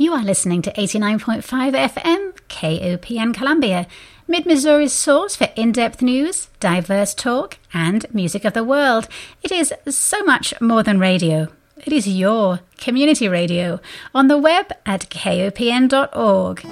You 0.00 0.12
are 0.12 0.22
listening 0.22 0.62
to 0.62 0.72
89.5 0.74 1.42
FM, 1.72 2.32
KOPN 2.48 3.34
Columbia, 3.34 3.88
Mid 4.28 4.46
Missouri's 4.46 4.92
source 4.92 5.34
for 5.34 5.48
in 5.56 5.72
depth 5.72 6.02
news, 6.02 6.46
diverse 6.60 7.14
talk, 7.14 7.58
and 7.74 8.06
music 8.14 8.44
of 8.44 8.52
the 8.52 8.62
world. 8.62 9.08
It 9.42 9.50
is 9.50 9.74
so 9.88 10.22
much 10.22 10.54
more 10.60 10.84
than 10.84 11.00
radio. 11.00 11.48
It 11.84 11.92
is 11.92 12.06
your 12.06 12.60
community 12.76 13.26
radio 13.26 13.80
on 14.14 14.28
the 14.28 14.38
web 14.38 14.70
at 14.86 15.10
kopn.org. 15.10 16.64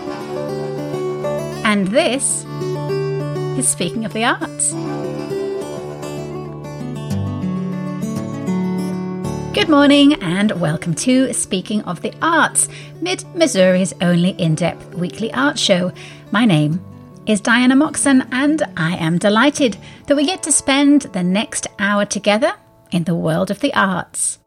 And 1.65 1.89
this 1.89 2.45
is 3.59 3.67
Speaking 3.67 4.05
of 4.05 4.13
the 4.13 4.23
Arts. 4.23 4.73
Good 9.57 9.71
morning 9.71 10.13
and 10.23 10.53
welcome 10.61 10.95
to 10.97 11.33
Speaking 11.33 11.81
of 11.85 12.03
the 12.03 12.13
Arts, 12.21 12.69
Mid 13.01 13.25
Missouri's 13.35 13.95
only 14.03 14.33
in 14.33 14.55
depth 14.55 14.95
weekly 14.95 15.33
art 15.33 15.59
show. 15.59 15.93
My 16.31 16.45
name 16.45 16.85
is 17.25 17.41
Diana 17.41 17.75
Moxon, 17.75 18.29
and 18.33 18.63
I 18.77 18.97
am 18.97 19.17
delighted 19.17 19.79
that 20.09 20.15
we 20.15 20.27
get 20.27 20.43
to 20.43 20.53
spend 20.53 21.03
the 21.15 21.23
next 21.23 21.69
hour 21.79 22.05
together 22.05 22.53
in 22.91 23.05
the 23.05 23.15
world 23.15 23.51
of 23.51 23.61
the 23.61 23.73
arts. 23.73 24.41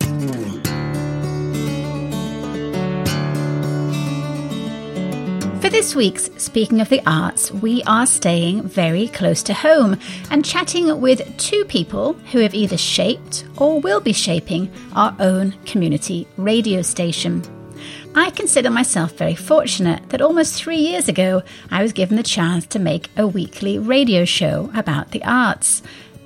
For 5.69 5.73
this 5.73 5.93
week's 5.93 6.31
Speaking 6.37 6.81
of 6.81 6.89
the 6.89 7.03
Arts, 7.05 7.51
we 7.51 7.83
are 7.83 8.07
staying 8.07 8.63
very 8.63 9.07
close 9.07 9.43
to 9.43 9.53
home 9.53 9.99
and 10.31 10.43
chatting 10.43 10.99
with 10.99 11.37
two 11.37 11.63
people 11.65 12.13
who 12.31 12.39
have 12.39 12.55
either 12.55 12.75
shaped 12.75 13.45
or 13.55 13.79
will 13.79 14.01
be 14.01 14.11
shaping 14.11 14.71
our 14.95 15.15
own 15.19 15.51
community 15.67 16.27
radio 16.37 16.81
station. 16.81 17.43
I 18.15 18.31
consider 18.31 18.71
myself 18.71 19.11
very 19.11 19.35
fortunate 19.35 20.09
that 20.09 20.23
almost 20.23 20.55
three 20.55 20.79
years 20.79 21.07
ago 21.07 21.43
I 21.69 21.83
was 21.83 21.93
given 21.93 22.17
the 22.17 22.23
chance 22.23 22.65
to 22.65 22.79
make 22.79 23.11
a 23.15 23.27
weekly 23.27 23.77
radio 23.77 24.25
show 24.25 24.71
about 24.73 25.11
the 25.11 25.23
arts. 25.23 25.83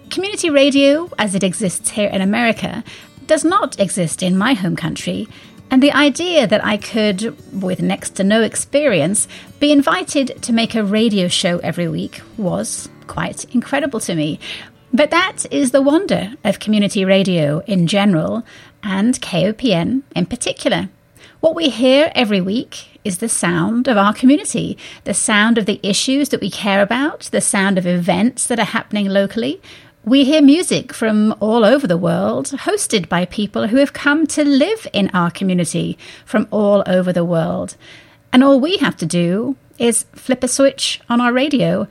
Community 0.09 0.51
radio, 0.51 1.09
as 1.19 1.35
it 1.35 1.43
exists 1.43 1.89
here 1.89 2.07
in 2.07 2.21
America, 2.21 2.81
does 3.27 3.43
not 3.43 3.77
exist 3.77 4.23
in 4.23 4.37
my 4.37 4.53
home 4.53 4.77
country, 4.77 5.27
and 5.73 5.81
the 5.81 5.91
idea 5.91 6.45
that 6.45 6.63
I 6.63 6.77
could, 6.77 7.35
with 7.51 7.81
next 7.81 8.11
to 8.17 8.23
no 8.23 8.43
experience, 8.43 9.27
be 9.59 9.71
invited 9.71 10.39
to 10.43 10.53
make 10.53 10.75
a 10.75 10.83
radio 10.83 11.27
show 11.27 11.57
every 11.63 11.87
week 11.87 12.21
was 12.37 12.89
quite 13.07 13.45
incredible 13.55 13.99
to 14.01 14.13
me. 14.13 14.39
But 14.93 15.09
that 15.09 15.47
is 15.49 15.71
the 15.71 15.81
wonder 15.81 16.35
of 16.43 16.59
community 16.59 17.05
radio 17.05 17.61
in 17.61 17.87
general, 17.87 18.43
and 18.83 19.19
KOPN 19.19 20.03
in 20.15 20.27
particular. 20.27 20.89
What 21.39 21.55
we 21.55 21.69
hear 21.69 22.11
every 22.13 22.39
week 22.39 22.99
is 23.03 23.17
the 23.17 23.27
sound 23.27 23.87
of 23.87 23.97
our 23.97 24.13
community, 24.13 24.77
the 25.05 25.15
sound 25.15 25.57
of 25.57 25.65
the 25.65 25.79
issues 25.81 26.29
that 26.29 26.39
we 26.39 26.51
care 26.51 26.83
about, 26.83 27.21
the 27.31 27.41
sound 27.41 27.79
of 27.79 27.87
events 27.87 28.45
that 28.45 28.59
are 28.59 28.75
happening 28.77 29.07
locally, 29.07 29.59
we 30.05 30.25
hear 30.25 30.41
music 30.41 30.93
from 30.93 31.33
all 31.39 31.63
over 31.63 31.87
the 31.87 31.97
world, 31.97 32.47
hosted 32.47 33.07
by 33.07 33.25
people 33.25 33.67
who 33.67 33.77
have 33.77 33.93
come 33.93 34.27
to 34.27 34.43
live 34.43 34.85
in 34.91 35.09
our 35.13 35.31
community 35.31 35.97
from 36.25 36.47
all 36.51 36.83
over 36.85 37.13
the 37.13 37.23
world. 37.23 37.77
And 38.33 38.43
all 38.43 38.59
we 38.59 38.77
have 38.77 38.97
to 38.97 39.05
do 39.05 39.55
is 39.77 40.05
flip 40.13 40.43
a 40.43 40.47
switch 40.47 40.99
on 41.09 41.21
our 41.21 41.31
radio 41.31 41.87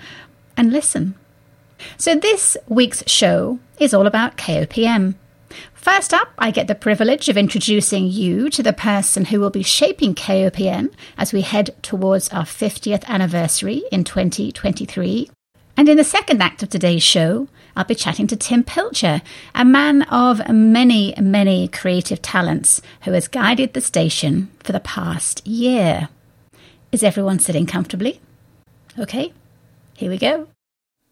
and 0.57 0.73
listen. 0.73 1.15
So, 1.97 2.15
this 2.15 2.57
week's 2.69 3.03
show 3.11 3.59
is 3.79 3.95
all 3.95 4.07
about 4.07 4.37
KOPN. 4.37 5.15
First 5.73 6.15
up, 6.15 6.29
I 6.39 6.51
get 6.51 6.69
the 6.69 6.75
privilege 6.75 7.29
of 7.29 7.37
introducing 7.37 8.07
you 8.07 8.51
to 8.51 8.63
the 8.63 8.73
person 8.73 9.25
who 9.25 9.41
will 9.41 9.51
be 9.51 9.65
shaping 9.65 10.15
KOPN 10.15 10.93
as 11.17 11.33
we 11.33 11.41
head 11.41 11.75
towards 11.83 12.29
our 12.29 12.45
50th 12.45 13.05
anniversary 13.07 13.83
in 13.91 14.05
2023. 14.05 15.31
And 15.77 15.89
in 15.89 15.97
the 15.97 16.05
second 16.05 16.43
act 16.43 16.63
of 16.63 16.69
today's 16.69 17.03
show, 17.03 17.49
I'll 17.77 17.85
be 17.85 17.95
chatting 17.95 18.27
to 18.29 18.37
Tim 18.37 18.65
Pilcher, 18.65 19.23
a 19.55 19.65
man 19.65 20.03
of 20.03 20.49
many, 20.51 21.15
many 21.21 21.69
creative 21.69 22.21
talents 22.21 22.83
who 23.03 23.13
has 23.13 23.29
guided 23.29 23.73
the 23.73 23.81
station 23.81 24.51
for 24.63 24.73
the 24.73 24.81
past 24.81 25.47
year. 25.47 26.09
Is 26.91 27.03
everyone 27.03 27.39
sitting 27.39 27.67
comfortably? 27.67 28.21
Okay, 28.99 29.33
here 29.95 30.11
we 30.11 30.19
go. 30.19 30.49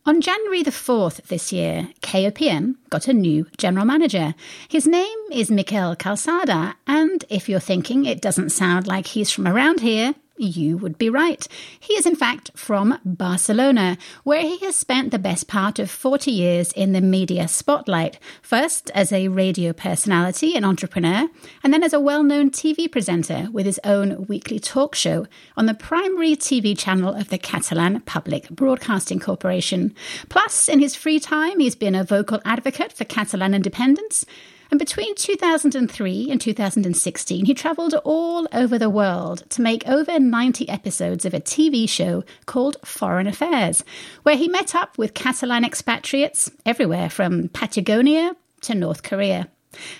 On 0.06 0.20
January 0.20 0.62
the 0.62 0.70
4th 0.70 1.22
this 1.28 1.52
year, 1.52 1.88
KOPN 2.02 2.76
got 2.88 3.06
a 3.06 3.12
new 3.12 3.46
general 3.58 3.84
manager. 3.84 4.34
His 4.68 4.86
name 4.86 5.18
is 5.30 5.50
Miquel 5.50 5.94
Calçada, 5.94 6.74
and 6.86 7.24
if 7.28 7.48
you're 7.48 7.60
thinking 7.60 8.06
it 8.06 8.20
doesn't 8.20 8.50
sound 8.50 8.86
like 8.86 9.06
he's 9.06 9.30
from 9.30 9.46
around 9.46 9.80
here, 9.80 10.14
you 10.40 10.76
would 10.76 10.98
be 10.98 11.10
right. 11.10 11.46
He 11.78 11.94
is, 11.94 12.06
in 12.06 12.16
fact, 12.16 12.50
from 12.54 12.98
Barcelona, 13.04 13.98
where 14.24 14.42
he 14.42 14.58
has 14.58 14.76
spent 14.76 15.10
the 15.10 15.18
best 15.18 15.48
part 15.48 15.78
of 15.78 15.90
40 15.90 16.30
years 16.30 16.72
in 16.72 16.92
the 16.92 17.00
media 17.00 17.48
spotlight, 17.48 18.18
first 18.42 18.90
as 18.94 19.12
a 19.12 19.28
radio 19.28 19.72
personality 19.72 20.54
and 20.56 20.64
entrepreneur, 20.64 21.28
and 21.62 21.72
then 21.72 21.82
as 21.82 21.92
a 21.92 22.00
well 22.00 22.22
known 22.22 22.50
TV 22.50 22.90
presenter 22.90 23.48
with 23.52 23.66
his 23.66 23.80
own 23.84 24.26
weekly 24.26 24.58
talk 24.58 24.94
show 24.94 25.26
on 25.56 25.66
the 25.66 25.74
primary 25.74 26.36
TV 26.36 26.76
channel 26.76 27.14
of 27.14 27.28
the 27.28 27.38
Catalan 27.38 28.00
Public 28.00 28.48
Broadcasting 28.50 29.20
Corporation. 29.20 29.94
Plus, 30.28 30.68
in 30.68 30.80
his 30.80 30.94
free 30.94 31.20
time, 31.20 31.60
he's 31.60 31.74
been 31.74 31.94
a 31.94 32.04
vocal 32.04 32.40
advocate 32.44 32.92
for 32.92 33.04
Catalan 33.04 33.54
independence 33.54 34.24
and 34.70 34.78
between 34.78 35.14
2003 35.14 36.30
and 36.30 36.40
2016, 36.40 37.44
he 37.44 37.54
travelled 37.54 37.94
all 38.04 38.46
over 38.52 38.78
the 38.78 38.90
world 38.90 39.44
to 39.50 39.62
make 39.62 39.88
over 39.88 40.18
90 40.18 40.68
episodes 40.68 41.24
of 41.24 41.34
a 41.34 41.40
TV 41.40 41.88
show 41.88 42.24
called 42.46 42.76
Foreign 42.84 43.26
Affairs, 43.26 43.84
where 44.22 44.36
he 44.36 44.48
met 44.48 44.74
up 44.74 44.96
with 44.96 45.14
Catalan 45.14 45.64
expatriates 45.64 46.50
everywhere 46.64 47.10
from 47.10 47.48
Patagonia 47.48 48.36
to 48.62 48.74
North 48.74 49.02
Korea. 49.02 49.48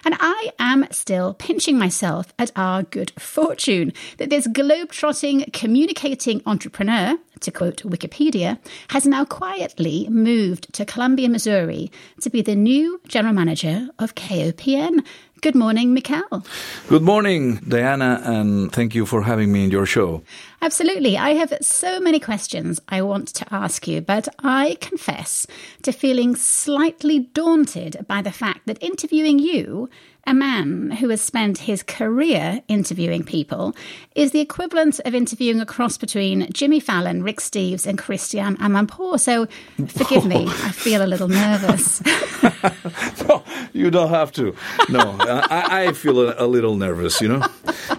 And 0.04 0.16
I 0.18 0.52
am 0.58 0.86
still 0.90 1.34
pinching 1.34 1.78
myself 1.78 2.32
at 2.38 2.50
our 2.56 2.82
good 2.82 3.12
fortune 3.18 3.92
that 4.18 4.30
this 4.30 4.46
globe-trotting, 4.46 5.50
communicating 5.52 6.42
entrepreneur, 6.44 7.16
to 7.40 7.50
quote 7.50 7.82
Wikipedia, 7.82 8.58
has 8.88 9.06
now 9.06 9.24
quietly 9.24 10.08
moved 10.08 10.72
to 10.74 10.84
Columbia, 10.84 11.28
Missouri 11.28 11.90
to 12.20 12.30
be 12.30 12.42
the 12.42 12.54
new 12.54 13.00
general 13.08 13.34
manager 13.34 13.88
of 13.98 14.14
KOPN. 14.14 15.04
Good 15.40 15.54
morning, 15.54 15.94
Miquel. 15.94 16.44
Good 16.88 17.00
morning, 17.00 17.56
Diana, 17.66 18.20
and 18.24 18.70
thank 18.70 18.94
you 18.94 19.06
for 19.06 19.22
having 19.22 19.50
me 19.50 19.64
in 19.64 19.70
your 19.70 19.86
show. 19.86 20.22
Absolutely. 20.60 21.16
I 21.16 21.30
have 21.30 21.54
so 21.62 21.98
many 21.98 22.20
questions 22.20 22.78
I 22.90 23.00
want 23.00 23.28
to 23.28 23.46
ask 23.50 23.88
you, 23.88 24.02
but 24.02 24.28
I 24.40 24.76
confess 24.82 25.46
to 25.82 25.92
feeling 25.92 26.36
slightly 26.36 27.20
daunted 27.20 28.04
by 28.06 28.20
the 28.20 28.32
fact 28.32 28.66
that 28.66 28.82
interviewing 28.82 29.38
you 29.38 29.88
a 30.26 30.34
man 30.34 30.90
who 30.92 31.08
has 31.08 31.20
spent 31.20 31.58
his 31.58 31.82
career 31.82 32.62
interviewing 32.68 33.24
people 33.24 33.74
is 34.14 34.32
the 34.32 34.40
equivalent 34.40 35.00
of 35.04 35.14
interviewing 35.14 35.60
a 35.60 35.66
cross 35.66 35.96
between 35.96 36.50
Jimmy 36.52 36.80
Fallon, 36.80 37.22
Rick 37.22 37.38
Steves, 37.38 37.86
and 37.86 37.98
Christiane 37.98 38.56
Amanpour. 38.58 39.18
So 39.18 39.46
forgive 39.88 40.26
me, 40.26 40.44
oh. 40.48 40.62
I 40.66 40.72
feel 40.72 41.02
a 41.02 41.06
little 41.06 41.28
nervous. 41.28 42.02
no, 43.28 43.42
you 43.72 43.90
don't 43.90 44.10
have 44.10 44.32
to. 44.32 44.54
No, 44.88 45.16
I, 45.20 45.86
I 45.86 45.92
feel 45.92 46.20
a, 46.20 46.34
a 46.38 46.46
little 46.46 46.76
nervous, 46.76 47.20
you 47.20 47.28
know? 47.28 47.46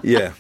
Yeah. 0.04 0.34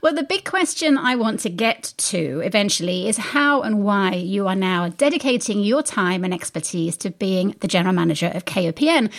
Well, 0.00 0.14
the 0.14 0.22
big 0.22 0.44
question 0.44 0.96
I 0.96 1.16
want 1.16 1.40
to 1.40 1.50
get 1.50 1.92
to 1.98 2.40
eventually 2.40 3.08
is 3.08 3.16
how 3.16 3.62
and 3.62 3.82
why 3.84 4.14
you 4.14 4.46
are 4.46 4.54
now 4.54 4.88
dedicating 4.88 5.62
your 5.62 5.82
time 5.82 6.24
and 6.24 6.32
expertise 6.32 6.96
to 6.98 7.10
being 7.10 7.54
the 7.60 7.68
general 7.68 7.94
manager 7.94 8.30
of 8.34 8.44
KOPN. 8.44 9.10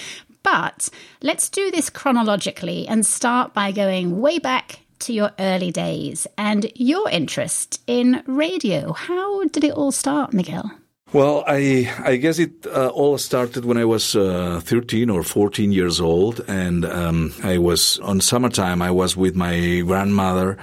But 0.51 0.89
let's 1.21 1.47
do 1.47 1.69
this 1.69 1.91
chronologically 1.91 2.87
and 2.87 3.05
start 3.05 3.53
by 3.53 3.71
going 3.71 4.19
way 4.19 4.39
back 4.39 4.79
to 4.99 5.13
your 5.13 5.31
early 5.37 5.69
days 5.71 6.25
and 6.39 6.71
your 6.73 7.07
interest 7.07 7.79
in 7.85 8.23
radio. 8.25 8.93
How 8.93 9.43
did 9.49 9.63
it 9.63 9.73
all 9.73 9.91
start, 9.91 10.33
Miguel? 10.33 10.71
Well, 11.13 11.43
I 11.45 11.91
I 12.03 12.15
guess 12.15 12.39
it 12.39 12.65
uh, 12.65 12.87
all 12.87 13.19
started 13.19 13.63
when 13.63 13.77
I 13.77 13.85
was 13.85 14.15
uh, 14.15 14.59
13 14.63 15.11
or 15.11 15.21
14 15.21 15.71
years 15.71 16.01
old, 16.01 16.41
and 16.47 16.83
um, 16.83 17.31
I 17.43 17.59
was 17.59 17.99
on 17.99 18.19
summertime. 18.19 18.81
I 18.81 18.89
was 18.89 19.15
with 19.15 19.35
my 19.35 19.81
grandmother, 19.85 20.57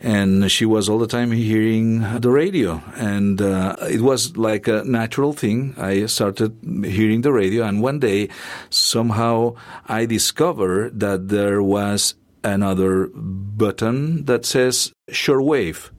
and 0.00 0.50
she 0.50 0.64
was 0.64 0.88
all 0.88 0.98
the 0.98 1.06
time 1.06 1.32
hearing 1.32 2.00
the 2.20 2.30
radio, 2.30 2.82
and 2.96 3.42
uh, 3.42 3.76
it 3.82 4.00
was 4.00 4.36
like 4.36 4.68
a 4.68 4.84
natural 4.84 5.32
thing. 5.32 5.74
I 5.76 6.06
started 6.06 6.56
hearing 6.84 7.22
the 7.22 7.32
radio, 7.32 7.64
and 7.64 7.82
one 7.82 7.98
day, 7.98 8.28
somehow, 8.70 9.56
I 9.86 10.06
discovered 10.06 11.00
that 11.00 11.28
there 11.28 11.62
was 11.62 12.14
another 12.44 13.08
button 13.08 14.24
that 14.26 14.46
says 14.46 14.92
shortwave 15.10 15.90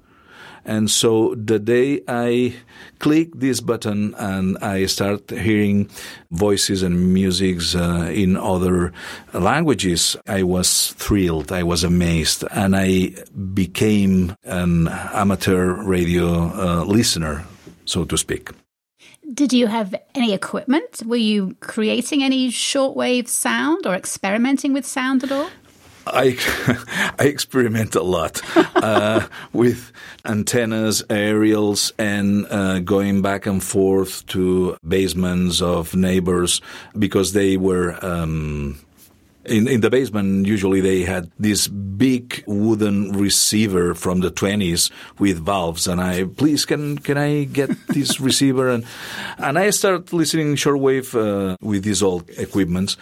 And 0.66 0.90
so 0.90 1.36
the 1.36 1.60
day 1.60 2.02
I 2.08 2.56
click 3.00 3.30
this 3.34 3.62
button 3.62 4.14
and 4.16 4.58
I 4.60 4.86
start 4.86 5.30
hearing 5.32 5.90
voices 6.32 6.84
and 6.84 7.14
musics 7.14 7.76
uh, 7.76 8.10
in 8.14 8.38
other 8.38 8.92
languages, 9.34 10.16
I 10.28 10.44
was 10.44 10.94
thrilled. 10.94 11.52
I 11.52 11.64
was 11.64 11.84
amazed, 11.84 12.44
and 12.52 12.76
I 12.76 13.16
became 13.54 14.36
an 14.44 14.88
amateur 14.88 15.82
radio 15.84 16.52
uh, 16.54 16.84
listener, 16.84 17.46
so 17.86 18.06
to 18.06 18.18
speak. 18.18 18.50
Did 19.34 19.54
you 19.54 19.68
have 19.68 19.94
any 20.16 20.34
equipment? 20.34 21.04
Were 21.06 21.16
you 21.16 21.56
creating 21.60 22.24
any 22.24 22.50
shortwave 22.50 23.28
sound 23.28 23.86
or 23.86 23.94
experimenting 23.94 24.74
with 24.74 24.86
sound 24.86 25.24
at 25.24 25.32
all? 25.32 25.50
I 26.08 26.38
I 27.20 27.26
experiment 27.26 27.96
a 27.96 28.04
lot 28.04 28.42
uh, 28.76 29.28
with 29.54 29.92
antennas, 30.26 31.04
aerials, 31.10 31.94
and 31.98 32.46
uh, 32.50 32.80
going 32.80 33.22
back 33.22 33.46
and 33.46 33.64
forth 33.64 34.26
to 34.28 34.78
basements 34.88 35.62
of 35.62 35.96
neighbors 35.96 36.62
because 36.98 37.34
they 37.34 37.58
were. 37.58 37.98
Um, 38.06 38.80
in, 39.50 39.68
in 39.68 39.82
the 39.82 39.90
basement, 39.90 40.46
usually 40.46 40.82
they 40.82 41.02
had 41.02 41.32
this 41.40 41.68
big 41.68 42.44
wooden 42.48 43.12
receiver 43.12 43.94
from 43.94 44.22
the 44.22 44.32
20s 44.32 44.92
with 45.18 45.44
valves. 45.44 45.88
And 45.88 46.00
I, 46.00 46.26
please, 46.26 46.66
can, 46.66 46.98
can 47.00 47.18
I 47.18 47.44
get 47.46 47.70
this 47.88 48.20
receiver? 48.30 48.70
And, 48.70 48.86
and 49.38 49.58
I 49.58 49.72
started 49.72 50.14
listening 50.14 50.56
shortwave, 50.56 51.14
uh, 51.16 51.58
with 51.62 51.84
these 51.84 52.04
old 52.04 52.30
equipments. 52.38 52.98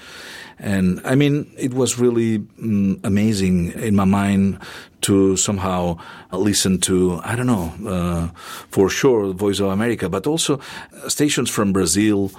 And 0.60 1.02
I 1.06 1.16
mean, 1.16 1.52
it 1.58 1.74
was 1.74 2.00
really 2.00 2.40
mm, 2.40 3.00
amazing 3.04 3.74
in 3.74 3.96
my 3.96 4.06
mind 4.06 4.60
to 5.02 5.38
somehow 5.38 5.98
listen 6.32 6.80
to, 6.82 7.22
I 7.24 7.36
don't 7.36 7.46
know, 7.46 7.74
uh, 7.88 8.28
for 8.70 8.90
sure, 8.90 9.34
Voice 9.34 9.60
of 9.60 9.70
America, 9.70 10.10
but 10.10 10.26
also 10.26 10.60
stations 11.08 11.52
from 11.52 11.74
Brazil 11.74 12.32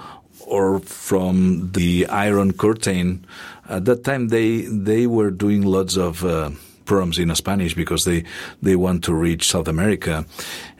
or 0.45 0.79
from 0.79 1.71
the 1.71 2.07
Iron 2.07 2.53
Curtain. 2.53 3.25
At 3.69 3.85
that 3.85 4.03
time, 4.03 4.29
they 4.29 4.61
they 4.61 5.07
were 5.07 5.29
doing 5.29 5.61
lots 5.61 5.95
of 5.95 6.25
uh, 6.25 6.49
programs 6.85 7.19
in 7.19 7.33
Spanish 7.35 7.75
because 7.75 8.03
they 8.03 8.23
they 8.61 8.75
want 8.75 9.03
to 9.05 9.13
reach 9.13 9.47
South 9.47 9.67
America, 9.67 10.25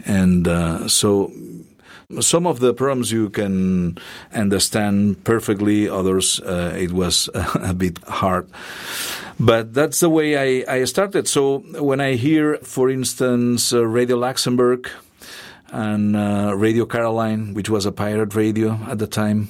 and 0.06 0.48
uh, 0.48 0.88
so. 0.88 1.32
Some 2.22 2.48
of 2.48 2.60
the 2.60 2.74
programs 2.74 3.12
you 3.12 3.30
can 3.30 4.00
understand 4.34 5.24
perfectly, 5.26 5.88
others 5.88 6.40
uh, 6.40 6.74
it 6.76 6.92
was 6.92 7.30
a 7.54 7.76
bit 7.76 8.00
hard. 8.08 8.50
But 9.40 9.76
that's 9.76 10.00
the 10.00 10.10
way 10.10 10.36
I, 10.36 10.66
I 10.68 10.84
started. 10.86 11.28
So 11.28 11.60
when 11.78 12.02
I 12.02 12.16
hear, 12.16 12.58
for 12.64 12.90
instance, 12.90 13.72
uh, 13.72 13.86
Radio 13.86 14.18
Luxembourg 14.18 14.90
and 15.72 16.16
uh, 16.16 16.54
Radio 16.58 16.86
Caroline, 16.86 17.54
which 17.54 17.70
was 17.70 17.86
a 17.86 17.92
pirate 17.92 18.34
radio 18.34 18.80
at 18.88 18.98
the 18.98 19.06
time, 19.06 19.50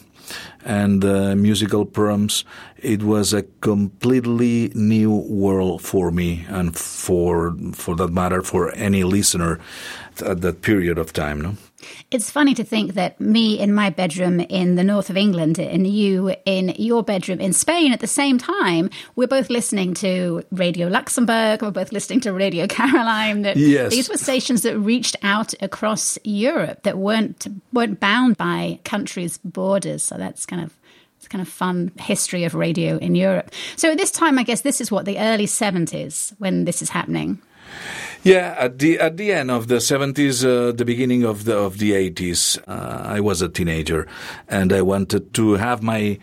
and 0.65 1.03
uh, 1.05 1.35
musical 1.35 1.85
programs, 1.85 2.45
it 2.77 3.03
was 3.03 3.33
a 3.33 3.43
completely 3.61 4.71
new 4.75 5.15
world 5.15 5.81
for 5.81 6.11
me 6.11 6.45
and 6.49 6.75
for 6.77 7.55
for 7.73 7.95
that 7.95 8.11
matter 8.11 8.41
for 8.41 8.71
any 8.75 9.03
listener 9.03 9.59
at 10.25 10.41
that 10.41 10.61
period 10.61 10.97
of 10.97 11.13
time. 11.13 11.41
No. 11.41 11.55
It's 12.11 12.29
funny 12.29 12.53
to 12.55 12.63
think 12.63 12.93
that 12.93 13.19
me 13.19 13.59
in 13.59 13.73
my 13.73 13.89
bedroom 13.89 14.39
in 14.39 14.75
the 14.75 14.83
north 14.83 15.09
of 15.09 15.17
England 15.17 15.59
and 15.59 15.85
you 15.87 16.35
in 16.45 16.69
your 16.77 17.03
bedroom 17.03 17.39
in 17.39 17.53
Spain 17.53 17.91
at 17.91 17.99
the 17.99 18.07
same 18.07 18.37
time, 18.37 18.89
we're 19.15 19.27
both 19.27 19.49
listening 19.49 19.93
to 19.95 20.43
Radio 20.51 20.87
Luxembourg, 20.87 21.61
we're 21.61 21.71
both 21.71 21.91
listening 21.91 22.19
to 22.21 22.33
Radio 22.33 22.67
Caroline. 22.67 23.43
That 23.43 23.57
yes. 23.57 23.91
These 23.91 24.09
were 24.09 24.17
stations 24.17 24.61
that 24.63 24.77
reached 24.77 25.15
out 25.23 25.53
across 25.61 26.17
Europe 26.23 26.83
that 26.83 26.97
weren't 26.97 27.47
weren't 27.73 27.99
bound 27.99 28.37
by 28.37 28.79
countries' 28.83 29.37
borders. 29.39 30.03
So 30.03 30.15
that's 30.17 30.45
kind 30.45 30.63
of 30.63 30.75
it's 31.17 31.27
kind 31.27 31.41
of 31.41 31.49
fun 31.49 31.91
history 31.99 32.45
of 32.45 32.55
radio 32.55 32.97
in 32.97 33.13
Europe. 33.13 33.51
So 33.75 33.91
at 33.91 33.97
this 33.97 34.11
time, 34.11 34.39
I 34.39 34.43
guess 34.43 34.61
this 34.61 34.79
is 34.79 34.89
what 34.89 35.03
the 35.03 35.19
early 35.19 35.47
70s 35.47 36.33
when 36.37 36.63
this 36.63 36.81
is 36.81 36.89
happening. 36.89 37.41
Yeah, 38.21 38.53
at 38.59 38.79
the 38.79 38.99
at 38.99 39.15
the 39.15 39.31
end 39.31 39.49
of 39.49 39.69
the 39.69 39.79
seventies, 39.79 40.43
uh, 40.43 40.73
the 40.75 40.83
beginning 40.83 41.23
of 41.23 41.45
the 41.45 41.57
of 41.57 41.77
the 41.77 41.93
eighties, 41.93 42.59
uh, 42.67 43.03
I 43.05 43.21
was 43.21 43.41
a 43.41 43.47
teenager, 43.47 44.07
and 44.49 44.73
I 44.73 44.81
wanted 44.81 45.33
to 45.35 45.53
have 45.53 45.81
my 45.81 46.19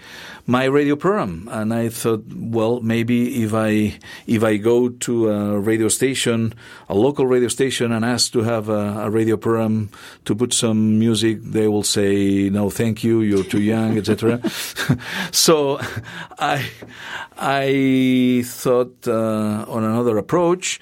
my 0.47 0.65
radio 0.65 0.95
program, 0.95 1.49
and 1.51 1.73
I 1.73 1.89
thought, 1.89 2.23
well, 2.37 2.81
maybe 2.81 3.43
if 3.43 3.55
I 3.55 3.99
if 4.27 4.45
I 4.45 4.59
go 4.59 4.91
to 4.91 5.31
a 5.31 5.59
radio 5.59 5.89
station, 5.89 6.53
a 6.91 6.95
local 6.95 7.27
radio 7.27 7.49
station, 7.49 7.93
and 7.93 8.05
ask 8.05 8.31
to 8.33 8.43
have 8.43 8.69
a, 8.69 9.07
a 9.07 9.11
radio 9.11 9.39
program 9.39 9.89
to 10.27 10.35
put 10.35 10.53
some 10.53 10.99
music, 10.99 11.41
they 11.43 11.67
will 11.67 11.83
say, 11.83 12.51
no, 12.51 12.69
thank 12.69 13.05
you, 13.05 13.23
you're 13.23 13.43
too 13.43 13.63
young, 13.63 13.97
etc. 13.97 14.43
so, 15.33 15.81
I 16.39 16.69
I 17.39 18.43
thought 18.45 19.09
uh, 19.09 19.65
on 19.67 19.83
another 19.83 20.19
approach 20.19 20.79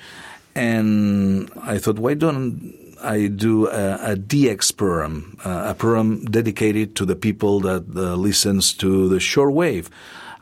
and 0.54 1.50
I 1.62 1.78
thought, 1.78 1.98
why 1.98 2.14
don't 2.14 2.74
I 3.02 3.26
do 3.26 3.68
a, 3.68 4.12
a 4.12 4.16
DX 4.16 4.76
program, 4.76 5.36
uh, 5.44 5.66
a 5.68 5.74
program 5.74 6.24
dedicated 6.24 6.96
to 6.96 7.04
the 7.04 7.16
people 7.16 7.60
that 7.60 7.84
uh, 7.94 8.14
listens 8.14 8.72
to 8.74 9.08
the 9.08 9.16
shortwave, 9.16 9.88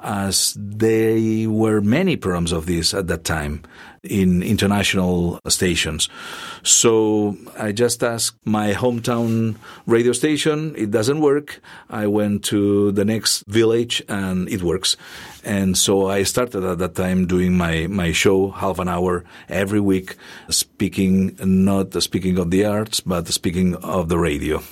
as 0.03 0.57
there 0.59 1.49
were 1.49 1.81
many 1.81 2.17
programs 2.17 2.53
of 2.53 2.67
this 2.67 2.93
at 2.93 3.07
that 3.07 3.25
time 3.25 3.63
in 4.03 4.43
international 4.43 5.39
stations. 5.49 6.09
So 6.63 7.37
I 7.59 7.73
just 7.73 8.03
asked 8.03 8.37
my 8.45 8.73
hometown 8.73 9.57
radio 9.87 10.13
station. 10.13 10.75
It 10.77 10.91
doesn't 10.91 11.21
work. 11.21 11.61
I 11.89 12.07
went 12.07 12.45
to 12.47 12.93
the 12.93 13.05
next 13.05 13.45
village 13.47 14.03
and 14.09 14.49
it 14.49 14.63
works. 14.63 14.97
And 15.45 15.77
so 15.77 16.09
I 16.09 16.25
started 16.25 16.65
at 16.65 16.79
that 16.79 16.95
time 16.95 17.27
doing 17.27 17.57
my, 17.57 17.87
my 17.87 18.13
show, 18.13 18.51
half 18.51 18.79
an 18.79 18.89
hour 18.89 19.25
every 19.49 19.81
week, 19.81 20.17
speaking, 20.49 21.37
not 21.41 22.01
speaking 22.03 22.39
of 22.39 22.51
the 22.51 22.65
arts, 22.65 23.01
but 23.01 23.29
speaking 23.29 23.77
of 23.77 24.09
the 24.09 24.19
radio. 24.19 24.63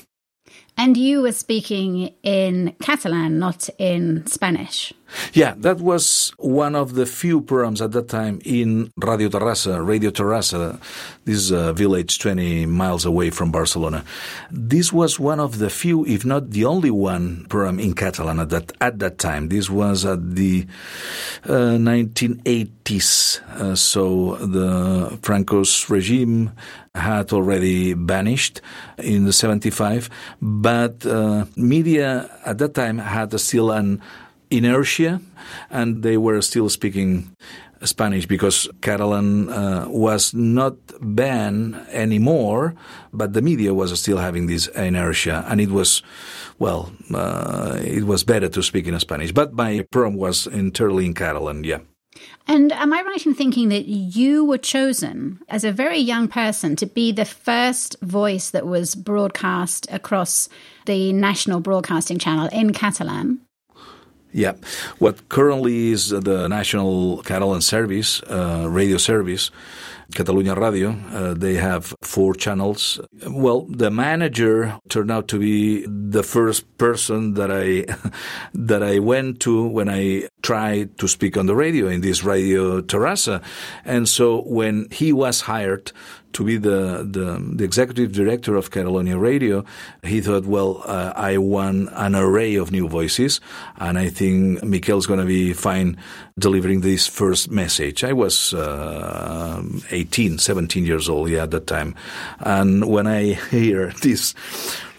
And 0.77 0.97
you 0.97 1.23
were 1.23 1.33
speaking 1.33 2.15
in 2.23 2.75
Catalan, 2.81 3.39
not 3.39 3.69
in 3.79 4.27
Spanish. 4.27 4.95
Yeah, 5.33 5.55
that 5.59 5.79
was 5.81 6.33
one 6.39 6.75
of 6.75 6.95
the 6.95 7.07
few 7.07 7.41
programs 7.41 7.81
at 7.81 7.93
that 7.93 8.09
time 8.09 8.41
in 8.45 8.91
Radio 8.97 9.29
Terrassa, 9.29 9.85
Radio 9.85 10.11
Terrassa, 10.11 10.81
this 11.25 11.51
uh, 11.51 11.73
village 11.73 12.19
20 12.19 12.67
miles 12.67 13.05
away 13.05 13.31
from 13.31 13.51
Barcelona. 13.51 14.05
This 14.51 14.93
was 14.93 15.19
one 15.19 15.41
of 15.41 15.59
the 15.59 15.71
few, 15.71 16.05
if 16.07 16.25
not 16.25 16.51
the 16.51 16.65
only 16.65 16.91
one 16.91 17.47
program 17.49 17.79
in 17.79 17.95
Catalan 17.95 18.41
at 18.41 18.51
that, 18.51 18.73
at 18.81 18.99
that 18.99 19.19
time. 19.19 19.49
This 19.49 19.71
was 19.71 20.05
at 20.05 20.35
the 20.35 20.67
uh, 21.45 21.79
1980s. 21.79 23.41
Uh, 23.61 23.75
so 23.75 24.37
the 24.37 25.19
Franco's 25.23 25.89
regime 25.91 26.53
had 26.95 27.33
already 27.33 27.93
vanished 27.93 28.61
in 28.99 29.25
the 29.25 29.33
75, 29.33 30.11
but 30.43 31.07
uh, 31.07 31.45
media 31.57 32.29
at 32.45 32.59
that 32.59 32.75
time 32.75 32.99
had 32.99 33.39
still 33.39 33.71
an 33.71 34.03
inertia 34.51 35.21
and 35.71 36.03
they 36.03 36.17
were 36.17 36.41
still 36.43 36.69
speaking 36.69 37.35
Spanish 37.85 38.27
because 38.27 38.69
Catalan 38.83 39.49
uh, 39.49 39.87
was 39.89 40.35
not 40.35 40.75
banned 41.01 41.77
anymore, 41.91 42.75
but 43.13 43.33
the 43.33 43.43
media 43.43 43.73
was 43.73 43.99
still 43.99 44.19
having 44.19 44.47
this 44.47 44.67
inertia, 44.69 45.45
and 45.49 45.61
it 45.61 45.71
was, 45.71 46.03
well, 46.59 46.93
uh, 47.15 47.79
it 47.83 48.05
was 48.05 48.25
better 48.25 48.49
to 48.49 48.63
speak 48.63 48.87
in 48.87 48.99
Spanish. 49.01 49.33
But 49.33 49.55
my 49.55 49.87
program 49.91 50.15
was 50.15 50.47
entirely 50.47 51.07
in 51.07 51.15
Catalan, 51.15 51.65
yeah. 51.65 51.79
And 52.47 52.73
am 52.73 52.93
I 52.93 53.03
right 53.03 53.25
in 53.25 53.35
thinking 53.35 53.69
that 53.69 53.87
you 53.87 54.45
were 54.45 54.59
chosen 54.59 55.39
as 55.49 55.63
a 55.63 55.73
very 55.73 55.99
young 55.99 56.27
person 56.27 56.75
to 56.77 56.87
be 56.87 57.13
the 57.13 57.25
first 57.25 57.97
voice 58.03 58.51
that 58.51 58.67
was 58.67 58.97
broadcast 58.97 59.87
across 59.91 60.49
the 60.87 61.13
national 61.13 61.61
broadcasting 61.61 62.19
channel 62.19 62.49
in 62.53 62.73
Catalan? 62.73 63.41
Yeah. 64.33 64.55
What 64.99 65.29
currently 65.29 65.91
is 65.91 66.11
the 66.11 66.49
National 66.49 67.23
Catalan 67.23 67.61
Service, 67.61 68.23
uh, 68.23 68.67
radio 68.69 68.97
service, 68.97 69.51
Catalunya 70.13 70.57
Radio. 70.57 70.91
Uh, 71.13 71.35
they 71.35 71.55
have 71.55 71.95
four 72.03 72.35
channels. 72.35 73.01
Well, 73.27 73.63
the 73.69 73.91
manager 73.91 74.79
turned 74.89 75.11
out 75.11 75.29
to 75.29 75.39
be 75.39 75.87
the 75.87 76.23
first 76.23 76.79
person 76.79 77.35
that 77.35 77.51
I 77.51 77.87
that 78.55 78.83
I 78.83 78.99
went 78.99 79.41
to 79.41 79.67
when 79.67 79.89
I 79.89 80.29
tried 80.51 80.99
to 80.99 81.07
speak 81.07 81.37
on 81.37 81.47
the 81.47 81.55
radio 81.55 81.87
in 81.87 82.01
this 82.01 82.25
Radio 82.25 82.81
Terrassa, 82.81 83.41
and 83.85 84.09
so 84.09 84.43
when 84.43 84.89
he 84.91 85.13
was 85.13 85.43
hired 85.43 85.93
to 86.33 86.43
be 86.43 86.57
the, 86.57 87.07
the, 87.09 87.39
the, 87.55 87.63
executive 87.63 88.11
director 88.11 88.57
of 88.57 88.73
Catalonia 88.73 89.17
Radio, 89.17 89.65
he 90.03 90.21
thought, 90.21 90.47
well, 90.47 90.83
uh, 90.87 91.13
I 91.15 91.39
want 91.39 91.91
an 91.93 92.17
array 92.17 92.57
of 92.57 92.73
new 92.73 92.89
voices, 92.89 93.41
and 93.77 93.97
I 93.97 94.09
think 94.09 94.61
Miquel's 94.65 95.07
going 95.07 95.21
to 95.21 95.27
be 95.27 95.53
fine 95.53 95.97
delivering 96.37 96.81
this 96.81 97.07
first 97.07 97.49
message. 97.49 98.03
I 98.03 98.13
was 98.13 98.53
uh, 98.53 99.63
18, 99.93 100.39
17 100.39 100.85
years 100.85 101.09
old 101.09 101.31
yeah, 101.31 101.45
at 101.45 101.53
that 101.53 101.69
time. 101.69 101.95
And 102.41 102.87
when 102.87 103.07
I 103.07 103.35
hear 103.51 103.93
this 104.03 104.35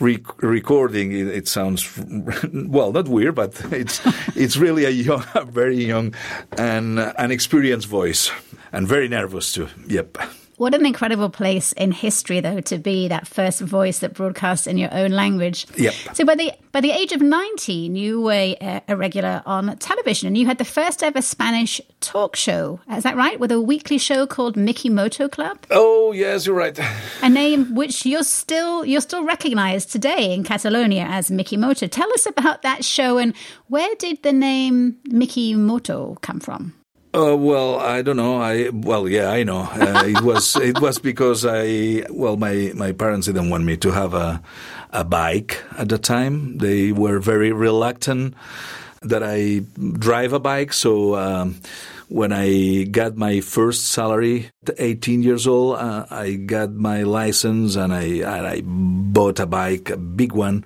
re- 0.01 0.23
recording, 0.37 1.11
it, 1.11 1.27
it, 1.27 1.47
sounds, 1.47 1.97
well, 2.53 2.91
not 2.91 3.07
weird, 3.07 3.35
but 3.35 3.61
it's, 3.71 4.01
it's 4.35 4.57
really 4.57 4.85
a 4.85 4.89
young, 4.89 5.23
a 5.35 5.45
very 5.45 5.83
young 5.83 6.13
and 6.57 6.99
uh, 6.99 7.13
an 7.17 7.31
experienced 7.31 7.87
voice 7.87 8.31
and 8.71 8.87
very 8.87 9.07
nervous 9.07 9.53
too. 9.53 9.67
Yep. 9.87 10.17
What 10.61 10.75
an 10.75 10.85
incredible 10.85 11.31
place 11.31 11.73
in 11.73 11.91
history, 11.91 12.39
though, 12.39 12.61
to 12.61 12.77
be 12.77 13.07
that 13.07 13.25
first 13.25 13.61
voice 13.61 13.97
that 13.97 14.13
broadcasts 14.13 14.67
in 14.67 14.77
your 14.77 14.93
own 14.93 15.09
language. 15.09 15.65
Yep. 15.75 15.93
So 16.13 16.23
by 16.23 16.35
the 16.35 16.53
by 16.71 16.81
the 16.81 16.91
age 16.91 17.13
of 17.13 17.19
nineteen, 17.19 17.95
you 17.95 18.21
were 18.21 18.31
a, 18.61 18.83
a 18.87 18.95
regular 18.95 19.41
on 19.47 19.75
television, 19.77 20.27
and 20.27 20.37
you 20.37 20.45
had 20.45 20.59
the 20.59 20.63
first 20.63 21.01
ever 21.01 21.19
Spanish 21.19 21.81
talk 21.99 22.35
show. 22.35 22.79
Is 22.91 23.01
that 23.01 23.15
right? 23.15 23.39
With 23.39 23.51
a 23.51 23.59
weekly 23.59 23.97
show 23.97 24.27
called 24.27 24.55
Miki 24.55 24.87
Moto 24.87 25.27
Club. 25.27 25.57
Oh 25.71 26.11
yes, 26.11 26.45
you're 26.45 26.55
right. 26.55 26.79
A 27.23 27.29
name 27.29 27.73
which 27.73 28.05
you're 28.05 28.21
still 28.21 28.85
you're 28.85 29.01
still 29.01 29.23
recognised 29.23 29.91
today 29.91 30.31
in 30.31 30.43
Catalonia 30.43 31.07
as 31.09 31.31
Miki 31.31 31.57
Moto. 31.57 31.87
Tell 31.87 32.13
us 32.13 32.27
about 32.27 32.61
that 32.61 32.85
show 32.85 33.17
and 33.17 33.33
where 33.69 33.95
did 33.95 34.21
the 34.21 34.31
name 34.31 34.97
Miki 35.05 35.55
Moto 35.55 36.19
come 36.21 36.39
from? 36.39 36.75
Uh, 37.13 37.35
well, 37.35 37.77
I 37.77 38.01
don't 38.01 38.15
know. 38.15 38.41
I 38.41 38.69
well, 38.69 39.07
yeah, 39.07 39.29
I 39.29 39.43
know. 39.43 39.63
Uh, 39.63 40.03
it 40.05 40.21
was 40.21 40.55
it 40.61 40.79
was 40.79 40.97
because 40.97 41.45
I 41.45 42.05
well, 42.09 42.37
my 42.37 42.71
my 42.73 42.93
parents 42.93 43.27
didn't 43.27 43.49
want 43.49 43.65
me 43.65 43.75
to 43.77 43.91
have 43.91 44.13
a 44.13 44.41
a 44.91 45.03
bike 45.03 45.61
at 45.77 45.89
the 45.89 45.97
time. 45.97 46.57
They 46.59 46.91
were 46.93 47.19
very 47.19 47.51
reluctant 47.51 48.33
that 49.01 49.23
I 49.23 49.63
drive 49.99 50.31
a 50.31 50.39
bike. 50.39 50.71
So 50.71 51.15
um, 51.15 51.59
when 52.07 52.31
I 52.31 52.83
got 52.83 53.17
my 53.17 53.41
first 53.41 53.87
salary, 53.87 54.51
18 54.77 55.23
years 55.23 55.47
old, 55.47 55.79
uh, 55.79 56.05
I 56.09 56.35
got 56.35 56.71
my 56.71 57.03
license 57.03 57.75
and 57.75 57.91
I 57.93 58.23
and 58.23 58.47
I 58.47 58.61
bought 58.63 59.39
a 59.39 59.45
bike, 59.45 59.89
a 59.89 59.97
big 59.97 60.31
one 60.31 60.63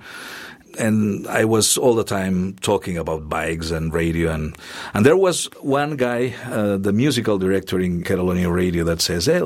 and 0.77 1.27
I 1.27 1.45
was 1.45 1.77
all 1.77 1.95
the 1.95 2.03
time 2.03 2.55
talking 2.61 2.97
about 2.97 3.29
bikes 3.29 3.71
and 3.71 3.93
radio, 3.93 4.31
and 4.31 4.55
and 4.93 5.05
there 5.05 5.17
was 5.17 5.45
one 5.61 5.97
guy, 5.97 6.33
uh, 6.45 6.77
the 6.77 6.93
musical 6.93 7.37
director 7.37 7.79
in 7.79 8.03
Catalonia 8.03 8.49
Radio, 8.49 8.83
that 8.85 9.01
says, 9.01 9.25
"Hey, 9.25 9.41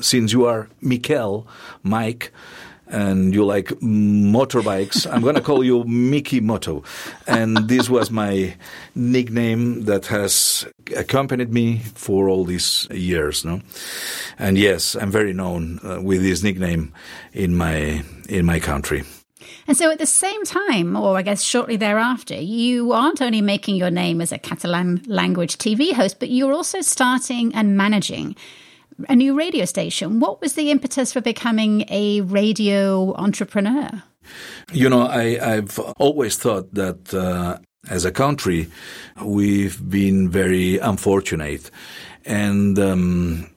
since 0.00 0.32
you 0.32 0.46
are 0.46 0.68
Miquel, 0.80 1.46
Mike." 1.82 2.32
And 2.90 3.34
you 3.34 3.44
like 3.44 3.66
motorbikes. 3.82 5.06
I'm 5.12 5.20
going 5.20 5.34
to 5.34 5.42
call 5.42 5.62
you 5.62 5.84
Miki 5.84 6.40
Moto. 6.40 6.84
And 7.26 7.68
this 7.68 7.90
was 7.90 8.10
my 8.10 8.56
nickname 8.94 9.84
that 9.84 10.06
has 10.06 10.66
accompanied 10.96 11.52
me 11.52 11.80
for 11.94 12.30
all 12.30 12.46
these 12.46 12.88
years. 12.90 13.44
No? 13.44 13.60
And 14.38 14.56
yes, 14.56 14.96
I'm 14.96 15.10
very 15.10 15.34
known 15.34 15.80
uh, 15.84 16.00
with 16.00 16.22
this 16.22 16.42
nickname 16.42 16.94
in 17.34 17.54
my, 17.54 18.04
in 18.26 18.46
my 18.46 18.58
country. 18.58 19.04
And 19.68 19.76
so 19.76 19.90
at 19.90 19.98
the 19.98 20.06
same 20.06 20.44
time, 20.44 20.96
or 20.96 21.18
I 21.18 21.22
guess 21.22 21.42
shortly 21.42 21.76
thereafter, 21.76 22.34
you 22.34 22.92
aren't 22.92 23.20
only 23.20 23.42
making 23.42 23.76
your 23.76 23.90
name 23.90 24.22
as 24.22 24.32
a 24.32 24.38
Catalan 24.38 25.02
language 25.06 25.58
TV 25.58 25.92
host, 25.92 26.18
but 26.18 26.30
you're 26.30 26.54
also 26.54 26.80
starting 26.80 27.54
and 27.54 27.76
managing 27.76 28.34
a 29.10 29.14
new 29.14 29.36
radio 29.36 29.66
station. 29.66 30.20
What 30.20 30.40
was 30.40 30.54
the 30.54 30.70
impetus 30.70 31.12
for 31.12 31.20
becoming 31.20 31.84
a 31.90 32.22
radio 32.22 33.14
entrepreneur? 33.16 34.02
You 34.72 34.88
know, 34.88 35.06
I, 35.06 35.36
have 35.38 35.78
always 35.98 36.38
thought 36.38 36.72
that 36.72 37.12
uh, 37.12 37.58
as 37.90 38.06
a 38.06 38.10
country, 38.10 38.68
we've 39.22 39.86
been 39.88 40.30
very 40.30 40.78
unfortunate. 40.78 41.70
And 42.24 42.78
um, 42.78 43.50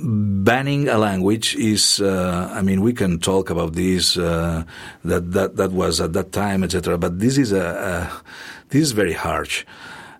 banning 0.00 0.88
a 0.88 0.98
language 0.98 1.54
is, 1.56 2.00
uh, 2.00 2.50
I 2.52 2.62
mean, 2.62 2.82
we 2.82 2.92
can 2.92 3.18
talk 3.18 3.50
about 3.50 3.74
this, 3.74 4.16
uh, 4.16 4.64
that, 5.04 5.32
that, 5.32 5.56
that 5.56 5.72
was 5.72 6.00
at 6.00 6.12
that 6.12 6.32
time, 6.32 6.62
etc. 6.62 6.98
But 6.98 7.18
this 7.18 7.38
is 7.38 7.52
a, 7.52 7.60
a, 7.60 8.22
this 8.68 8.82
is 8.82 8.92
very 8.92 9.12
harsh, 9.12 9.64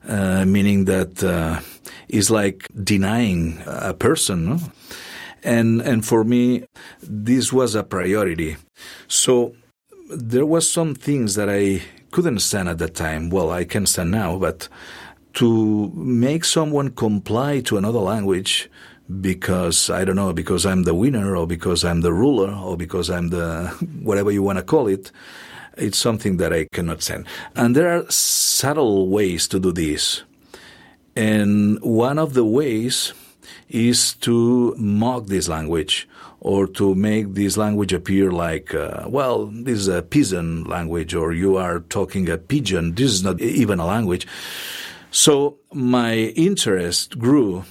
uh, 0.08 0.44
meaning 0.44 0.86
that, 0.86 1.22
uh, 1.22 1.60
it's 2.08 2.30
like 2.30 2.68
denying 2.82 3.62
a 3.66 3.94
person, 3.94 4.44
no? 4.46 4.58
And, 5.42 5.80
and 5.80 6.06
for 6.06 6.22
me, 6.22 6.64
this 7.02 7.52
was 7.52 7.74
a 7.74 7.82
priority. 7.82 8.56
So 9.08 9.54
there 10.08 10.46
was 10.46 10.70
some 10.70 10.94
things 10.94 11.34
that 11.34 11.48
I 11.50 11.82
couldn't 12.12 12.38
stand 12.40 12.68
at 12.68 12.78
that 12.78 12.94
time. 12.94 13.28
Well, 13.28 13.50
I 13.50 13.64
can 13.64 13.86
stand 13.86 14.12
now, 14.12 14.38
but 14.38 14.68
to 15.34 15.90
make 15.94 16.44
someone 16.44 16.90
comply 16.90 17.60
to 17.60 17.76
another 17.76 17.98
language, 17.98 18.70
because 19.20 19.90
I 19.90 20.04
don't 20.04 20.16
know, 20.16 20.32
because 20.32 20.64
I'm 20.64 20.84
the 20.84 20.94
winner 20.94 21.36
or 21.36 21.46
because 21.46 21.84
I'm 21.84 22.00
the 22.00 22.12
ruler 22.12 22.52
or 22.52 22.76
because 22.76 23.10
I'm 23.10 23.28
the 23.28 23.68
whatever 24.02 24.30
you 24.30 24.42
want 24.42 24.58
to 24.58 24.64
call 24.64 24.86
it. 24.86 25.10
It's 25.76 25.98
something 25.98 26.36
that 26.36 26.52
I 26.52 26.66
cannot 26.66 27.02
stand. 27.02 27.26
And 27.56 27.74
there 27.74 27.88
are 27.96 28.10
subtle 28.10 29.08
ways 29.08 29.48
to 29.48 29.58
do 29.58 29.72
this. 29.72 30.22
And 31.16 31.80
one 31.82 32.18
of 32.18 32.34
the 32.34 32.44
ways 32.44 33.14
is 33.68 34.14
to 34.16 34.74
mock 34.76 35.26
this 35.26 35.48
language 35.48 36.08
or 36.40 36.66
to 36.66 36.94
make 36.94 37.34
this 37.34 37.56
language 37.56 37.92
appear 37.92 38.30
like, 38.32 38.74
uh, 38.74 39.04
well, 39.06 39.46
this 39.46 39.78
is 39.78 39.88
a 39.88 40.02
pigeon 40.02 40.64
language 40.64 41.14
or 41.14 41.32
you 41.32 41.56
are 41.56 41.80
talking 41.80 42.28
a 42.28 42.36
pigeon. 42.36 42.94
This 42.94 43.12
is 43.12 43.22
not 43.22 43.40
even 43.40 43.78
a 43.78 43.86
language. 43.86 44.26
So 45.10 45.58
my 45.72 46.14
interest 46.14 47.18
grew 47.18 47.64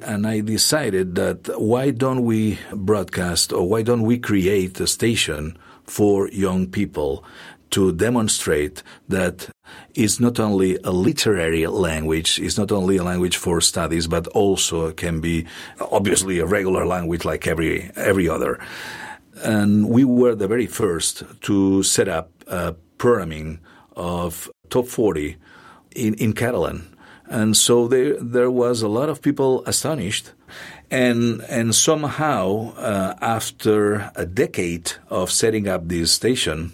and 0.00 0.26
I 0.26 0.40
decided 0.40 1.14
that 1.14 1.60
why 1.60 1.90
don't 1.90 2.24
we 2.24 2.58
broadcast 2.72 3.52
or 3.52 3.68
why 3.68 3.82
don't 3.82 4.02
we 4.02 4.18
create 4.18 4.78
a 4.80 4.86
station 4.86 5.56
for 5.84 6.28
young 6.28 6.66
people 6.66 7.24
to 7.70 7.92
demonstrate 7.92 8.82
that 9.08 9.48
it's 9.94 10.20
not 10.20 10.38
only 10.38 10.78
a 10.84 10.90
literary 10.90 11.66
language, 11.66 12.38
it's 12.38 12.56
not 12.56 12.70
only 12.70 12.96
a 12.96 13.02
language 13.02 13.36
for 13.36 13.60
studies, 13.60 14.06
but 14.06 14.26
also 14.28 14.92
can 14.92 15.20
be 15.20 15.46
obviously 15.80 16.38
a 16.38 16.46
regular 16.46 16.86
language 16.86 17.24
like 17.24 17.46
every, 17.46 17.90
every 17.96 18.28
other. 18.28 18.60
And 19.42 19.88
we 19.88 20.04
were 20.04 20.34
the 20.34 20.48
very 20.48 20.66
first 20.66 21.24
to 21.42 21.82
set 21.82 22.08
up 22.08 22.30
a 22.46 22.74
programming 22.98 23.60
of 23.96 24.50
top 24.70 24.86
40 24.86 25.36
in, 25.94 26.14
in 26.14 26.32
Catalan 26.32 26.95
and 27.28 27.56
so 27.56 27.88
there 27.88 28.16
there 28.20 28.50
was 28.50 28.82
a 28.82 28.88
lot 28.88 29.08
of 29.08 29.20
people 29.20 29.62
astonished, 29.66 30.32
and 30.90 31.42
and 31.48 31.74
somehow 31.74 32.72
uh, 32.76 33.14
after 33.20 34.10
a 34.14 34.26
decade 34.26 34.92
of 35.08 35.30
setting 35.30 35.68
up 35.68 35.88
this 35.88 36.12
station, 36.12 36.72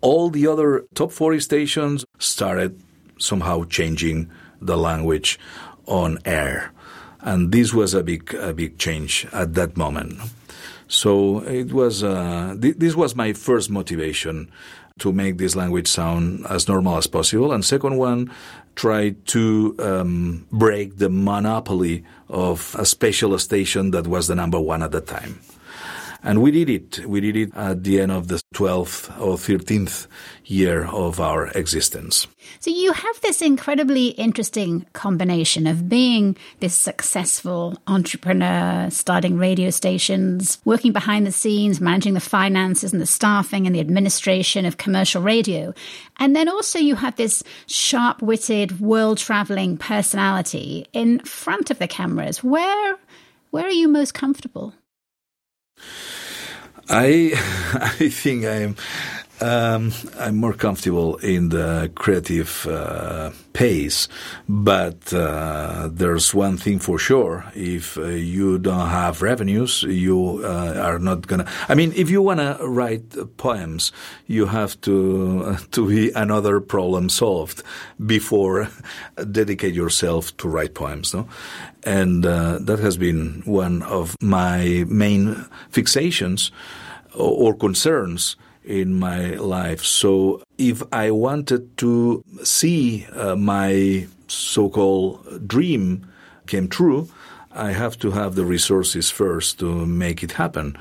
all 0.00 0.30
the 0.30 0.46
other 0.46 0.84
top 0.94 1.12
forty 1.12 1.40
stations 1.40 2.04
started 2.18 2.80
somehow 3.18 3.64
changing 3.64 4.30
the 4.60 4.76
language 4.76 5.38
on 5.86 6.18
air, 6.24 6.72
and 7.20 7.52
this 7.52 7.72
was 7.72 7.94
a 7.94 8.02
big 8.02 8.34
a 8.34 8.52
big 8.52 8.78
change 8.78 9.26
at 9.32 9.54
that 9.54 9.76
moment. 9.76 10.20
So 10.88 11.40
it 11.40 11.72
was 11.72 12.02
uh, 12.02 12.56
th- 12.60 12.76
this 12.78 12.94
was 12.94 13.16
my 13.16 13.32
first 13.32 13.70
motivation 13.70 14.50
to 14.98 15.12
make 15.12 15.36
this 15.36 15.54
language 15.54 15.88
sound 15.88 16.46
as 16.48 16.68
normal 16.68 16.96
as 16.96 17.06
possible. 17.06 17.52
And 17.52 17.64
second 17.64 17.98
one, 17.98 18.30
try 18.76 19.10
to 19.26 19.74
um, 19.78 20.46
break 20.52 20.98
the 20.98 21.08
monopoly 21.08 22.04
of 22.28 22.76
a 22.78 22.84
special 22.84 23.36
station 23.38 23.90
that 23.90 24.06
was 24.06 24.28
the 24.28 24.34
number 24.34 24.60
one 24.60 24.82
at 24.82 24.92
the 24.92 25.00
time. 25.00 25.40
And 26.26 26.42
we 26.42 26.50
did 26.50 26.68
it. 26.68 27.06
We 27.06 27.20
did 27.20 27.36
it 27.36 27.54
at 27.54 27.84
the 27.84 28.00
end 28.00 28.10
of 28.10 28.26
the 28.26 28.42
12th 28.52 29.16
or 29.20 29.36
13th 29.36 30.08
year 30.44 30.84
of 30.84 31.20
our 31.20 31.46
existence. 31.50 32.26
So 32.58 32.68
you 32.68 32.92
have 32.92 33.20
this 33.20 33.40
incredibly 33.40 34.08
interesting 34.08 34.86
combination 34.92 35.68
of 35.68 35.88
being 35.88 36.36
this 36.58 36.74
successful 36.74 37.80
entrepreneur, 37.86 38.90
starting 38.90 39.38
radio 39.38 39.70
stations, 39.70 40.58
working 40.64 40.90
behind 40.90 41.28
the 41.28 41.32
scenes, 41.32 41.80
managing 41.80 42.14
the 42.14 42.20
finances 42.20 42.92
and 42.92 43.00
the 43.00 43.06
staffing 43.06 43.64
and 43.64 43.76
the 43.76 43.80
administration 43.80 44.66
of 44.66 44.78
commercial 44.78 45.22
radio. 45.22 45.72
And 46.18 46.34
then 46.34 46.48
also 46.48 46.80
you 46.80 46.96
have 46.96 47.14
this 47.14 47.44
sharp 47.66 48.20
witted, 48.20 48.80
world 48.80 49.18
traveling 49.18 49.76
personality 49.76 50.88
in 50.92 51.20
front 51.20 51.70
of 51.70 51.78
the 51.78 51.86
cameras. 51.86 52.42
Where, 52.42 52.96
where 53.52 53.64
are 53.64 53.70
you 53.70 53.86
most 53.86 54.12
comfortable? 54.12 54.74
I 56.88 57.32
I 57.98 58.08
think 58.08 58.44
I'm 58.44 58.76
Um, 59.40 59.92
I'm 60.18 60.36
more 60.36 60.54
comfortable 60.54 61.16
in 61.16 61.50
the 61.50 61.90
creative 61.94 62.66
uh, 62.66 63.32
pace, 63.52 64.08
but 64.48 65.12
uh, 65.12 65.90
there's 65.92 66.32
one 66.34 66.56
thing 66.56 66.78
for 66.78 66.98
sure: 66.98 67.44
if 67.54 67.98
uh, 67.98 68.06
you 68.06 68.56
don't 68.58 68.88
have 68.88 69.20
revenues, 69.20 69.82
you 69.82 70.40
uh, 70.42 70.80
are 70.80 70.98
not 70.98 71.26
gonna. 71.26 71.44
I 71.68 71.74
mean, 71.74 71.92
if 71.94 72.08
you 72.08 72.22
wanna 72.22 72.56
write 72.62 73.14
poems, 73.36 73.92
you 74.26 74.46
have 74.46 74.80
to 74.82 75.56
to 75.72 75.86
be 75.86 76.12
another 76.12 76.58
problem 76.60 77.10
solved 77.10 77.62
before 78.06 78.68
dedicate 79.30 79.74
yourself 79.74 80.34
to 80.38 80.48
write 80.48 80.72
poems. 80.74 81.12
No, 81.12 81.28
and 81.86 82.26
uh, 82.26 82.58
that 82.60 82.80
has 82.80 82.96
been 82.96 83.42
one 83.44 83.82
of 83.82 84.16
my 84.20 84.84
main 84.88 85.46
fixations 85.72 86.50
or, 87.14 87.52
or 87.52 87.54
concerns 87.54 88.36
in 88.64 88.98
my 88.98 89.34
life. 89.34 89.82
So 89.82 90.42
if 90.58 90.82
I 90.92 91.12
wanted 91.12 91.78
to 91.78 92.22
see 92.42 93.06
uh, 93.14 93.36
my 93.36 94.08
so-called 94.26 95.46
dream 95.46 96.06
came 96.46 96.68
true, 96.68 97.08
I 97.52 97.72
have 97.72 97.98
to 98.00 98.10
have 98.10 98.34
the 98.34 98.44
resources 98.44 99.10
first 99.10 99.60
to 99.60 99.86
make 99.86 100.22
it 100.22 100.32
happen. 100.32 100.76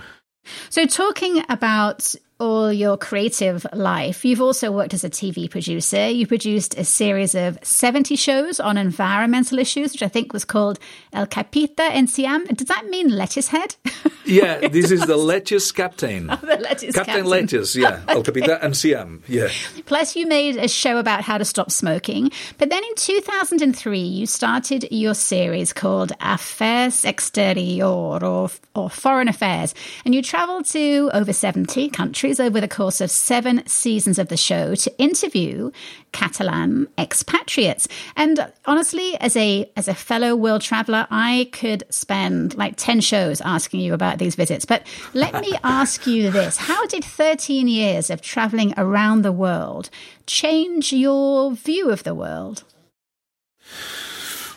So, 0.69 0.85
talking 0.85 1.43
about 1.50 2.13
all 2.39 2.72
your 2.72 2.98
creative 2.98 3.65
life, 3.74 4.25
you've 4.25 4.42
also 4.42 4.72
worked 4.72 4.94
as 4.94 5.04
a 5.04 5.10
TV 5.10 5.50
producer. 5.50 6.10
You 6.10 6.27
produced 6.27 6.77
a 6.77 6.84
series 6.84 7.34
of 7.34 7.58
70 7.63 8.15
shows 8.15 8.60
on 8.60 8.77
environmental 8.77 9.60
issues, 9.60 9.94
which 9.94 10.04
I 10.04 10.08
think 10.08 10.34
was 10.34 10.44
called 10.44 10.80
El 11.13 11.27
Capità 11.27 11.92
Enciam. 11.92 12.46
Does 12.56 12.68
that 12.68 12.88
mean 12.89 13.10
lettuce 13.10 13.48
head? 13.48 13.75
Yeah, 14.27 14.68
this 14.70 14.89
is 14.89 15.01
the 15.01 15.18
lettuce 15.18 15.72
captain. 15.72 16.32
Oh, 16.32 16.36
the 16.42 16.58
lettuce 16.58 16.96
captain. 16.96 17.13
captain. 17.13 17.25
lettuce, 17.25 17.75
yeah. 17.75 18.01
El 18.08 18.24
Capita 18.24 18.58
en 18.63 18.74
Siam, 18.74 19.22
yeah. 19.27 19.50
Plus, 19.86 20.15
you 20.15 20.25
made 20.25 20.58
a 20.58 20.68
show 20.68 20.98
about 20.98 21.22
how 21.22 21.38
to 21.38 21.46
stop 21.46 21.70
smoking. 21.70 22.32
But 22.58 22.72
then 22.72 22.84
in 22.84 22.96
2003, 22.96 24.00
you 24.00 24.25
started 24.25 24.88
your 24.89 25.13
series 25.13 25.74
called 25.74 26.12
Afers 26.20 27.06
Exteriors 27.06 27.84
or, 27.84 28.50
or 28.74 28.89
Foreign 28.89 29.27
Affairs. 29.27 29.75
And 30.06 30.15
you 30.15 30.24
traveled 30.24 30.65
to 30.70 31.12
over 31.13 31.32
70 31.32 31.89
countries 31.89 32.25
over 32.39 32.60
the 32.60 32.67
course 32.67 33.01
of 33.01 33.12
seven 33.12 33.65
seasons 33.67 34.17
of 34.17 34.29
the 34.29 34.38
show 34.38 34.74
to 34.75 34.98
interview 34.98 35.72
Catalan 36.12 36.88
expatriates. 36.98 37.88
And 38.15 38.51
honestly, 38.65 39.15
as 39.17 39.36
a 39.36 39.70
as 39.75 39.88
a 39.88 39.94
fellow 39.94 40.36
world 40.36 40.62
traveler, 40.62 41.05
I 41.12 41.50
could 41.51 41.84
spend 41.89 42.55
like 42.55 42.75
10 42.77 43.01
shows 43.01 43.41
asking 43.41 43.82
you 43.82 43.94
about 43.94 44.17
these 44.17 44.36
visits. 44.36 44.65
But 44.65 44.88
let 45.13 45.39
me 45.41 45.53
ask 45.63 46.08
you 46.08 46.32
this. 46.32 46.58
How 46.58 46.88
did 46.88 47.03
13 47.03 47.67
years 47.67 48.10
of 48.10 48.22
traveling 48.22 48.74
around 48.77 49.22
the 49.22 49.32
world 49.32 49.89
change 50.25 50.91
your 50.91 51.51
view 51.51 51.91
of 51.91 52.03
the 52.03 52.15
world? 52.15 52.63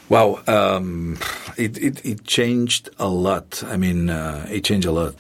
Wow, 0.09 0.41
um, 0.47 1.19
it, 1.59 1.77
it, 1.77 2.05
it 2.05 2.25
changed 2.25 2.89
a 2.99 3.09
lot. 3.09 3.63
I 3.67 3.77
mean, 3.77 4.09
uh, 4.09 4.47
it 4.51 4.65
changed 4.65 4.87
a 4.87 4.93
lot. 4.93 5.15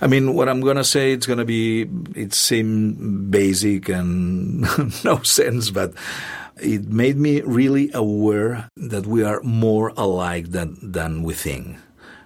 I 0.00 0.08
mean, 0.08 0.34
what 0.34 0.48
I'm 0.48 0.60
gonna 0.60 0.82
say, 0.82 1.12
it's 1.12 1.26
gonna 1.26 1.44
be, 1.44 1.88
it 2.16 2.34
seems 2.34 3.30
basic 3.30 3.88
and 3.88 4.62
no 5.04 5.22
sense, 5.22 5.70
but 5.70 5.92
it 6.60 6.88
made 6.88 7.16
me 7.16 7.42
really 7.42 7.90
aware 7.94 8.68
that 8.76 9.06
we 9.06 9.22
are 9.22 9.40
more 9.42 9.92
alike 9.96 10.50
than 10.50 10.78
than 10.82 11.22
we 11.22 11.34
think. 11.34 11.76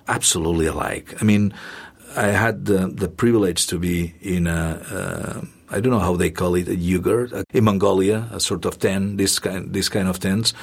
Absolutely 0.07 0.67
alike. 0.67 1.15
I 1.21 1.25
mean, 1.25 1.53
I 2.17 2.29
had 2.29 2.65
the, 2.65 2.89
the 2.89 3.09
privilege 3.09 3.67
to 3.67 3.79
be 3.79 4.15
in 4.23 4.47
a. 4.47 4.81
Uh, 4.91 5.58
I 5.71 5.81
don't 5.81 5.93
know 5.93 5.99
how 5.99 6.17
they 6.17 6.31
call 6.31 6.55
it, 6.55 6.69
a 6.69 6.75
yogurt 6.75 7.33
in 7.53 7.65
Mongolia, 7.65 8.29
a 8.33 8.41
sort 8.41 8.65
of 8.65 8.79
tent, 8.79 9.19
this 9.19 9.39
kind, 9.39 9.73
this 9.73 9.89
kind 9.89 10.09
of 10.09 10.19
tents, 10.19 10.55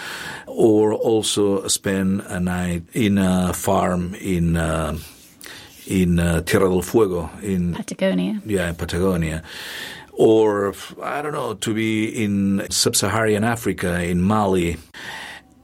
or 0.47 0.93
also 0.93 1.67
spend 1.67 2.21
a 2.21 2.39
night 2.39 2.83
in 2.93 3.17
a 3.17 3.53
farm 3.53 4.15
in 4.15 4.57
uh, 4.57 4.97
in 5.87 6.19
uh, 6.19 6.41
Tierra 6.41 6.69
del 6.69 6.81
Fuego 6.81 7.29
in 7.41 7.73
Patagonia. 7.73 8.41
Yeah, 8.45 8.69
in 8.69 8.75
Patagonia. 8.75 9.43
Or 10.13 10.73
I 11.03 11.21
don't 11.21 11.33
know 11.33 11.53
to 11.53 11.73
be 11.73 12.23
in 12.23 12.65
sub-Saharan 12.69 13.43
Africa 13.43 14.01
in 14.01 14.21
Mali, 14.21 14.77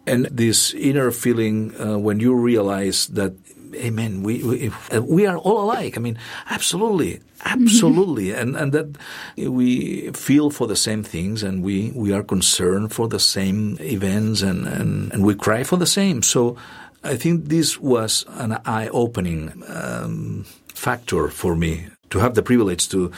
and 0.05 0.25
this 0.25 0.73
inner 0.73 1.09
feeling 1.11 1.73
uh, 1.79 1.97
when 1.97 2.19
you 2.19 2.35
realize 2.35 3.07
that 3.07 3.33
amen. 3.75 4.23
We 4.23 4.43
we, 4.43 4.71
we 4.99 5.25
are 5.25 5.37
all 5.37 5.63
alike. 5.63 5.97
I 5.97 6.01
mean 6.01 6.17
absolutely. 6.49 7.21
Absolutely. 7.45 8.31
And 8.33 8.55
and 8.55 8.71
that 8.71 8.97
we 9.37 10.11
feel 10.11 10.49
for 10.49 10.67
the 10.67 10.75
same 10.75 11.03
things 11.03 11.43
and 11.43 11.63
we 11.63 11.91
we 11.95 12.13
are 12.13 12.23
concerned 12.23 12.93
for 12.93 13.07
the 13.07 13.19
same 13.19 13.77
events 13.79 14.41
and 14.41 14.67
and, 14.67 15.11
and 15.13 15.25
we 15.25 15.35
cry 15.35 15.63
for 15.63 15.77
the 15.77 15.87
same. 15.87 16.21
So 16.21 16.55
i 17.03 17.17
think 17.17 17.45
this 17.45 17.79
was 17.79 18.25
an 18.37 18.51
eye 18.65 18.87
opening 18.89 19.63
um, 19.67 20.45
factor 20.73 21.29
for 21.29 21.55
me 21.55 21.87
to 22.09 22.19
have 22.19 22.35
the 22.35 22.43
privilege 22.43 22.89
to 22.89 23.11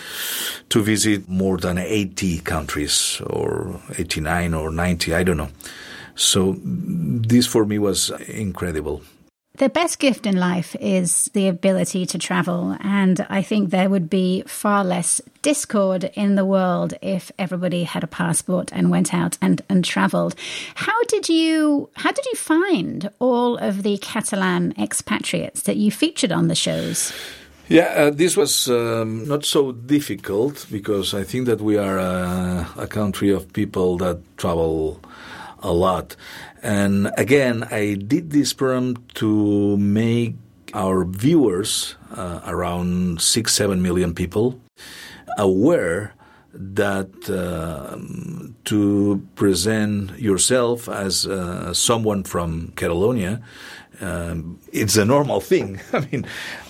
to 0.69 0.81
visit 0.81 1.27
more 1.27 1.57
than 1.57 1.77
80 1.77 2.39
countries 2.39 3.22
or 3.25 3.81
89 3.98 4.53
or 4.53 4.72
90 4.72 5.13
i 5.13 5.24
don't 5.24 5.37
know. 5.37 5.50
So 6.16 6.55
this 6.63 7.48
for 7.48 7.66
me 7.66 7.79
was 7.79 8.11
incredible 8.27 9.01
the 9.57 9.70
best 9.70 10.00
gift 10.00 10.25
in 10.25 10.35
life 10.35 10.75
is 10.79 11.29
the 11.33 11.48
ability 11.48 12.07
to 12.07 12.18
travel. 12.18 12.75
And 12.79 13.24
I 13.29 13.44
think 13.44 13.70
there 13.70 13.87
would 13.87 14.09
be 14.09 14.42
far 14.48 14.83
less 14.83 15.22
discord 15.44 16.09
in 16.16 16.33
the 16.33 16.46
world 16.46 16.96
if 17.03 17.31
everybody 17.37 17.83
had 17.83 18.03
a 18.03 18.07
passport 18.07 18.72
and 18.74 18.89
went 18.89 19.13
out 19.13 19.37
and, 19.42 19.61
and 19.70 19.85
traveled. 19.85 20.33
How 20.74 21.03
did 21.03 21.29
you 21.29 21.89
how 21.94 22.11
did 22.11 22.25
you 22.25 22.35
find 22.35 23.11
all 23.20 23.57
of 23.57 23.83
the 23.83 24.00
Catalan 24.00 24.74
expatriates 24.79 25.61
that 25.63 25.77
you 25.77 25.92
featured 25.92 26.31
on 26.31 26.48
the 26.48 26.55
shows? 26.55 27.13
Yeah, 27.70 27.94
uh, 27.96 28.09
this 28.09 28.35
was 28.35 28.68
um, 28.70 29.27
not 29.27 29.46
so 29.46 29.72
difficult 29.72 30.66
because 30.72 31.13
I 31.13 31.24
think 31.24 31.46
that 31.46 31.61
we 31.61 31.77
are 31.77 32.00
a, 32.00 32.68
a 32.75 32.87
country 32.87 33.29
of 33.29 33.53
people 33.53 33.98
that 33.98 34.20
travel 34.37 35.00
a 35.59 35.72
lot. 35.72 36.16
And 36.64 37.12
again, 37.18 37.68
I 37.70 37.96
did 37.96 38.32
this 38.32 38.54
program 38.54 38.96
to 39.16 39.76
make 39.78 40.36
our 40.74 41.04
viewers, 41.04 41.96
uh, 42.16 42.40
around 42.48 43.22
six, 43.22 43.54
seven 43.54 43.82
million 43.82 44.16
people, 44.16 44.60
aware 45.38 46.14
that 46.54 47.12
uh, 47.30 47.98
to 48.64 49.28
present 49.36 50.18
yourself 50.20 50.88
as 50.88 51.28
uh, 51.28 51.74
someone 51.74 52.24
from 52.24 52.72
Catalonia, 52.78 53.42
um, 54.00 54.60
it's 54.72 54.96
a 54.96 55.04
normal 55.06 55.42
thing. 55.42 55.82
I 55.94 56.08
mean, 56.12 56.26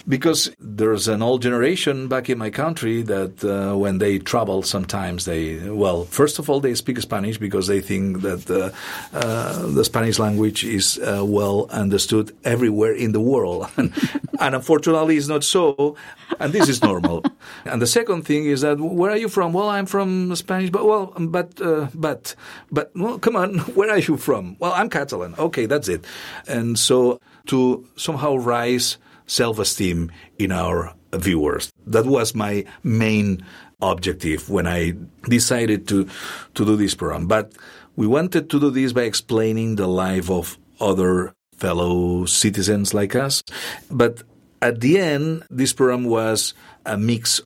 because 0.07 0.51
there's 0.59 1.07
an 1.07 1.21
old 1.21 1.41
generation 1.41 2.07
back 2.07 2.29
in 2.29 2.37
my 2.37 2.49
country 2.49 3.01
that 3.03 3.43
uh, 3.43 3.75
when 3.77 3.99
they 3.99 4.19
travel, 4.19 4.61
sometimes 4.61 5.25
they, 5.25 5.69
well, 5.69 6.03
first 6.05 6.39
of 6.39 6.49
all, 6.49 6.59
they 6.59 6.75
speak 6.75 6.99
Spanish 6.99 7.37
because 7.37 7.67
they 7.67 7.79
think 7.79 8.21
that 8.21 8.49
uh, 8.49 8.71
uh, 9.15 9.67
the 9.67 9.85
Spanish 9.85 10.19
language 10.19 10.65
is 10.65 10.99
uh, 10.99 11.23
well 11.25 11.67
understood 11.69 12.35
everywhere 12.43 12.93
in 12.93 13.13
the 13.13 13.21
world. 13.21 13.69
and, 13.77 13.93
and 14.39 14.55
unfortunately, 14.55 15.15
it's 15.17 15.27
not 15.27 15.43
so. 15.43 15.95
And 16.39 16.51
this 16.51 16.67
is 16.67 16.81
normal. 16.81 17.23
and 17.65 17.81
the 17.81 17.87
second 17.87 18.23
thing 18.23 18.45
is 18.45 18.61
that 18.61 18.79
where 18.79 19.11
are 19.11 19.17
you 19.17 19.29
from? 19.29 19.53
Well, 19.53 19.69
I'm 19.69 19.85
from 19.85 20.35
Spanish, 20.35 20.69
but 20.69 20.85
well, 20.85 21.13
but 21.17 21.61
uh, 21.61 21.87
but 21.93 22.35
but 22.71 22.91
well, 22.95 23.19
come 23.19 23.35
on, 23.35 23.59
where 23.75 23.89
are 23.89 23.99
you 23.99 24.17
from? 24.17 24.57
Well, 24.59 24.73
I'm 24.73 24.89
Catalan. 24.89 25.35
Okay, 25.35 25.65
that's 25.65 25.87
it. 25.87 26.03
And 26.47 26.77
so 26.77 27.21
to 27.47 27.87
somehow 27.95 28.35
rise 28.35 28.97
self-esteem 29.25 30.11
in 30.37 30.51
our 30.51 30.93
viewers. 31.13 31.71
That 31.85 32.05
was 32.05 32.35
my 32.35 32.65
main 32.83 33.45
objective 33.81 34.49
when 34.49 34.67
I 34.67 34.93
decided 35.23 35.87
to 35.89 36.07
to 36.55 36.65
do 36.65 36.75
this 36.75 36.95
program. 36.95 37.27
But 37.27 37.53
we 37.95 38.07
wanted 38.07 38.49
to 38.49 38.59
do 38.59 38.69
this 38.69 38.93
by 38.93 39.03
explaining 39.03 39.75
the 39.75 39.87
life 39.87 40.29
of 40.29 40.57
other 40.79 41.33
fellow 41.57 42.25
citizens 42.25 42.93
like 42.93 43.15
us. 43.15 43.43
But 43.91 44.23
at 44.61 44.79
the 44.79 44.97
end, 44.99 45.43
this 45.49 45.73
program 45.73 46.05
was 46.05 46.53
a 46.85 46.97
mix. 46.97 47.41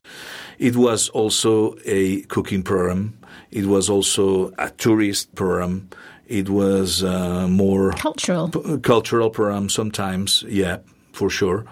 It 0.58 0.76
was 0.76 1.08
also 1.10 1.74
a 1.84 2.22
cooking 2.22 2.62
program. 2.62 3.18
It 3.50 3.66
was 3.66 3.90
also 3.90 4.52
a 4.58 4.70
tourist 4.70 5.34
program. 5.34 5.88
It 6.26 6.48
was 6.48 7.02
uh, 7.02 7.48
more 7.48 7.92
cultural 7.92 8.48
p- 8.48 8.78
cultural 8.78 9.30
program 9.30 9.68
sometimes. 9.68 10.44
Yeah, 10.46 10.78
for 11.18 11.28
sure. 11.30 11.64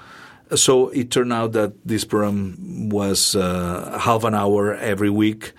So 0.54 0.90
it 0.90 1.10
turned 1.10 1.32
out 1.32 1.52
that 1.52 1.72
this 1.84 2.04
program 2.04 2.88
was 2.88 3.34
uh, 3.34 3.98
half 4.00 4.22
an 4.24 4.34
hour 4.34 4.74
every 4.76 5.10
week, 5.10 5.52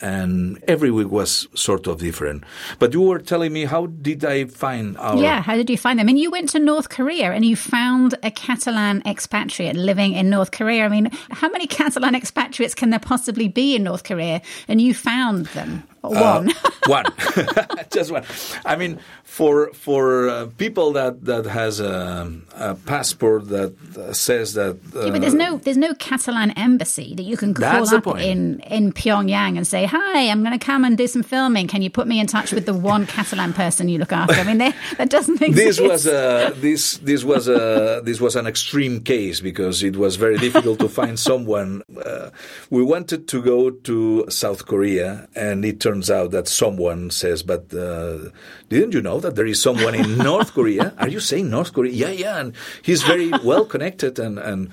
and 0.00 0.62
every 0.66 0.90
week 0.90 1.10
was 1.10 1.46
sort 1.54 1.86
of 1.86 1.98
different. 1.98 2.44
But 2.78 2.94
you 2.94 3.02
were 3.02 3.18
telling 3.18 3.52
me, 3.52 3.66
how 3.66 3.86
did 3.86 4.24
I 4.24 4.46
find 4.46 4.96
our. 4.96 5.16
Yeah, 5.18 5.42
how 5.42 5.56
did 5.56 5.68
you 5.68 5.76
find 5.76 5.98
them? 5.98 6.04
I 6.04 6.06
mean, 6.06 6.16
you 6.16 6.30
went 6.30 6.48
to 6.50 6.58
North 6.58 6.88
Korea 6.88 7.32
and 7.32 7.44
you 7.44 7.56
found 7.56 8.14
a 8.22 8.30
Catalan 8.30 9.02
expatriate 9.04 9.76
living 9.76 10.14
in 10.14 10.30
North 10.30 10.52
Korea. 10.52 10.86
I 10.86 10.88
mean, 10.88 11.10
how 11.30 11.50
many 11.50 11.66
Catalan 11.66 12.14
expatriates 12.14 12.74
can 12.74 12.90
there 12.90 13.00
possibly 13.00 13.48
be 13.48 13.76
in 13.76 13.82
North 13.82 14.04
Korea? 14.04 14.40
And 14.68 14.80
you 14.80 14.94
found 14.94 15.46
them. 15.48 15.82
One. 16.02 16.50
Uh, 16.50 16.70
one. 16.86 17.04
Just 17.90 18.10
one. 18.10 18.24
I 18.64 18.76
mean, 18.76 19.00
for 19.24 19.72
for 19.72 20.28
uh, 20.28 20.46
people 20.58 20.92
that 20.92 21.24
that 21.24 21.46
has 21.46 21.80
a, 21.80 22.30
a 22.56 22.74
passport 22.74 23.48
that 23.48 23.74
uh, 23.96 24.12
says 24.12 24.54
that. 24.54 24.78
Uh, 24.94 25.04
yeah, 25.04 25.10
but 25.10 25.20
there's 25.20 25.34
no 25.34 25.58
there's 25.58 25.76
no 25.76 25.94
Catalan 25.94 26.52
embassy 26.52 27.14
that 27.14 27.22
you 27.22 27.36
can 27.36 27.54
call 27.54 27.94
up 27.94 28.06
in 28.18 28.60
in 28.60 28.92
Pyongyang 28.92 29.56
and 29.56 29.66
say, 29.66 29.84
"Hi, 29.84 30.28
I'm 30.28 30.42
going 30.42 30.58
to 30.58 30.64
come 30.64 30.84
and 30.84 30.96
do 30.96 31.06
some 31.06 31.22
filming. 31.22 31.68
Can 31.68 31.82
you 31.82 31.90
put 31.90 32.06
me 32.06 32.18
in 32.18 32.26
touch 32.26 32.52
with 32.52 32.66
the 32.66 32.74
one 32.74 33.06
Catalan 33.06 33.52
person 33.52 33.88
you 33.88 33.98
look 33.98 34.12
after?" 34.12 34.34
I 34.34 34.44
mean, 34.44 34.58
they, 34.58 34.72
that 34.96 35.10
doesn't 35.10 35.42
exist. 35.42 35.78
This 35.78 35.80
was 35.80 36.06
a 36.06 36.52
this 36.56 36.96
this 36.98 37.24
was 37.24 37.48
a 37.48 38.00
this 38.04 38.20
was 38.20 38.36
an 38.36 38.46
extreme 38.46 39.00
case 39.00 39.40
because 39.40 39.82
it 39.82 39.96
was 39.96 40.16
very 40.16 40.38
difficult 40.38 40.78
to 40.80 40.88
find 40.88 41.18
someone. 41.18 41.82
Uh, 42.04 42.30
we 42.70 42.82
wanted 42.82 43.28
to 43.28 43.42
go 43.42 43.70
to 43.70 44.24
South 44.28 44.66
Korea, 44.66 45.28
and 45.34 45.64
it 45.64 45.78
turns 45.90 46.10
out 46.10 46.30
that 46.30 46.46
someone 46.46 47.10
says, 47.10 47.42
"But 47.42 47.62
uh, 47.74 48.30
didn't 48.68 48.94
you 48.94 49.02
know 49.02 49.18
that 49.20 49.34
there 49.34 49.46
is 49.46 49.60
someone 49.60 49.94
in 49.94 50.18
North 50.30 50.54
Korea? 50.54 50.92
Are 50.98 51.08
you 51.08 51.20
saying 51.20 51.50
North 51.50 51.72
Korea? 51.72 51.92
Yeah, 51.92 52.14
yeah." 52.24 52.40
And 52.40 52.54
he's 52.82 53.02
very 53.02 53.30
well 53.50 53.64
connected, 53.64 54.18
and 54.18 54.38
and 54.38 54.70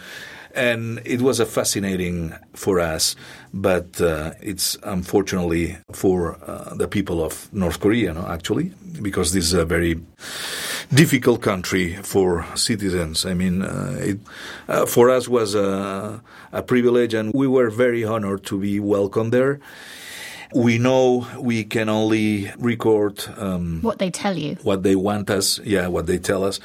and 0.54 1.02
it 1.06 1.22
was 1.22 1.40
a 1.40 1.46
fascinating 1.46 2.34
for 2.54 2.80
us, 2.80 3.16
but 3.54 4.02
uh, 4.02 4.32
it's 4.42 4.78
unfortunately 4.84 5.78
for 5.92 6.38
uh, 6.46 6.74
the 6.76 6.88
people 6.88 7.24
of 7.24 7.48
North 7.54 7.80
Korea, 7.80 8.14
no, 8.14 8.26
actually, 8.28 8.74
because 9.02 9.34
this 9.34 9.46
is 9.46 9.54
a 9.54 9.66
very 9.66 9.96
difficult 10.94 11.42
country 11.42 11.96
for 12.04 12.46
citizens. 12.56 13.26
I 13.26 13.34
mean, 13.34 13.62
uh, 13.62 13.98
it 14.00 14.20
uh, 14.68 14.86
for 14.86 15.10
us 15.10 15.28
was 15.28 15.56
a, 15.56 16.22
a 16.52 16.62
privilege, 16.62 17.14
and 17.14 17.34
we 17.34 17.48
were 17.48 17.70
very 17.70 18.04
honored 18.04 18.44
to 18.46 18.60
be 18.60 18.80
welcomed 18.80 19.32
there. 19.32 19.60
We 20.58 20.80
know 20.80 21.28
we 21.40 21.64
can 21.64 21.88
only 21.88 22.52
record 22.58 23.24
um, 23.38 23.82
what 23.84 24.00
they 24.00 24.10
tell 24.10 24.36
you, 24.36 24.56
what 24.64 24.82
they 24.82 24.96
want 24.96 25.30
us, 25.30 25.60
yeah, 25.60 25.86
what 25.86 26.08
they 26.08 26.18
tell 26.18 26.44
us. 26.44 26.60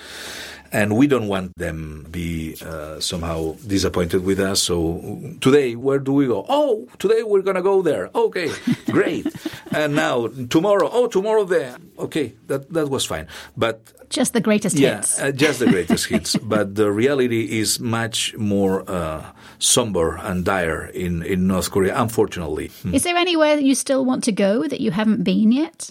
And 0.72 0.96
we 0.96 1.06
don't 1.06 1.28
want 1.28 1.56
them 1.58 2.06
be 2.11 2.56
uh, 2.64 2.98
somehow 2.98 3.56
disappointed 3.66 4.24
with 4.24 4.40
us. 4.40 4.62
So 4.62 5.37
today, 5.40 5.76
where 5.76 5.98
do 5.98 6.12
we 6.12 6.26
go? 6.26 6.46
Oh, 6.48 6.88
today 6.98 7.22
we're 7.22 7.42
gonna 7.42 7.62
go 7.62 7.82
there. 7.82 8.11
Okay, 8.14 8.50
great. 8.87 9.26
and 9.70 9.94
now 9.94 10.28
tomorrow, 10.48 10.88
oh, 10.90 11.08
tomorrow 11.08 11.44
there. 11.44 11.76
Okay, 11.98 12.32
that 12.46 12.72
that 12.72 12.88
was 12.88 13.04
fine. 13.04 13.28
But 13.56 13.92
just 14.12 14.35
the 14.35 14.40
greatest 14.40 14.78
yeah, 14.78 14.96
hits. 14.96 15.18
Uh, 15.18 15.32
just 15.32 15.58
the 15.58 15.66
greatest 15.66 16.06
hits. 16.06 16.37
But 16.42 16.74
the 16.74 16.92
reality 16.92 17.58
is 17.61 17.80
much 17.80 18.37
more 18.37 18.85
uh, 18.88 19.24
somber 19.58 20.16
and 20.16 20.44
dire 20.44 20.87
in, 20.87 21.22
in 21.22 21.46
North 21.46 21.70
Korea, 21.70 21.98
unfortunately. 22.00 22.68
Hmm. 22.82 22.94
Is 22.94 23.02
there 23.04 23.16
anywhere 23.16 23.56
that 23.56 23.64
you 23.64 23.74
still 23.74 24.04
want 24.04 24.24
to 24.24 24.32
go 24.32 24.68
that 24.68 24.80
you 24.80 24.90
haven't 24.90 25.24
been 25.24 25.50
yet? 25.50 25.90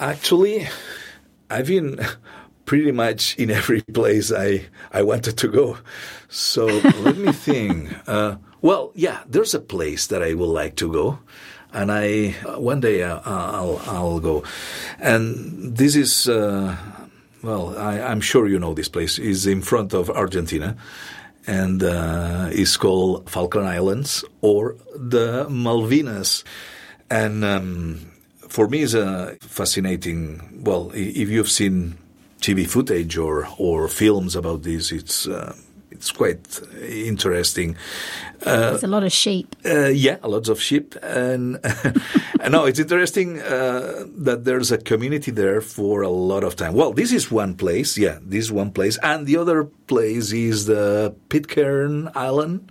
Actually, 0.00 0.66
I've 1.50 1.66
been 1.66 2.00
pretty 2.68 2.92
much 2.92 3.34
in 3.36 3.50
every 3.50 3.80
place 3.92 4.30
I, 4.30 4.66
I 4.92 5.02
wanted 5.02 5.36
to 5.38 5.48
go. 5.48 5.78
So 6.28 6.66
let 7.00 7.16
me 7.16 7.32
think. 7.32 7.90
Uh, 8.06 8.36
well, 8.62 8.92
yeah, 8.94 9.24
there's 9.26 9.54
a 9.54 9.60
place 9.60 10.06
that 10.08 10.22
I 10.22 10.34
would 10.34 10.52
like 10.62 10.76
to 10.76 10.92
go 10.92 11.18
and 11.72 11.90
I 11.90 12.34
uh, 12.46 12.60
one 12.60 12.80
day 12.80 13.02
uh, 13.02 13.20
I'll 13.24 13.78
I'll 13.86 14.20
go, 14.20 14.42
and 14.98 15.76
this 15.76 15.96
is 15.96 16.26
uh, 16.26 16.74
well, 17.42 17.76
I, 17.78 17.98
am 17.98 18.20
sure 18.20 18.48
you 18.48 18.58
know 18.58 18.74
this 18.74 18.88
place, 18.88 19.18
is 19.18 19.46
in 19.46 19.62
front 19.62 19.94
of 19.94 20.10
Argentina 20.10 20.76
and 21.46 21.82
uh, 21.82 22.48
is 22.52 22.76
called 22.76 23.28
Falkland 23.28 23.68
Islands 23.68 24.24
or 24.40 24.76
the 24.94 25.46
Malvinas. 25.48 26.44
And 27.10 27.44
um, 27.44 28.10
for 28.48 28.68
me, 28.68 28.82
it's 28.82 28.94
a 28.94 29.36
fascinating, 29.40 30.62
well, 30.62 30.90
if 30.94 31.30
you've 31.30 31.50
seen 31.50 31.96
TV 32.40 32.68
footage 32.68 33.16
or, 33.16 33.48
or 33.58 33.88
films 33.88 34.36
about 34.36 34.62
this, 34.62 34.92
it's 34.92 35.26
uh, 35.26 35.54
it's 35.90 36.12
quite 36.12 36.60
interesting. 36.80 37.76
Uh, 38.46 38.70
There's 38.70 38.84
a 38.84 38.88
lot 38.88 39.02
of 39.02 39.12
sheep. 39.12 39.56
Uh, 39.64 39.86
yeah, 39.86 40.18
lots 40.22 40.48
of 40.48 40.60
sheep, 40.60 40.94
and, 41.02 41.58
and 42.40 42.52
no, 42.52 42.66
it's 42.66 42.78
interesting 42.78 43.40
uh, 43.40 44.04
that 44.16 44.44
there's 44.44 44.70
a 44.70 44.78
community 44.78 45.32
there 45.32 45.60
for 45.60 46.02
a 46.02 46.08
lot 46.08 46.44
of 46.44 46.54
time. 46.54 46.74
Well, 46.74 46.92
this 46.92 47.12
is 47.12 47.32
one 47.32 47.54
place, 47.54 47.98
yeah, 47.98 48.18
this 48.22 48.44
is 48.44 48.52
one 48.52 48.70
place, 48.70 48.96
and 49.02 49.26
the 49.26 49.36
other 49.36 49.64
place 49.64 50.32
is 50.32 50.66
the 50.66 51.16
Pitcairn 51.30 52.12
Island. 52.14 52.70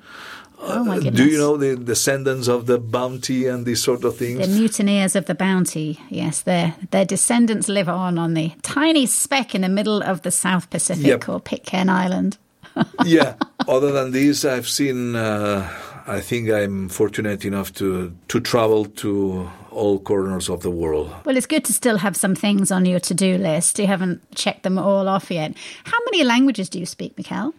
Oh 0.60 0.84
my 0.84 0.96
goodness. 0.96 1.14
Uh, 1.14 1.24
do 1.24 1.30
you 1.30 1.38
know 1.38 1.58
the 1.58 1.76
descendants 1.76 2.48
of 2.48 2.66
the 2.66 2.78
bounty 2.78 3.48
and 3.48 3.66
these 3.66 3.82
sort 3.82 4.04
of 4.04 4.18
things? 4.18 4.40
The 4.40 4.48
mutineers 4.48 5.16
of 5.16 5.26
the 5.26 5.36
bounty, 5.36 6.00
yes. 6.10 6.42
Their, 6.42 6.76
their 6.92 7.06
descendants 7.06 7.68
live 7.68 7.90
on 7.90 8.18
on 8.18 8.34
the 8.34 8.54
tiny 8.64 9.06
speck 9.06 9.54
in 9.54 9.62
the 9.62 9.70
middle 9.70 10.02
of 10.02 10.24
the 10.24 10.32
South 10.32 10.70
Pacific 10.70 11.06
yep. 11.06 11.22
called 11.22 11.46
Pitcairn 11.46 11.90
Island 11.90 12.38
yeah. 13.06 13.36
Other 13.68 13.92
than 13.92 14.12
these, 14.12 14.46
I've 14.46 14.68
seen. 14.68 15.16
Uh, 15.16 15.70
I 16.10 16.22
think 16.22 16.50
I'm 16.50 16.90
fortunate 16.90 17.44
enough 17.44 17.74
to 17.76 18.16
to 18.30 18.40
travel 18.40 18.86
to 18.86 19.50
all 19.72 20.00
corners 20.00 20.50
of 20.50 20.62
the 20.62 20.72
world. 20.72 21.14
Well, 21.26 21.38
it's 21.38 21.46
good 21.46 21.66
to 21.66 21.74
still 21.74 21.98
have 21.98 22.16
some 22.16 22.36
things 22.36 22.72
on 22.72 22.86
your 22.86 23.00
to 23.02 23.14
do 23.14 23.38
list. 23.38 23.80
You 23.80 23.88
haven't 23.88 24.22
checked 24.36 24.64
them 24.64 24.78
all 24.78 25.08
off 25.08 25.30
yet. 25.30 25.56
How 25.84 25.98
many 26.06 26.24
languages 26.24 26.70
do 26.70 26.80
you 26.80 26.86
speak, 26.86 27.18
Miquel? 27.18 27.54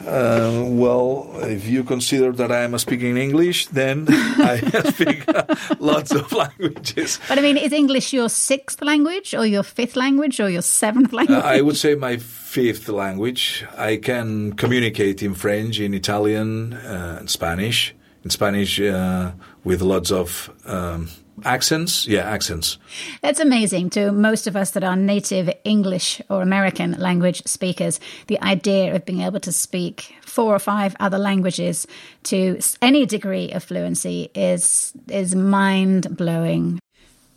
Uh, 0.00 0.64
well, 0.66 1.30
if 1.42 1.66
you 1.66 1.84
consider 1.84 2.32
that 2.32 2.50
I 2.50 2.62
am 2.62 2.76
speaking 2.78 3.16
English, 3.16 3.66
then 3.68 4.06
I 4.10 4.58
speak 4.90 5.24
lots 5.78 6.10
of 6.10 6.32
languages. 6.32 7.20
But 7.28 7.38
I 7.38 7.42
mean, 7.42 7.56
is 7.56 7.72
English 7.72 8.12
your 8.12 8.28
sixth 8.28 8.82
language, 8.82 9.34
or 9.34 9.46
your 9.46 9.62
fifth 9.62 9.94
language, 9.94 10.40
or 10.40 10.50
your 10.50 10.62
seventh 10.62 11.12
language? 11.12 11.38
Uh, 11.38 11.46
I 11.46 11.60
would 11.60 11.76
say 11.76 11.94
my 11.94 12.16
fifth 12.16 12.88
language. 12.88 13.64
I 13.78 13.96
can 13.96 14.54
communicate 14.54 15.22
in 15.22 15.34
French, 15.34 15.78
in 15.78 15.94
Italian, 15.94 16.72
uh, 16.74 17.18
in 17.20 17.28
Spanish. 17.28 17.94
In 18.24 18.30
Spanish, 18.30 18.80
uh, 18.80 19.32
with 19.64 19.82
lots 19.82 20.10
of 20.10 20.50
um, 20.64 21.08
Accents? 21.42 22.06
Yeah, 22.06 22.20
accents. 22.20 22.78
That's 23.20 23.40
amazing 23.40 23.90
to 23.90 24.12
most 24.12 24.46
of 24.46 24.54
us 24.54 24.70
that 24.72 24.84
are 24.84 24.94
native 24.94 25.50
English 25.64 26.22
or 26.30 26.42
American 26.42 26.92
language 26.92 27.42
speakers. 27.44 27.98
The 28.28 28.40
idea 28.40 28.94
of 28.94 29.04
being 29.04 29.22
able 29.22 29.40
to 29.40 29.52
speak 29.52 30.14
four 30.22 30.54
or 30.54 30.60
five 30.60 30.94
other 31.00 31.18
languages 31.18 31.88
to 32.24 32.60
any 32.80 33.04
degree 33.04 33.50
of 33.50 33.64
fluency 33.64 34.30
is 34.34 34.92
is 35.08 35.34
mind 35.34 36.16
blowing. 36.16 36.78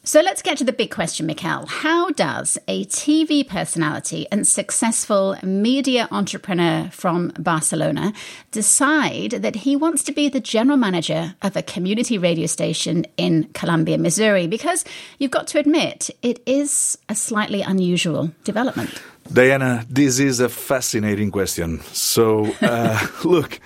So 0.08 0.22
let's 0.22 0.41
get 0.41 0.58
to 0.60 0.63
the 0.63 0.72
big 0.72 0.89
question, 0.89 1.26
Miquel. 1.26 1.65
How 1.65 2.12
does 2.12 2.58
a 2.70 2.86
TV 2.86 3.46
personality 3.46 4.26
and 4.32 4.48
successful 4.48 5.36
media 5.43 6.08
entrepreneur 6.12 6.89
from 6.93 7.34
Barcelona 7.38 8.13
decide 8.52 9.32
that 9.32 9.58
he 9.58 9.76
wants 9.76 10.04
to 10.04 10.13
be 10.13 10.30
the 10.30 10.39
general 10.39 10.78
manager 10.78 11.36
of 11.41 11.58
a 11.58 11.62
community 11.62 12.17
radio 12.17 12.46
station 12.46 13.06
in 13.17 13.50
Columbia, 13.54 13.98
Missouri? 13.98 14.48
Because 14.48 14.86
you've 15.20 15.32
got 15.32 15.46
to 15.48 15.60
admit, 15.60 16.10
it 16.22 16.41
is 16.46 16.98
a 17.10 17.13
slightly 17.13 17.62
unusual 17.62 18.32
development. 18.46 19.02
Diana, 19.34 19.86
this 19.89 20.20
is 20.20 20.39
a 20.39 20.48
fascinating 20.48 21.32
question. 21.32 21.82
So, 21.91 22.56
uh, 22.62 23.08
look. 23.26 23.60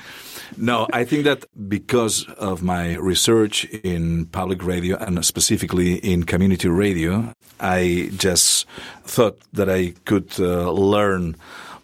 No, 0.58 0.88
I 0.92 1.06
think 1.06 1.24
that 1.24 1.46
because 1.70 2.28
of 2.38 2.62
my 2.62 2.96
research 2.96 3.66
in 3.66 4.26
public 4.28 4.64
radio 4.64 4.98
and 4.98 5.24
specifically 5.26 5.96
in 5.96 6.24
community 6.24 6.68
radio, 6.68 7.34
I 7.60 8.12
just 8.18 8.68
thought 9.04 9.40
that 9.54 9.70
I 9.70 9.94
could 10.06 10.32
uh, 10.40 10.72
learn 10.72 11.36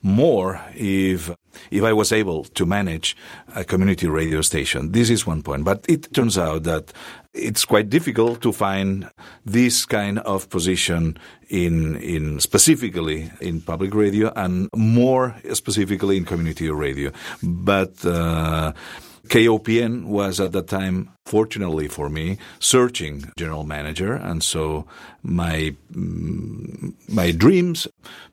more 0.04 0.62
if 0.76 1.32
if 1.72 1.84
I 1.84 1.94
was 1.94 2.12
able 2.12 2.44
to 2.44 2.66
manage 2.66 3.18
a 3.56 3.64
community 3.64 4.08
radio 4.08 4.42
station. 4.42 4.92
This 4.92 5.10
is 5.10 5.26
one 5.26 5.42
point. 5.42 5.64
But 5.64 5.86
it 5.90 6.14
turns 6.14 6.38
out 6.38 6.64
that 6.64 6.94
it's 7.38 7.66
quite 7.66 7.90
difficult 7.90 8.42
to 8.42 8.52
find 8.52 9.10
this 9.46 9.86
kind 9.86 10.20
of 10.20 10.50
position 10.50 11.18
in 11.50 11.96
in 11.98 12.40
specifically 12.40 13.32
in 13.40 13.62
public 13.62 13.94
radio 13.94 14.32
and 14.36 14.70
more 14.76 15.36
specifically 15.54 16.18
in 16.18 16.26
community 16.26 16.70
radio. 16.70 17.12
But 17.42 18.06
uh, 18.06 18.74
KOPN 19.28 20.06
was 20.06 20.40
at 20.40 20.54
that 20.54 20.68
time, 20.68 21.10
fortunately 21.26 21.88
for 21.88 22.10
me, 22.10 22.38
searching 22.60 23.32
general 23.38 23.64
manager, 23.64 24.14
and 24.14 24.42
so 24.42 24.86
my 25.24 25.76
mm, 25.92 26.94
my 27.10 27.32
dreams 27.32 27.88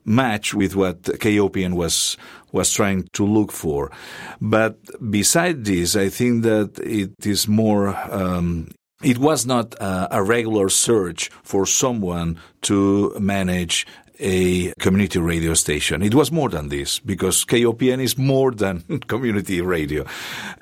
match 0.05 0.53
with 0.53 0.75
what 0.75 1.01
KOPN 1.03 1.73
was 1.73 2.17
was 2.51 2.71
trying 2.71 3.09
to 3.13 3.25
look 3.25 3.51
for. 3.51 3.91
But 4.39 4.77
beside 5.11 5.65
this, 5.65 5.95
I 5.95 6.09
think 6.09 6.43
that 6.43 6.79
it 6.79 7.25
is 7.25 7.47
more 7.47 7.89
um, 8.11 8.69
it 9.03 9.17
was 9.17 9.45
not 9.45 9.79
uh, 9.81 10.07
a 10.11 10.23
regular 10.23 10.69
search 10.69 11.29
for 11.43 11.65
someone 11.65 12.39
to 12.61 13.13
manage 13.19 13.85
a 14.19 14.73
community 14.79 15.19
radio 15.19 15.53
station. 15.53 16.01
It 16.01 16.15
was 16.15 16.31
more 16.31 16.49
than 16.49 16.69
this 16.69 16.99
because 16.99 17.45
KOPN 17.45 18.01
is 18.01 18.17
more 18.17 18.51
than 18.51 18.81
community 19.07 19.61
radio. 19.61 20.05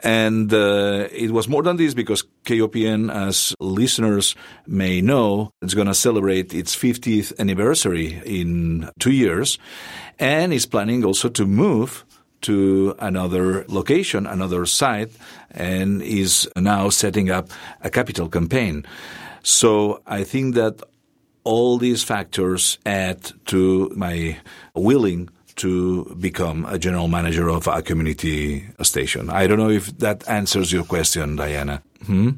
And 0.03 0.51
uh, 0.51 1.07
it 1.11 1.31
was 1.31 1.47
more 1.47 1.63
than 1.63 1.77
this 1.77 1.93
because 1.93 2.23
KOPN, 2.45 3.13
as 3.13 3.55
listeners 3.59 4.35
may 4.65 5.01
know, 5.01 5.51
is 5.61 5.75
going 5.75 5.87
to 5.87 5.93
celebrate 5.93 6.53
its 6.53 6.75
50th 6.75 7.37
anniversary 7.39 8.21
in 8.25 8.89
two 8.99 9.11
years 9.11 9.59
and 10.19 10.53
is 10.53 10.65
planning 10.65 11.05
also 11.05 11.29
to 11.29 11.45
move 11.45 12.05
to 12.43 12.95
another 12.99 13.65
location, 13.67 14.25
another 14.27 14.65
site, 14.65 15.11
and 15.51 16.01
is 16.01 16.49
now 16.55 16.89
setting 16.89 17.29
up 17.29 17.49
a 17.81 17.89
capital 17.89 18.29
campaign. 18.29 18.85
So 19.43 20.01
I 20.07 20.23
think 20.23 20.55
that 20.55 20.81
all 21.43 21.77
these 21.77 22.03
factors 22.03 22.77
add 22.85 23.31
to 23.47 23.91
my 23.95 24.37
willing 24.75 25.29
to 25.55 26.15
become 26.19 26.65
a 26.65 26.79
general 26.79 27.07
manager 27.07 27.49
of 27.49 27.67
a 27.67 27.81
community 27.81 28.65
station. 28.81 29.29
I 29.29 29.47
don't 29.47 29.59
know 29.59 29.69
if 29.69 29.97
that 29.99 30.27
answers 30.27 30.71
your 30.71 30.83
question, 30.83 31.35
Diana. 31.35 31.83
Hmm? 32.05 32.31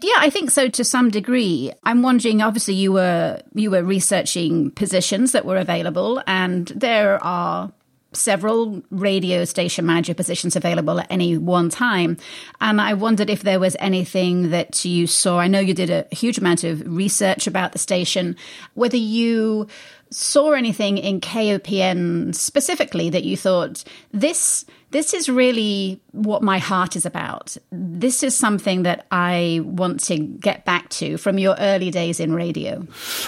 Yeah, 0.00 0.16
I 0.16 0.30
think 0.30 0.50
so 0.50 0.68
to 0.68 0.84
some 0.84 1.10
degree. 1.10 1.72
I'm 1.84 2.02
wondering 2.02 2.40
obviously 2.40 2.74
you 2.74 2.92
were 2.92 3.42
you 3.54 3.70
were 3.70 3.84
researching 3.84 4.70
positions 4.70 5.32
that 5.32 5.44
were 5.44 5.58
available 5.58 6.22
and 6.26 6.68
there 6.68 7.22
are 7.22 7.70
several 8.12 8.82
radio 8.90 9.44
station 9.44 9.84
manager 9.84 10.14
positions 10.14 10.56
available 10.56 11.00
at 11.00 11.06
any 11.10 11.36
one 11.36 11.68
time. 11.68 12.16
And 12.60 12.80
I 12.80 12.94
wondered 12.94 13.28
if 13.28 13.42
there 13.42 13.60
was 13.60 13.76
anything 13.78 14.50
that 14.50 14.84
you 14.84 15.06
saw. 15.06 15.38
I 15.38 15.48
know 15.48 15.60
you 15.60 15.74
did 15.74 15.90
a 15.90 16.06
huge 16.10 16.38
amount 16.38 16.64
of 16.64 16.82
research 16.86 17.46
about 17.46 17.72
the 17.72 17.78
station, 17.78 18.36
whether 18.74 18.96
you 18.96 19.66
saw 20.10 20.52
anything 20.52 20.96
in 20.98 21.20
KOPN 21.20 22.34
specifically 22.34 23.10
that 23.10 23.24
you 23.24 23.36
thought 23.36 23.84
this 24.12 24.64
this 24.90 25.12
is 25.12 25.28
really 25.28 26.00
what 26.12 26.42
my 26.42 26.58
heart 26.58 26.96
is 26.96 27.04
about. 27.04 27.56
This 27.70 28.22
is 28.22 28.36
something 28.36 28.84
that 28.84 29.06
I 29.10 29.60
want 29.64 30.00
to 30.04 30.18
get 30.18 30.64
back 30.64 30.88
to 30.90 31.18
from 31.18 31.38
your 31.38 31.56
early 31.58 31.90
days 31.90 32.20
in 32.20 32.32
radio. 32.32 32.86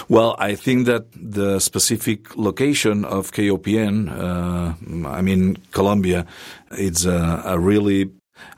Well, 0.09 0.35
I 0.39 0.55
think 0.55 0.87
that 0.87 1.05
the 1.13 1.59
specific 1.59 2.35
location 2.35 3.05
of 3.05 3.31
KOPN, 3.31 4.09
uh, 4.09 5.07
I 5.07 5.21
mean, 5.21 5.57
Columbia, 5.71 6.25
it's 6.71 7.05
a, 7.05 7.41
a 7.45 7.59
really 7.59 8.09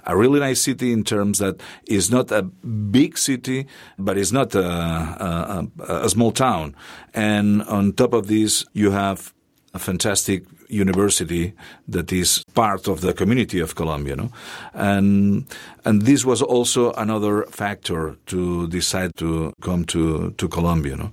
a 0.05 0.15
really 0.15 0.39
nice 0.39 0.61
city 0.61 0.93
in 0.93 1.03
terms 1.03 1.39
that 1.39 1.61
is 1.87 2.09
not 2.09 2.31
a 2.31 2.43
big 2.43 3.17
city, 3.17 3.67
but 3.97 4.17
it's 4.17 4.31
not 4.31 4.55
a, 4.55 4.63
a, 4.63 5.67
a, 6.05 6.09
small 6.09 6.31
town. 6.31 6.73
And 7.13 7.63
on 7.63 7.91
top 7.91 8.13
of 8.13 8.27
this, 8.27 8.65
you 8.71 8.91
have 8.91 9.33
a 9.73 9.79
fantastic 9.79 10.45
university 10.69 11.53
that 11.87 12.11
is 12.11 12.43
part 12.53 12.87
of 12.87 13.01
the 13.01 13.13
community 13.13 13.59
of 13.59 13.75
Columbia, 13.75 14.15
no? 14.15 14.31
and 14.73 15.45
and 15.85 16.01
this 16.03 16.25
was 16.25 16.41
also 16.41 16.93
another 16.93 17.43
factor 17.49 18.17
to 18.27 18.67
decide 18.67 19.15
to 19.17 19.53
come 19.61 19.85
to 19.85 20.31
to 20.31 20.47
Columbia, 20.47 20.95
no? 20.95 21.11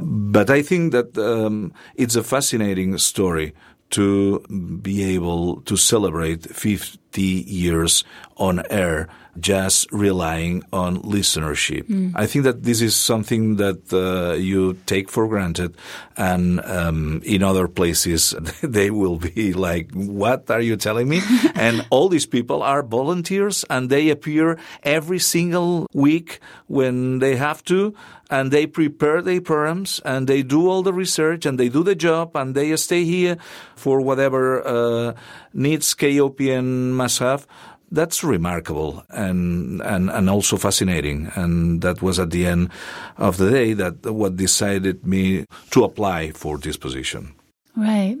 But 0.00 0.50
I 0.50 0.62
think 0.62 0.92
that 0.92 1.16
um, 1.18 1.72
it's 1.94 2.16
a 2.16 2.22
fascinating 2.22 2.98
story 2.98 3.54
to 3.90 4.40
be 4.82 5.02
able 5.14 5.62
to 5.62 5.76
celebrate 5.76 6.44
50 6.54 7.22
years 7.22 8.04
on 8.36 8.62
air 8.70 9.08
just 9.40 9.90
relying 9.92 10.62
on 10.72 11.02
listenership. 11.02 11.84
Mm. 11.84 12.12
I 12.14 12.26
think 12.26 12.44
that 12.44 12.62
this 12.62 12.80
is 12.80 12.96
something 12.96 13.56
that 13.56 13.92
uh, 13.92 14.34
you 14.34 14.74
take 14.86 15.08
for 15.10 15.26
granted, 15.28 15.76
and 16.16 16.60
um, 16.64 17.22
in 17.24 17.42
other 17.42 17.68
places 17.68 18.34
they 18.62 18.90
will 18.90 19.16
be 19.16 19.52
like, 19.52 19.90
"What 19.92 20.50
are 20.50 20.60
you 20.60 20.76
telling 20.76 21.08
me?" 21.08 21.20
and 21.54 21.86
all 21.90 22.08
these 22.08 22.26
people 22.26 22.62
are 22.62 22.82
volunteers, 22.82 23.64
and 23.70 23.90
they 23.90 24.10
appear 24.10 24.58
every 24.82 25.18
single 25.18 25.86
week 25.92 26.40
when 26.66 27.18
they 27.18 27.36
have 27.36 27.64
to, 27.64 27.94
and 28.30 28.50
they 28.50 28.66
prepare 28.66 29.22
their 29.22 29.40
programs, 29.40 30.00
and 30.04 30.26
they 30.26 30.42
do 30.42 30.68
all 30.68 30.82
the 30.82 30.92
research, 30.92 31.46
and 31.46 31.58
they 31.58 31.68
do 31.68 31.82
the 31.82 31.94
job, 31.94 32.36
and 32.36 32.54
they 32.54 32.74
stay 32.76 33.04
here 33.04 33.36
for 33.76 34.00
whatever 34.00 34.66
uh, 34.66 35.12
needs 35.52 35.94
KOPN 35.94 36.92
must 36.92 37.18
have 37.18 37.46
that's 37.90 38.22
remarkable 38.22 39.04
and, 39.10 39.80
and, 39.82 40.10
and 40.10 40.30
also 40.30 40.56
fascinating. 40.56 41.30
And 41.34 41.80
that 41.82 42.02
was 42.02 42.18
at 42.18 42.30
the 42.30 42.46
end 42.46 42.70
of 43.16 43.36
the 43.36 43.50
day 43.50 43.72
that 43.74 44.04
what 44.04 44.36
decided 44.36 45.06
me 45.06 45.46
to 45.70 45.84
apply 45.84 46.32
for 46.32 46.58
this 46.58 46.76
position. 46.76 47.34
Right. 47.76 48.18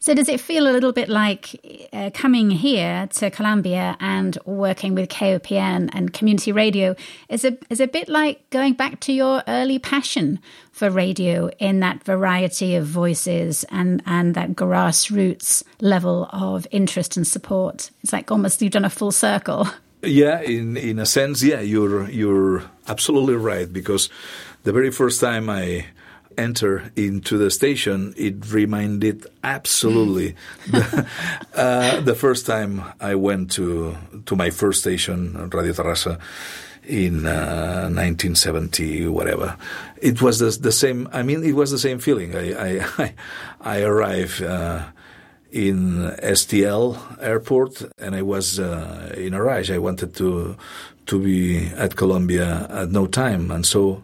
So, 0.00 0.14
does 0.14 0.28
it 0.28 0.40
feel 0.40 0.68
a 0.68 0.72
little 0.72 0.92
bit 0.92 1.08
like 1.08 1.88
uh, 1.92 2.10
coming 2.14 2.50
here 2.50 3.08
to 3.14 3.30
Columbia 3.30 3.96
and 4.00 4.38
working 4.44 4.94
with 4.94 5.08
KOPN 5.08 5.90
and 5.92 6.12
community 6.12 6.52
radio 6.52 6.94
is 7.28 7.44
a 7.44 7.56
is 7.70 7.80
a 7.80 7.86
bit 7.86 8.08
like 8.08 8.48
going 8.50 8.74
back 8.74 9.00
to 9.00 9.12
your 9.12 9.42
early 9.46 9.78
passion 9.78 10.40
for 10.72 10.90
radio 10.90 11.48
in 11.58 11.80
that 11.80 12.04
variety 12.04 12.74
of 12.74 12.86
voices 12.86 13.64
and 13.70 14.02
and 14.06 14.34
that 14.34 14.50
grassroots 14.50 15.62
level 15.80 16.28
of 16.32 16.66
interest 16.70 17.16
and 17.16 17.26
support? 17.26 17.90
It's 18.02 18.12
like 18.12 18.30
almost 18.30 18.62
you've 18.62 18.72
done 18.72 18.84
a 18.84 18.90
full 18.90 19.12
circle. 19.12 19.68
Yeah, 20.00 20.40
in 20.42 20.76
in 20.76 21.00
a 21.00 21.06
sense, 21.06 21.42
yeah, 21.42 21.60
you're 21.60 22.08
you're 22.08 22.62
absolutely 22.86 23.34
right 23.34 23.70
because 23.70 24.08
the 24.62 24.72
very 24.72 24.92
first 24.92 25.20
time 25.20 25.50
I 25.50 25.86
enter 26.38 26.90
into 26.96 27.36
the 27.36 27.50
station, 27.50 28.14
it 28.16 28.50
reminded 28.52 29.26
absolutely 29.42 30.36
the, 30.70 31.06
uh, 31.54 32.00
the, 32.00 32.14
first 32.14 32.46
time 32.46 32.82
I 33.00 33.16
went 33.16 33.50
to 33.52 33.96
to 34.26 34.36
my 34.36 34.50
first 34.50 34.80
station, 34.80 35.50
Radio 35.50 35.72
Terrassa, 35.72 36.18
in 36.86 37.26
uh, 37.26 37.90
1970, 37.90 39.08
whatever. 39.08 39.56
It 40.00 40.22
was 40.22 40.38
the, 40.38 40.50
the, 40.62 40.72
same. 40.72 41.08
I 41.12 41.22
mean, 41.22 41.44
it 41.44 41.52
was 41.52 41.70
the 41.70 41.78
same 41.78 41.98
feeling. 41.98 42.34
I 42.34 42.80
I, 42.98 43.14
I 43.60 43.82
arrived. 43.82 44.42
Uh, 44.42 44.84
in 45.50 46.12
STL 46.22 47.16
airport, 47.22 47.82
and 47.98 48.14
I 48.14 48.20
was 48.20 48.58
uh, 48.58 49.14
in 49.16 49.32
a 49.32 49.42
rush. 49.42 49.70
I 49.70 49.78
wanted 49.78 50.14
to 50.16 50.56
to 51.06 51.18
be 51.18 51.68
at 51.68 51.96
Columbia 51.96 52.66
at 52.68 52.90
no 52.90 53.06
time, 53.06 53.50
and 53.50 53.64
so 53.64 54.02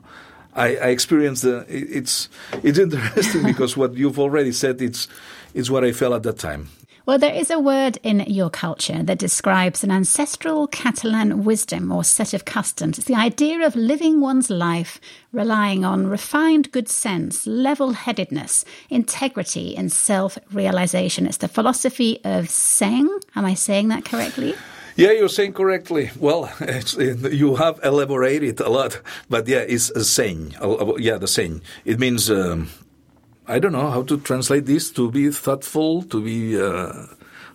I, 0.54 0.76
I 0.76 0.88
experienced 0.88 1.42
the, 1.42 1.64
it's 1.68 2.28
it's 2.62 2.78
interesting 2.78 3.42
because 3.44 3.76
what 3.76 3.94
you've 3.94 4.18
already 4.18 4.52
said 4.52 4.80
it's 4.80 5.08
it's 5.54 5.70
what 5.70 5.84
I 5.84 5.92
felt 5.92 6.14
at 6.14 6.22
that 6.24 6.38
time. 6.38 6.68
Well, 7.06 7.18
there 7.18 7.34
is 7.34 7.50
a 7.50 7.58
word 7.58 7.98
in 8.02 8.20
your 8.20 8.48
culture 8.48 9.02
that 9.02 9.18
describes 9.18 9.84
an 9.84 9.90
ancestral 9.90 10.66
Catalan 10.68 11.44
wisdom 11.44 11.92
or 11.92 12.02
set 12.02 12.32
of 12.32 12.46
customs. 12.46 12.96
It's 12.96 13.06
the 13.06 13.14
idea 13.14 13.66
of 13.66 13.76
living 13.76 14.22
one's 14.22 14.48
life 14.48 15.02
relying 15.30 15.84
on 15.84 16.06
refined 16.06 16.72
good 16.72 16.88
sense, 16.88 17.46
level 17.46 17.92
headedness, 17.92 18.64
integrity, 18.88 19.76
and 19.76 19.92
self 19.92 20.38
realization. 20.50 21.26
It's 21.26 21.36
the 21.36 21.48
philosophy 21.48 22.20
of 22.24 22.48
Seny. 22.48 23.10
Am 23.36 23.44
I 23.44 23.52
saying 23.52 23.88
that 23.88 24.06
correctly? 24.06 24.54
Yeah, 24.96 25.10
you're 25.10 25.28
saying 25.28 25.54
correctly. 25.54 26.10
Well, 26.18 26.52
you 26.98 27.56
have 27.56 27.80
elaborated 27.82 28.60
a 28.60 28.68
lot, 28.68 29.00
but 29.28 29.48
yeah, 29.48 29.58
it's 29.66 29.90
a 29.90 30.04
seny. 30.04 30.54
Yeah, 30.98 31.18
the 31.18 31.26
seny. 31.26 31.60
It 31.84 31.98
means 31.98 32.30
um, 32.30 32.70
I 33.48 33.58
don't 33.58 33.72
know 33.72 33.90
how 33.90 34.04
to 34.04 34.18
translate 34.18 34.66
this. 34.66 34.90
To 34.92 35.10
be 35.10 35.30
thoughtful, 35.30 36.02
to 36.04 36.22
be. 36.22 36.60
Uh, 36.60 37.06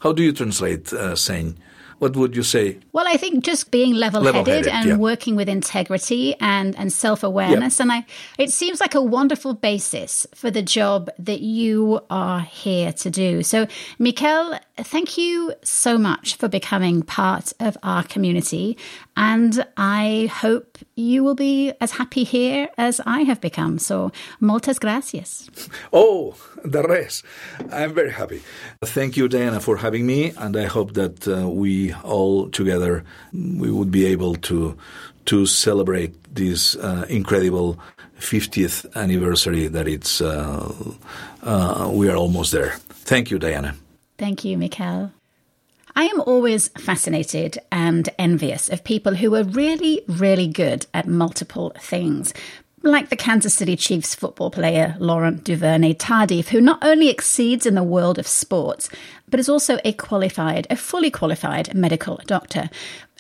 how 0.02 0.12
do 0.12 0.21
you 0.21 0.34
translate 0.34 0.91
uh, 0.91 1.15
seny? 1.15 1.56
What 1.99 2.15
would 2.15 2.35
you 2.35 2.43
say? 2.43 2.79
Well, 2.93 3.07
I 3.07 3.17
think 3.17 3.43
just 3.43 3.71
being 3.71 3.93
level-headed, 3.93 4.67
and 4.67 4.89
yeah. 4.89 4.95
working 4.95 5.35
with 5.35 5.49
integrity 5.49 6.35
and, 6.39 6.75
and 6.77 6.91
self-awareness. 6.91 7.77
Yeah. 7.77 7.83
And 7.83 7.91
I, 7.91 8.05
it 8.38 8.51
seems 8.51 8.79
like 8.79 8.95
a 8.95 9.01
wonderful 9.01 9.53
basis 9.53 10.25
for 10.33 10.49
the 10.49 10.62
job 10.62 11.09
that 11.19 11.41
you 11.41 11.99
are 12.09 12.39
here 12.39 12.93
to 12.93 13.09
do. 13.09 13.43
So, 13.43 13.67
Miquel, 13.99 14.57
thank 14.77 15.17
you 15.17 15.53
so 15.63 15.97
much 15.97 16.35
for 16.35 16.47
becoming 16.47 17.01
part 17.01 17.53
of 17.59 17.77
our 17.83 18.03
community. 18.03 18.77
And 19.17 19.65
I 19.75 20.29
hope 20.31 20.77
you 20.95 21.23
will 21.25 21.35
be 21.35 21.73
as 21.81 21.91
happy 21.91 22.23
here 22.23 22.69
as 22.77 23.01
I 23.05 23.21
have 23.21 23.41
become. 23.41 23.77
So, 23.77 24.12
muchas 24.39 24.79
gracias. 24.79 25.49
Oh, 25.91 26.35
the 26.63 26.83
rest. 26.83 27.25
I'm 27.71 27.93
very 27.93 28.12
happy. 28.12 28.41
Thank 28.85 29.17
you, 29.17 29.27
Diana, 29.27 29.59
for 29.59 29.77
having 29.77 30.05
me. 30.05 30.31
And 30.38 30.55
I 30.55 30.65
hope 30.65 30.93
that 30.93 31.27
uh, 31.27 31.49
we 31.49 31.88
all 32.04 32.49
together 32.49 33.04
we 33.34 33.71
would 33.71 33.91
be 33.91 34.06
able 34.06 34.36
to 34.36 34.78
to 35.25 35.45
celebrate 35.45 36.13
this 36.34 36.75
uh, 36.78 37.06
incredible 37.10 37.78
50th 38.19 38.86
anniversary 38.95 39.67
that 39.67 39.88
it's 39.88 40.21
uh, 40.21 40.73
uh, 41.43 41.89
we 41.91 42.10
are 42.10 42.15
almost 42.15 42.52
there. 42.52 42.71
Thank 42.89 43.32
you, 43.32 43.39
Diana. 43.39 43.75
Thank 44.17 44.43
you, 44.43 44.58
Miquel. 44.58 45.12
I 45.95 46.04
am 46.04 46.21
always 46.21 46.69
fascinated 46.69 47.60
and 47.71 48.08
envious 48.17 48.69
of 48.69 48.84
people 48.84 49.15
who 49.15 49.36
are 49.36 49.43
really, 49.43 50.02
really 50.08 50.47
good 50.47 50.86
at 50.93 51.08
multiple 51.08 51.73
things. 51.80 52.34
Like 52.82 53.10
the 53.10 53.17
Kansas 53.17 53.54
City 53.54 53.75
Chiefs 53.75 54.15
football 54.15 54.52
player 54.52 54.95
Laurent 54.99 55.43
Duvernay 55.43 55.95
Tardif, 55.95 56.47
who 56.47 56.62
not 56.62 56.82
only 56.82 57.10
exceeds 57.10 57.65
in 57.65 57.75
the 57.75 57.84
world 57.84 58.17
of 58.17 58.28
sports, 58.28 58.89
but 59.29 59.39
is 59.39 59.49
also 59.49 59.79
a 59.83 59.93
qualified, 59.93 60.67
a 60.69 60.75
fully 60.75 61.11
qualified 61.11 61.73
medical 61.73 62.19
doctor. 62.25 62.69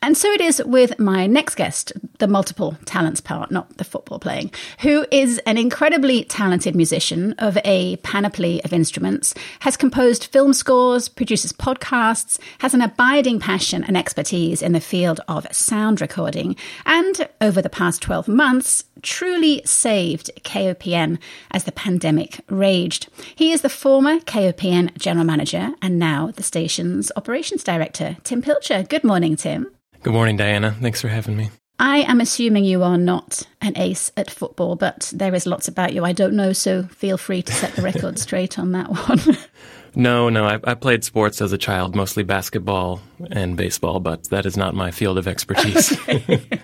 And 0.01 0.17
so 0.17 0.31
it 0.31 0.39
is 0.39 0.63
with 0.65 0.97
my 0.97 1.27
next 1.27 1.55
guest, 1.55 1.91
the 2.19 2.27
multiple 2.27 2.77
talents 2.85 3.19
part, 3.19 3.51
not 3.51 3.77
the 3.77 3.83
football 3.83 4.17
playing, 4.17 4.51
who 4.79 5.05
is 5.11 5.39
an 5.39 5.57
incredibly 5.57 6.23
talented 6.23 6.73
musician 6.73 7.35
of 7.37 7.57
a 7.65 7.97
panoply 7.97 8.63
of 8.63 8.71
instruments, 8.71 9.33
has 9.59 9.75
composed 9.75 10.25
film 10.25 10.53
scores, 10.53 11.09
produces 11.09 11.51
podcasts, 11.51 12.39
has 12.59 12.73
an 12.73 12.81
abiding 12.81 13.39
passion 13.39 13.83
and 13.83 13.97
expertise 13.97 14.61
in 14.61 14.71
the 14.71 14.79
field 14.79 15.19
of 15.27 15.45
sound 15.53 15.99
recording, 15.99 16.55
and 16.85 17.27
over 17.41 17.61
the 17.61 17.69
past 17.69 18.01
12 18.01 18.29
months, 18.29 18.85
truly 19.01 19.61
saved 19.65 20.31
KOPN 20.43 21.19
as 21.51 21.65
the 21.65 21.71
pandemic 21.73 22.39
raged. 22.47 23.09
He 23.35 23.51
is 23.51 23.61
the 23.61 23.69
former 23.69 24.19
KOPN 24.19 24.97
general 24.97 25.25
manager 25.25 25.73
and 25.81 25.99
now 25.99 26.31
the 26.31 26.43
station's 26.43 27.11
operations 27.15 27.63
director, 27.63 28.17
Tim 28.23 28.41
Pilcher. 28.41 28.83
Good 28.83 29.03
morning, 29.03 29.35
Tim. 29.35 29.71
Good 30.01 30.13
morning, 30.13 30.37
Diana. 30.37 30.75
Thanks 30.79 31.01
for 31.01 31.09
having 31.09 31.35
me. 31.35 31.49
I 31.77 31.99
am 31.99 32.19
assuming 32.19 32.65
you 32.65 32.83
are 32.83 32.97
not 32.97 33.43
an 33.61 33.77
ace 33.77 34.11
at 34.17 34.29
football, 34.29 34.75
but 34.75 35.11
there 35.15 35.33
is 35.33 35.45
lots 35.45 35.67
about 35.67 35.93
you 35.93 36.03
I 36.03 36.11
don't 36.11 36.33
know, 36.33 36.53
so 36.53 36.83
feel 36.83 37.17
free 37.17 37.41
to 37.41 37.53
set 37.53 37.73
the 37.73 37.81
record 37.81 38.19
straight 38.27 38.59
on 38.59 38.71
that 38.73 38.89
one. 38.89 39.37
No, 39.95 40.29
no. 40.29 40.45
I, 40.45 40.59
I, 40.63 40.75
played 40.75 41.03
sports 41.03 41.41
as 41.41 41.51
a 41.51 41.57
child, 41.57 41.95
mostly 41.95 42.21
basketball 42.21 43.01
and 43.31 43.57
baseball, 43.57 43.99
but 43.99 44.25
that 44.29 44.45
is 44.45 44.55
not 44.55 44.75
my 44.75 44.91
field 44.91 45.17
of 45.17 45.27
expertise. 45.27 45.97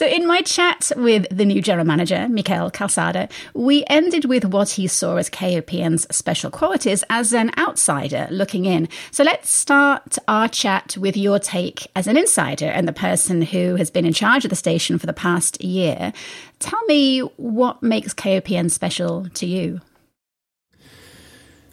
so, 0.00 0.06
in 0.06 0.26
my 0.26 0.40
chat 0.40 0.90
with 0.96 1.26
the 1.30 1.44
new 1.44 1.60
general 1.60 1.86
manager, 1.86 2.26
Miquel 2.30 2.70
Calçada, 2.70 3.30
we 3.52 3.84
ended 3.86 4.24
with 4.24 4.46
what 4.46 4.70
he 4.70 4.86
saw 4.86 5.16
as 5.16 5.28
KOPN's 5.28 6.06
special 6.10 6.50
qualities 6.50 7.04
as 7.10 7.34
an 7.34 7.50
outsider 7.58 8.26
looking 8.30 8.64
in. 8.64 8.88
So, 9.10 9.24
let's 9.24 9.50
start 9.50 10.16
our 10.26 10.48
chat 10.48 10.96
with 10.96 11.18
your 11.18 11.38
take 11.38 11.86
as 11.94 12.06
an 12.06 12.16
insider 12.16 12.64
and 12.64 12.88
the 12.88 12.94
person 12.94 13.42
who 13.42 13.76
has 13.76 13.90
been 13.90 14.06
in 14.06 14.14
charge 14.14 14.46
of 14.46 14.48
the 14.48 14.56
station 14.56 14.98
for 14.98 15.04
the 15.04 15.12
past 15.12 15.62
year. 15.62 16.14
Tell 16.60 16.82
me 16.86 17.20
what 17.36 17.82
makes 17.82 18.14
KOPN 18.14 18.70
special 18.70 19.28
to 19.34 19.44
you. 19.44 19.82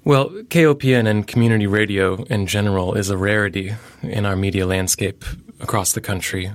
Well, 0.04 0.32
KOPN 0.32 1.08
and 1.08 1.26
community 1.26 1.66
radio 1.66 2.26
in 2.26 2.46
general 2.46 2.94
is 2.96 3.10
a 3.10 3.16
rarity 3.16 3.74
in 4.02 4.26
our 4.26 4.36
media 4.36 4.66
landscape 4.66 5.24
across 5.62 5.94
the 5.94 6.02
country. 6.02 6.52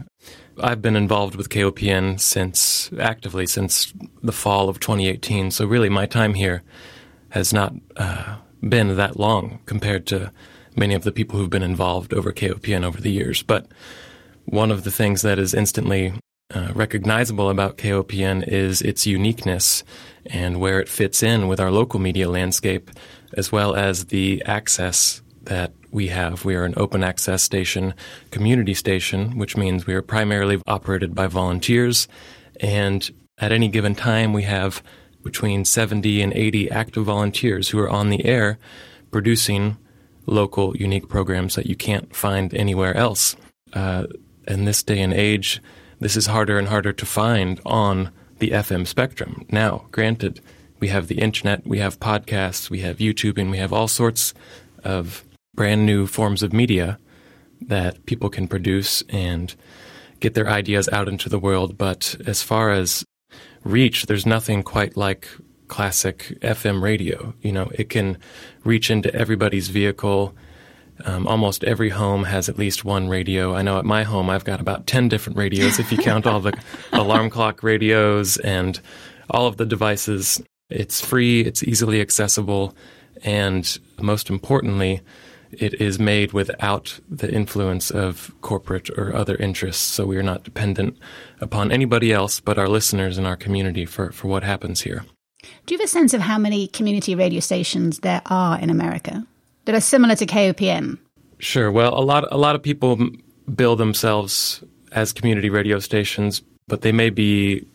I've 0.63 0.81
been 0.81 0.97
involved 0.97 1.35
with 1.35 1.49
KOPN 1.49 2.21
since 2.21 2.91
actively 2.99 3.47
since 3.47 3.93
the 4.23 4.33
fall 4.33 4.69
of 4.69 4.79
2018. 4.79 5.51
So 5.51 5.67
really, 5.67 5.89
my 5.89 6.07
time 6.07 6.35
here 6.35 6.63
has 7.31 7.53
not 7.53 7.75
uh, 7.97 8.37
been 8.67 8.97
that 8.97 9.19
long 9.19 9.59
compared 9.67 10.07
to 10.07 10.31
many 10.77 10.95
of 10.95 11.03
the 11.03 11.13
people 11.13 11.39
who've 11.39 11.51
been 11.51 11.63
involved 11.65 12.15
over 12.15 12.33
KOPN 12.33 12.85
over 12.85 13.01
the 13.01 13.11
years. 13.11 13.43
But 13.43 13.67
one 14.45 14.71
of 14.71 14.85
the 14.85 14.91
things 14.91 15.23
that 15.23 15.39
is 15.39 15.53
instantly 15.53 16.15
uh, 16.55 16.71
recognizable 16.75 17.51
about 17.51 17.77
KOPN 17.77 18.47
is 18.47 18.83
its 18.83 19.07
uniqueness 19.07 19.83
and 20.27 20.61
where 20.61 20.81
it 20.81 20.89
fits 20.89 21.23
in 21.23 21.49
with 21.49 21.59
our 21.59 21.73
local 21.73 21.99
media 21.99 22.29
landscape 22.29 22.91
as 23.35 23.51
well 23.51 23.75
as 23.75 24.07
the 24.07 24.43
access 24.47 25.23
that 25.45 25.73
we 25.91 26.09
have. 26.09 26.45
We 26.45 26.55
are 26.55 26.65
an 26.65 26.75
open 26.77 27.05
access 27.05 27.43
station, 27.43 27.95
community 28.31 28.75
station, 28.75 29.39
which 29.39 29.57
means 29.57 29.87
we 29.87 29.95
are 29.95 30.03
primarily 30.03 30.61
operated 30.67 31.15
by 31.15 31.27
volunteers. 31.27 32.09
And 32.61 33.09
at 33.39 33.53
any 33.53 33.69
given 33.69 33.95
time, 33.95 34.33
we 34.33 34.43
have 34.45 34.83
between 35.23 35.65
70 35.65 36.23
and 36.23 36.33
80 36.33 36.71
active 36.71 37.05
volunteers 37.05 37.69
who 37.69 37.79
are 37.79 37.91
on 37.91 38.11
the 38.11 38.25
air 38.25 38.59
producing 39.11 39.77
local, 40.27 40.77
unique 40.77 41.09
programs 41.09 41.55
that 41.55 41.67
you 41.67 41.77
can't 41.77 42.15
find 42.15 42.55
anywhere 42.55 42.97
else. 42.97 43.37
Uh, 43.73 44.07
in 44.49 44.65
this 44.65 44.83
day 44.83 45.01
and 45.01 45.13
age, 45.13 45.63
this 46.01 46.17
is 46.17 46.27
harder 46.27 46.59
and 46.59 46.69
harder 46.69 46.93
to 46.93 47.07
find 47.07 47.61
on 47.65 48.11
the 48.39 48.51
FM 48.51 48.87
spectrum. 48.87 49.47
Now, 49.51 49.87
granted, 49.93 50.41
we 50.81 50.89
have 50.89 51.07
the 51.07 51.21
internet, 51.21 51.65
we 51.65 51.79
have 51.79 52.01
podcasts, 52.01 52.69
we 52.69 52.81
have 52.81 52.97
YouTube, 52.97 53.39
and 53.39 53.51
we 53.51 53.59
have 53.59 53.73
all 53.73 53.87
sorts 53.87 54.35
of 54.83 55.25
brand 55.55 55.87
new 55.87 56.07
forms 56.07 56.43
of 56.43 56.53
media 56.53 56.99
that 57.61 58.05
people 58.07 58.31
can 58.31 58.49
produce 58.49 59.03
and 59.09 59.55
get 60.21 60.35
their 60.35 60.49
ideas 60.49 60.89
out 60.91 61.09
into 61.09 61.29
the 61.29 61.39
world. 61.39 61.77
But 61.79 62.17
as 62.27 62.43
far 62.43 62.71
as 62.71 63.05
reach, 63.65 64.07
there's 64.07 64.27
nothing 64.27 64.63
quite 64.63 64.97
like 64.97 65.29
classic 65.69 66.39
FM 66.41 66.83
radio. 66.83 67.35
You 67.41 67.53
know, 67.53 67.71
it 67.75 67.89
can 67.89 68.19
reach 68.65 68.91
into 68.91 69.15
everybody's 69.15 69.69
vehicle. 69.69 70.35
Um, 71.05 71.27
almost 71.27 71.65
every 71.65 71.89
home 71.89 72.25
has 72.25 72.49
at 72.49 72.59
least 72.59 72.85
one 72.85 73.09
radio. 73.09 73.55
I 73.55 73.63
know 73.63 73.79
at 73.79 73.85
my 73.85 74.03
home 74.03 74.31
I've 74.31 74.45
got 74.45 74.61
about 74.61 74.87
10 74.87 75.09
different 75.09 75.39
radios 75.39 75.79
if 75.79 75.91
you 75.91 75.99
count 75.99 76.27
all 76.27 76.41
the 76.41 76.57
alarm 76.93 77.31
clock 77.31 77.63
radios 77.63 78.37
and 78.39 78.79
all 79.31 79.47
of 79.47 79.57
the 79.57 79.67
devices 79.67 80.43
it's 80.73 81.01
free, 81.01 81.43
it's 81.43 81.63
easily 81.63 82.01
accessible, 82.01 82.75
and 83.25 83.79
most 84.01 84.31
importantly, 84.31 85.01
it 85.53 85.81
is 85.81 85.99
made 85.99 86.33
without 86.33 86.99
the 87.09 87.33
influence 87.33 87.91
of 87.91 88.35
corporate 88.41 88.91
or 88.97 89.15
other 89.15 89.37
interests. 89.37 89.83
So 89.83 90.07
we 90.07 90.17
are 90.17 90.23
not 90.23 90.45
dependent 90.45 90.99
upon 91.41 91.71
anybody 91.71 92.13
else 92.13 92.41
but 92.41 92.59
our 92.59 92.69
listeners 92.69 93.19
and 93.19 93.27
our 93.27 93.37
community 93.37 93.85
for, 93.85 94.13
for 94.13 94.29
what 94.29 94.43
happens 94.43 94.81
here. 94.81 95.05
Do 95.67 95.75
you 95.75 95.79
have 95.79 95.85
a 95.85 95.89
sense 95.89 96.15
of 96.15 96.21
how 96.21 96.39
many 96.39 96.69
community 96.69 97.15
radio 97.15 97.41
stations 97.41 98.01
there 98.01 98.23
are 98.27 98.59
in 98.59 98.71
America 98.71 99.27
that 99.65 99.75
are 99.75 99.81
similar 99.81 100.15
to 100.17 100.27
KOPN? 100.27 100.99
Sure. 101.39 101.71
Well, 101.73 101.99
a 101.99 102.01
lot 102.01 102.25
a 102.31 102.37
lot 102.37 102.55
of 102.55 102.63
people 102.63 102.99
bill 103.53 103.75
themselves 103.75 104.63
as 104.93 105.13
community 105.13 105.51
radio 105.51 105.81
stations, 105.81 106.43
but 106.69 106.83
they 106.83 106.93
may 106.93 107.11
be 107.11 107.67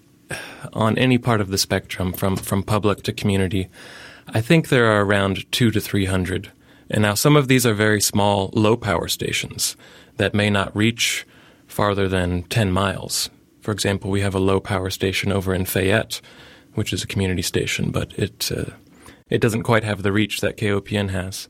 on 0.74 0.98
any 0.98 1.18
part 1.18 1.42
of 1.42 1.50
the 1.50 1.58
spectrum 1.58 2.14
from, 2.14 2.36
from 2.36 2.64
public 2.64 3.04
to 3.04 3.14
community, 3.14 3.70
I 4.28 4.42
think 4.42 4.70
there 4.70 4.86
are 4.86 5.06
around 5.06 5.50
two 5.52 5.72
to 5.72 5.80
300. 5.80 6.52
And 6.90 7.02
now 7.02 7.14
some 7.14 7.36
of 7.36 7.48
these 7.48 7.66
are 7.66 7.74
very 7.74 8.02
small, 8.02 8.50
low 8.54 8.78
power 8.78 9.08
stations 9.08 9.76
that 10.18 10.34
may 10.34 10.50
not 10.50 10.76
reach 10.76 11.26
farther 11.68 12.08
than 12.08 12.44
10 12.44 12.72
miles. 12.72 13.30
For 13.62 13.72
example, 13.72 14.10
we 14.10 14.22
have 14.22 14.36
a 14.36 14.40
low 14.40 14.60
power 14.60 14.90
station 14.90 15.32
over 15.32 15.54
in 15.54 15.66
Fayette, 15.66 16.22
which 16.74 16.94
is 16.94 17.04
a 17.04 17.08
community 17.08 17.42
station, 17.42 17.92
but 17.92 18.14
it, 18.18 18.52
uh, 18.52 18.72
it 19.30 19.42
doesn't 19.42 19.64
quite 19.64 19.84
have 19.84 20.04
the 20.04 20.12
reach 20.12 20.42
that 20.42 20.58
KOPN 20.58 21.10
has. 21.10 21.50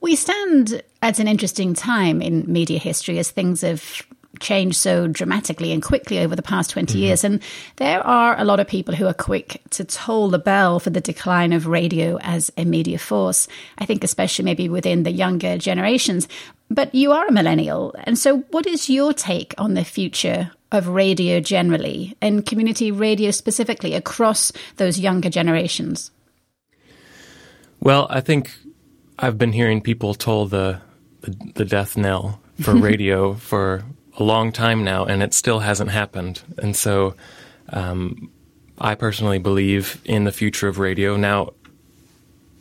We 0.00 0.16
stand 0.16 0.82
at 1.02 1.18
an 1.18 1.28
interesting 1.28 1.72
time 1.72 2.20
in 2.20 2.50
media 2.50 2.78
history 2.78 3.18
as 3.18 3.30
things 3.30 3.62
have 3.62 4.02
changed 4.40 4.76
so 4.76 5.06
dramatically 5.06 5.72
and 5.72 5.82
quickly 5.82 6.18
over 6.18 6.36
the 6.36 6.42
past 6.42 6.70
20 6.70 6.92
mm-hmm. 6.92 7.02
years. 7.02 7.24
And 7.24 7.42
there 7.76 8.06
are 8.06 8.38
a 8.38 8.44
lot 8.44 8.60
of 8.60 8.66
people 8.66 8.94
who 8.94 9.06
are 9.06 9.14
quick 9.14 9.60
to 9.70 9.84
toll 9.84 10.30
the 10.30 10.38
bell 10.38 10.80
for 10.80 10.90
the 10.90 11.00
decline 11.00 11.52
of 11.52 11.66
radio 11.66 12.18
as 12.20 12.50
a 12.56 12.64
media 12.64 12.98
force. 12.98 13.48
I 13.78 13.86
think, 13.86 14.04
especially 14.04 14.44
maybe 14.44 14.68
within 14.68 15.02
the 15.02 15.12
younger 15.12 15.58
generations. 15.58 16.28
But 16.68 16.94
you 16.94 17.12
are 17.12 17.26
a 17.26 17.32
millennial. 17.32 17.94
And 18.04 18.18
so, 18.18 18.38
what 18.50 18.66
is 18.66 18.90
your 18.90 19.12
take 19.12 19.54
on 19.56 19.74
the 19.74 19.84
future 19.84 20.50
of 20.72 20.88
radio 20.88 21.40
generally 21.40 22.16
and 22.20 22.44
community 22.44 22.90
radio 22.90 23.30
specifically 23.30 23.94
across 23.94 24.52
those 24.76 24.98
younger 24.98 25.30
generations? 25.30 26.10
Well, 27.80 28.06
I 28.10 28.20
think 28.20 28.52
I've 29.18 29.38
been 29.38 29.52
hearing 29.52 29.80
people 29.80 30.14
toll 30.14 30.46
the, 30.46 30.80
the, 31.20 31.36
the 31.54 31.64
death 31.64 31.96
knell 31.96 32.40
for 32.60 32.74
radio 32.76 33.34
for 33.34 33.84
a 34.16 34.22
long 34.22 34.52
time 34.52 34.82
now, 34.82 35.04
and 35.04 35.22
it 35.22 35.34
still 35.34 35.60
hasn't 35.60 35.90
happened. 35.90 36.42
And 36.58 36.74
so, 36.74 37.14
um, 37.70 38.30
I 38.78 38.94
personally 38.94 39.38
believe 39.38 40.00
in 40.04 40.24
the 40.24 40.32
future 40.32 40.68
of 40.68 40.78
radio. 40.78 41.16
Now, 41.16 41.52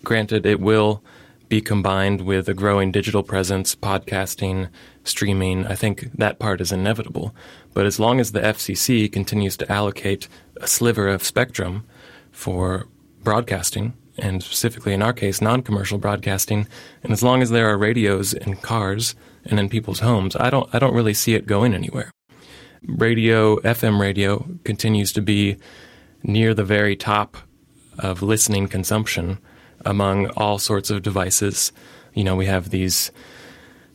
granted, 0.03 0.45
it 0.45 0.59
will 0.59 1.03
be 1.49 1.61
combined 1.61 2.21
with 2.21 2.49
a 2.49 2.53
growing 2.53 2.91
digital 2.91 3.23
presence, 3.23 3.75
podcasting, 3.75 4.69
streaming. 5.03 5.65
I 5.67 5.75
think 5.75 6.11
that 6.13 6.39
part 6.39 6.61
is 6.61 6.71
inevitable. 6.71 7.35
But 7.73 7.85
as 7.85 7.99
long 7.99 8.19
as 8.19 8.31
the 8.31 8.41
FCC 8.41 9.11
continues 9.11 9.57
to 9.57 9.71
allocate 9.71 10.27
a 10.57 10.67
sliver 10.67 11.07
of 11.07 11.23
spectrum 11.23 11.85
for 12.31 12.87
broadcasting, 13.23 13.93
and 14.17 14.41
specifically 14.41 14.93
in 14.93 15.01
our 15.01 15.13
case, 15.13 15.41
non 15.41 15.61
commercial 15.61 15.97
broadcasting, 15.97 16.67
and 17.03 17.11
as 17.11 17.21
long 17.21 17.41
as 17.41 17.49
there 17.49 17.69
are 17.69 17.77
radios 17.77 18.33
in 18.33 18.55
cars 18.55 19.15
and 19.45 19.59
in 19.59 19.69
people's 19.69 19.99
homes, 19.99 20.35
I 20.35 20.49
don't 20.49 20.73
I 20.73 20.79
don't 20.79 20.93
really 20.93 21.13
see 21.13 21.35
it 21.35 21.45
going 21.45 21.73
anywhere. 21.73 22.11
Radio, 22.87 23.57
FM 23.57 23.99
radio 23.99 24.45
continues 24.63 25.11
to 25.13 25.21
be 25.21 25.57
near 26.23 26.53
the 26.53 26.63
very 26.63 26.95
top 26.95 27.37
of 27.97 28.21
listening 28.21 28.67
consumption 28.67 29.39
among 29.83 30.27
all 30.31 30.59
sorts 30.59 30.89
of 30.89 31.01
devices. 31.01 31.71
You 32.13 32.23
know, 32.23 32.35
we 32.35 32.45
have 32.45 32.69
these 32.69 33.11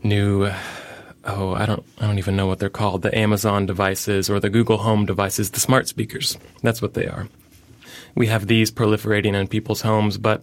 new 0.03 0.51
oh, 1.25 1.55
I 1.55 1.67
don't 1.67 1.85
I 1.99 2.07
don't 2.07 2.19
even 2.19 2.37
know 2.37 2.47
what 2.47 2.59
they're 2.59 2.71
called, 2.71 3.03
the 3.03 3.17
Amazon 3.17 3.67
devices 3.67 4.31
or 4.31 4.41
the 4.41 4.51
Google 4.51 4.79
Home 4.79 5.07
devices, 5.07 5.51
the 5.51 5.61
smart 5.61 5.89
speakers. 5.89 6.39
That's 6.63 6.83
what 6.83 6.95
they 6.95 7.07
are. 7.07 7.29
We 8.15 8.27
have 8.27 8.47
these 8.47 8.71
proliferating 8.71 9.35
in 9.35 9.47
people's 9.49 9.83
homes, 9.83 10.19
but 10.19 10.43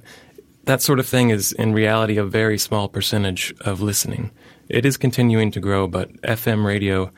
that 0.65 0.81
sort 0.81 0.99
of 0.99 1.07
thing 1.07 1.29
is 1.29 1.51
in 1.53 1.73
reality 1.73 2.17
a 2.17 2.23
very 2.23 2.57
small 2.57 2.87
percentage 2.87 3.53
of 3.61 3.81
listening. 3.81 4.31
It 4.69 4.85
is 4.85 4.97
continuing 4.97 5.51
to 5.51 5.59
grow, 5.59 5.87
but 5.87 6.11
FM 6.21 6.65
radio 6.65 7.11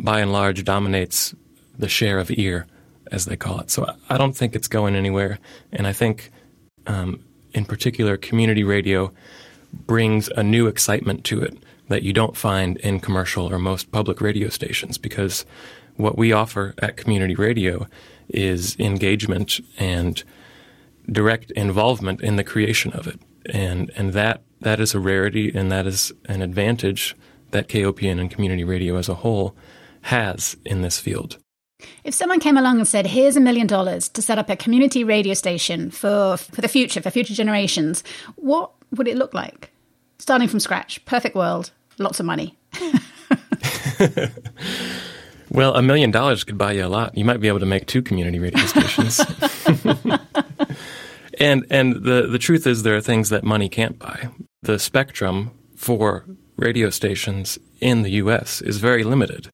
by 0.00 0.20
and 0.20 0.32
large 0.32 0.64
dominates 0.64 1.34
the 1.78 1.88
share 1.88 2.18
of 2.18 2.30
ear, 2.30 2.66
as 3.10 3.24
they 3.24 3.36
call 3.36 3.60
it. 3.60 3.70
So 3.70 3.94
I 4.08 4.18
don't 4.18 4.36
think 4.36 4.54
it's 4.54 4.68
going 4.68 4.94
anywhere. 4.94 5.38
And 5.72 5.86
I 5.86 5.92
think, 5.92 6.30
um, 6.86 7.24
in 7.52 7.64
particular, 7.64 8.16
community 8.16 8.64
radio 8.64 9.12
brings 9.72 10.28
a 10.28 10.42
new 10.42 10.66
excitement 10.66 11.24
to 11.24 11.40
it 11.42 11.56
that 11.88 12.02
you 12.02 12.12
don't 12.12 12.36
find 12.36 12.76
in 12.78 13.00
commercial 13.00 13.50
or 13.50 13.58
most 13.58 13.90
public 13.90 14.20
radio 14.20 14.48
stations 14.48 14.98
because 14.98 15.44
what 15.96 16.16
we 16.16 16.32
offer 16.32 16.74
at 16.78 16.96
community 16.96 17.34
radio 17.34 17.86
is 18.28 18.78
engagement 18.78 19.60
and 19.78 20.24
direct 21.10 21.50
involvement 21.52 22.20
in 22.20 22.36
the 22.36 22.44
creation 22.44 22.92
of 22.92 23.06
it. 23.06 23.18
And 23.46 23.90
and 23.96 24.12
that 24.12 24.42
that 24.60 24.80
is 24.80 24.94
a 24.94 25.00
rarity 25.00 25.52
and 25.54 25.70
that 25.72 25.86
is 25.86 26.12
an 26.26 26.42
advantage 26.42 27.16
that 27.50 27.68
KOPN 27.68 28.20
and 28.20 28.30
community 28.30 28.64
radio 28.64 28.96
as 28.96 29.08
a 29.08 29.14
whole 29.14 29.54
has 30.02 30.56
in 30.64 30.82
this 30.82 30.98
field. 30.98 31.38
If 32.04 32.14
someone 32.14 32.40
came 32.40 32.56
along 32.56 32.78
and 32.78 32.86
said, 32.86 33.08
"Here's 33.08 33.36
a 33.36 33.40
million 33.40 33.66
dollars 33.66 34.08
to 34.10 34.22
set 34.22 34.38
up 34.38 34.48
a 34.48 34.56
community 34.56 35.04
radio 35.04 35.34
station 35.34 35.90
for 35.90 36.36
for 36.36 36.60
the 36.60 36.68
future, 36.68 37.02
for 37.02 37.10
future 37.10 37.34
generations," 37.34 38.04
what 38.36 38.70
would 38.92 39.08
it 39.08 39.16
look 39.16 39.34
like? 39.34 39.70
Starting 40.18 40.48
from 40.48 40.60
scratch, 40.60 41.04
perfect 41.04 41.34
world, 41.34 41.72
lots 41.98 42.20
of 42.20 42.26
money. 42.26 42.56
well, 45.50 45.74
a 45.74 45.82
million 45.82 46.10
dollars 46.10 46.44
could 46.44 46.58
buy 46.58 46.72
you 46.72 46.84
a 46.84 46.88
lot. 46.88 47.16
You 47.16 47.24
might 47.24 47.40
be 47.40 47.48
able 47.48 47.60
to 47.60 47.66
make 47.66 47.86
two 47.86 48.02
community 48.02 48.38
radio 48.38 48.64
stations. 48.66 49.20
and 51.38 51.66
and 51.70 52.04
the 52.04 52.26
the 52.30 52.38
truth 52.38 52.66
is 52.66 52.82
there 52.82 52.96
are 52.96 53.00
things 53.00 53.28
that 53.30 53.44
money 53.44 53.68
can't 53.68 53.98
buy. 53.98 54.28
The 54.62 54.78
spectrum 54.78 55.50
for 55.76 56.24
radio 56.56 56.90
stations 56.90 57.58
in 57.80 58.02
the 58.02 58.10
U.S. 58.12 58.60
is 58.60 58.78
very 58.78 59.02
limited. 59.04 59.48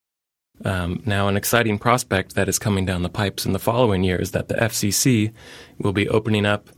Um, 0.65 1.01
now, 1.05 1.27
an 1.27 1.37
exciting 1.37 1.79
prospect 1.79 2.35
that 2.35 2.49
is 2.49 2.59
coming 2.59 2.85
down 2.85 3.01
the 3.01 3.09
pipes 3.09 3.45
in 3.45 3.53
the 3.53 3.59
following 3.59 4.03
year 4.03 4.17
is 4.17 4.31
that 4.31 4.49
the 4.49 4.55
FCC 4.55 5.33
will 5.77 5.93
be 5.93 6.09
opening 6.09 6.45
up 6.45 6.69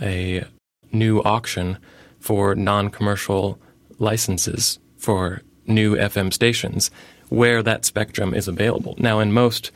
a 0.00 0.44
new 0.90 1.22
auction 1.22 1.78
for 2.18 2.54
non-commercial 2.54 3.58
licenses 3.98 4.78
for 4.96 5.42
new 5.66 5.94
FM 5.96 6.32
stations 6.32 6.90
where 7.28 7.62
that 7.62 7.84
spectrum 7.84 8.32
is 8.32 8.48
available. 8.48 8.94
Now, 8.98 9.20
in 9.20 9.32
most 9.32 9.70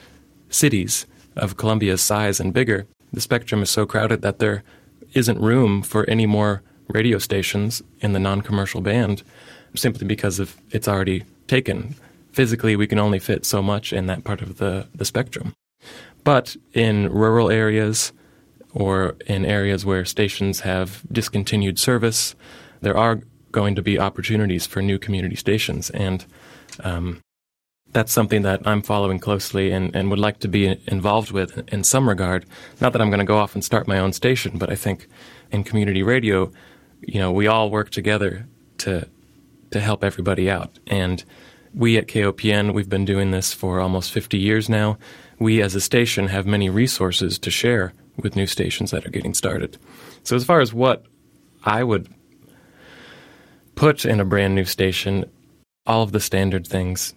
cities 0.49 1.07
of 1.37 1.57
Columbia's 1.57 2.01
size 2.01 2.41
and 2.41 2.55
bigger, 2.55 2.87
the 3.13 3.21
spectrum 3.21 3.63
is 3.63 3.71
so 3.71 3.87
crowded 3.87 4.23
that 4.23 4.39
there 4.39 4.63
isn't 5.15 5.41
room 5.41 5.83
for 5.83 6.09
any 6.09 6.27
more 6.27 6.63
radio 6.89 7.19
stations 7.19 7.83
in 8.01 8.13
the 8.13 8.19
non 8.19 8.41
commercial 8.41 8.81
band 8.81 9.23
simply 9.75 10.07
because 10.07 10.39
of 10.39 10.57
it's 10.71 10.89
already 10.89 11.25
taken. 11.47 11.95
Physically, 12.33 12.77
we 12.77 12.87
can 12.87 12.99
only 12.99 13.19
fit 13.19 13.45
so 13.45 13.63
much 13.63 13.93
in 13.93 14.07
that 14.07 14.25
part 14.25 14.43
of 14.43 14.59
the, 14.59 14.87
the 14.95 15.05
spectrum. 15.05 15.55
But 16.25 16.57
in 16.75 17.11
rural 17.11 17.51
areas 17.51 18.13
or 18.73 19.17
in 19.27 19.45
areas 19.45 19.85
where 19.85 20.05
stations 20.05 20.61
have 20.61 21.03
discontinued 21.11 21.79
service, 21.79 22.35
there 22.81 22.97
are 22.97 23.21
going 23.53 23.75
to 23.75 23.83
be 23.83 23.99
opportunities 23.99 24.67
for 24.67 24.81
new 24.81 24.99
community 24.99 25.35
stations. 25.35 25.91
And 25.91 26.25
um, 26.85 27.21
that's 27.93 28.13
something 28.13 28.43
that 28.43 28.67
I'm 28.67 28.83
following 28.83 29.19
closely 29.19 29.71
and, 29.71 29.95
and 29.95 30.11
would 30.11 30.19
like 30.19 30.39
to 30.41 30.49
be 30.49 30.79
involved 30.87 31.33
with 31.33 31.63
in 31.73 31.83
some 31.83 32.09
regard. 32.09 32.47
Not 32.81 32.93
that 32.93 33.03
I'm 33.03 33.11
going 33.11 33.21
to 33.21 33.25
go 33.25 33.39
off 33.39 33.55
and 33.55 33.65
start 33.65 33.89
my 33.89 33.99
own 33.99 34.13
station, 34.13 34.59
but 34.59 34.71
I 34.71 34.77
think 34.77 35.09
in 35.51 35.65
community 35.65 36.03
radio, 36.03 36.53
you 37.01 37.19
know, 37.19 37.33
we 37.33 37.47
all 37.47 37.71
work 37.71 37.91
together 37.91 38.47
to 38.79 39.09
to 39.71 39.81
help 39.81 40.03
everybody 40.03 40.51
out. 40.51 40.79
And 40.89 41.25
we 41.73 41.97
at 41.97 42.09
KOPN, 42.09 42.75
we've 42.75 42.89
been 42.89 43.05
doing 43.05 43.31
this 43.31 43.53
for 43.53 43.79
almost 43.79 44.11
50 44.11 44.37
years 44.37 44.69
now. 44.69 44.99
We 45.39 45.63
as 45.63 45.77
a 45.77 45.81
station 45.81 46.27
have 46.27 46.45
many 46.45 46.69
resources 46.69 47.39
to 47.39 47.53
share 47.53 47.93
with 48.17 48.35
new 48.35 48.49
stations 48.49 48.91
that 48.91 49.07
are 49.07 49.11
getting 49.11 49.33
started. 49.33 49.79
So 50.25 50.35
as 50.35 50.45
far 50.45 50.61
as 50.61 50.75
what 50.75 51.05
I 51.63 51.85
would 51.85 52.09
put 53.77 54.05
in 54.05 54.19
a 54.19 54.25
brand 54.25 54.57
new 54.57 54.65
station, 54.65 55.25
all 55.87 56.03
of 56.03 56.11
the 56.11 56.21
standard 56.21 56.67
things 56.67 57.15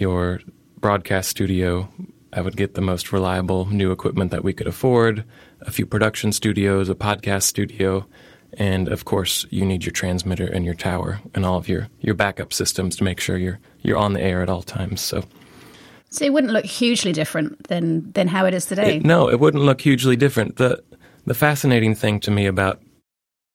your 0.00 0.40
broadcast 0.80 1.28
studio. 1.28 1.88
I 2.32 2.40
would 2.40 2.56
get 2.56 2.74
the 2.74 2.80
most 2.80 3.12
reliable 3.12 3.66
new 3.66 3.90
equipment 3.90 4.30
that 4.30 4.44
we 4.44 4.52
could 4.52 4.66
afford, 4.66 5.24
a 5.62 5.70
few 5.70 5.86
production 5.86 6.32
studios, 6.32 6.88
a 6.88 6.94
podcast 6.94 7.44
studio, 7.44 8.06
and 8.54 8.88
of 8.88 9.04
course, 9.04 9.46
you 9.50 9.64
need 9.64 9.84
your 9.84 9.92
transmitter 9.92 10.46
and 10.46 10.64
your 10.64 10.74
tower 10.74 11.20
and 11.34 11.44
all 11.44 11.56
of 11.56 11.68
your, 11.68 11.88
your 12.00 12.14
backup 12.14 12.52
systems 12.52 12.96
to 12.96 13.04
make 13.04 13.20
sure 13.20 13.36
you're 13.36 13.60
you're 13.80 13.98
on 13.98 14.14
the 14.14 14.20
air 14.20 14.42
at 14.42 14.48
all 14.48 14.62
times. 14.62 15.00
So 15.00 15.24
So 16.10 16.24
it 16.24 16.32
wouldn't 16.32 16.52
look 16.52 16.64
hugely 16.64 17.12
different 17.12 17.68
than 17.68 18.10
than 18.12 18.28
how 18.28 18.46
it 18.46 18.54
is 18.54 18.66
today. 18.66 18.96
It, 18.96 19.04
no, 19.04 19.28
it 19.28 19.40
wouldn't 19.40 19.64
look 19.64 19.80
hugely 19.80 20.16
different. 20.16 20.56
The 20.56 20.82
the 21.26 21.34
fascinating 21.34 21.94
thing 21.94 22.20
to 22.20 22.30
me 22.30 22.46
about 22.46 22.80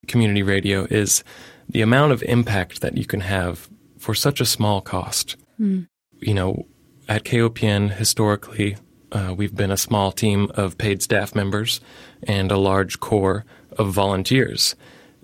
community 0.08 0.44
radio 0.44 0.86
is 0.90 1.24
the 1.70 1.82
amount 1.82 2.12
of 2.12 2.22
impact 2.24 2.82
that 2.82 2.98
you 2.98 3.06
can 3.06 3.22
have 3.22 3.70
for 3.98 4.14
such 4.14 4.42
a 4.42 4.46
small 4.46 4.82
cost. 4.82 5.38
Mm 5.60 5.88
you 6.26 6.34
know, 6.34 6.66
at 7.08 7.24
KOPN 7.24 7.92
historically, 7.92 8.78
uh, 9.12 9.34
we've 9.36 9.56
been 9.56 9.72
a 9.72 9.78
small 9.78 10.12
team 10.12 10.52
of 10.56 10.78
paid 10.78 11.02
staff 11.04 11.36
members 11.36 11.82
and 12.24 12.52
a 12.52 12.58
large 12.58 13.00
core 13.00 13.46
of 13.78 13.94
volunteers, 13.94 14.76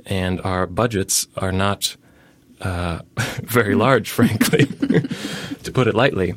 and 0.05 0.41
our 0.41 0.67
budgets 0.67 1.27
are 1.37 1.51
not 1.51 1.95
uh, 2.61 2.99
very 3.43 3.75
large, 3.75 4.09
frankly, 4.09 4.65
to 5.63 5.71
put 5.71 5.87
it 5.87 5.95
lightly. 5.95 6.35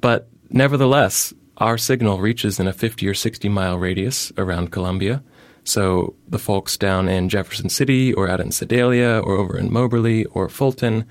But 0.00 0.28
nevertheless, 0.50 1.32
our 1.58 1.78
signal 1.78 2.18
reaches 2.18 2.58
in 2.58 2.66
a 2.66 2.72
50 2.72 3.06
or 3.06 3.14
60 3.14 3.48
mile 3.48 3.78
radius 3.78 4.32
around 4.36 4.72
Columbia. 4.72 5.22
So 5.62 6.14
the 6.26 6.38
folks 6.38 6.76
down 6.76 7.08
in 7.08 7.28
Jefferson 7.28 7.68
City 7.68 8.12
or 8.14 8.28
out 8.28 8.40
in 8.40 8.50
Sedalia 8.50 9.20
or 9.20 9.36
over 9.36 9.58
in 9.58 9.70
Moberly 9.70 10.24
or 10.26 10.48
Fulton, 10.48 11.04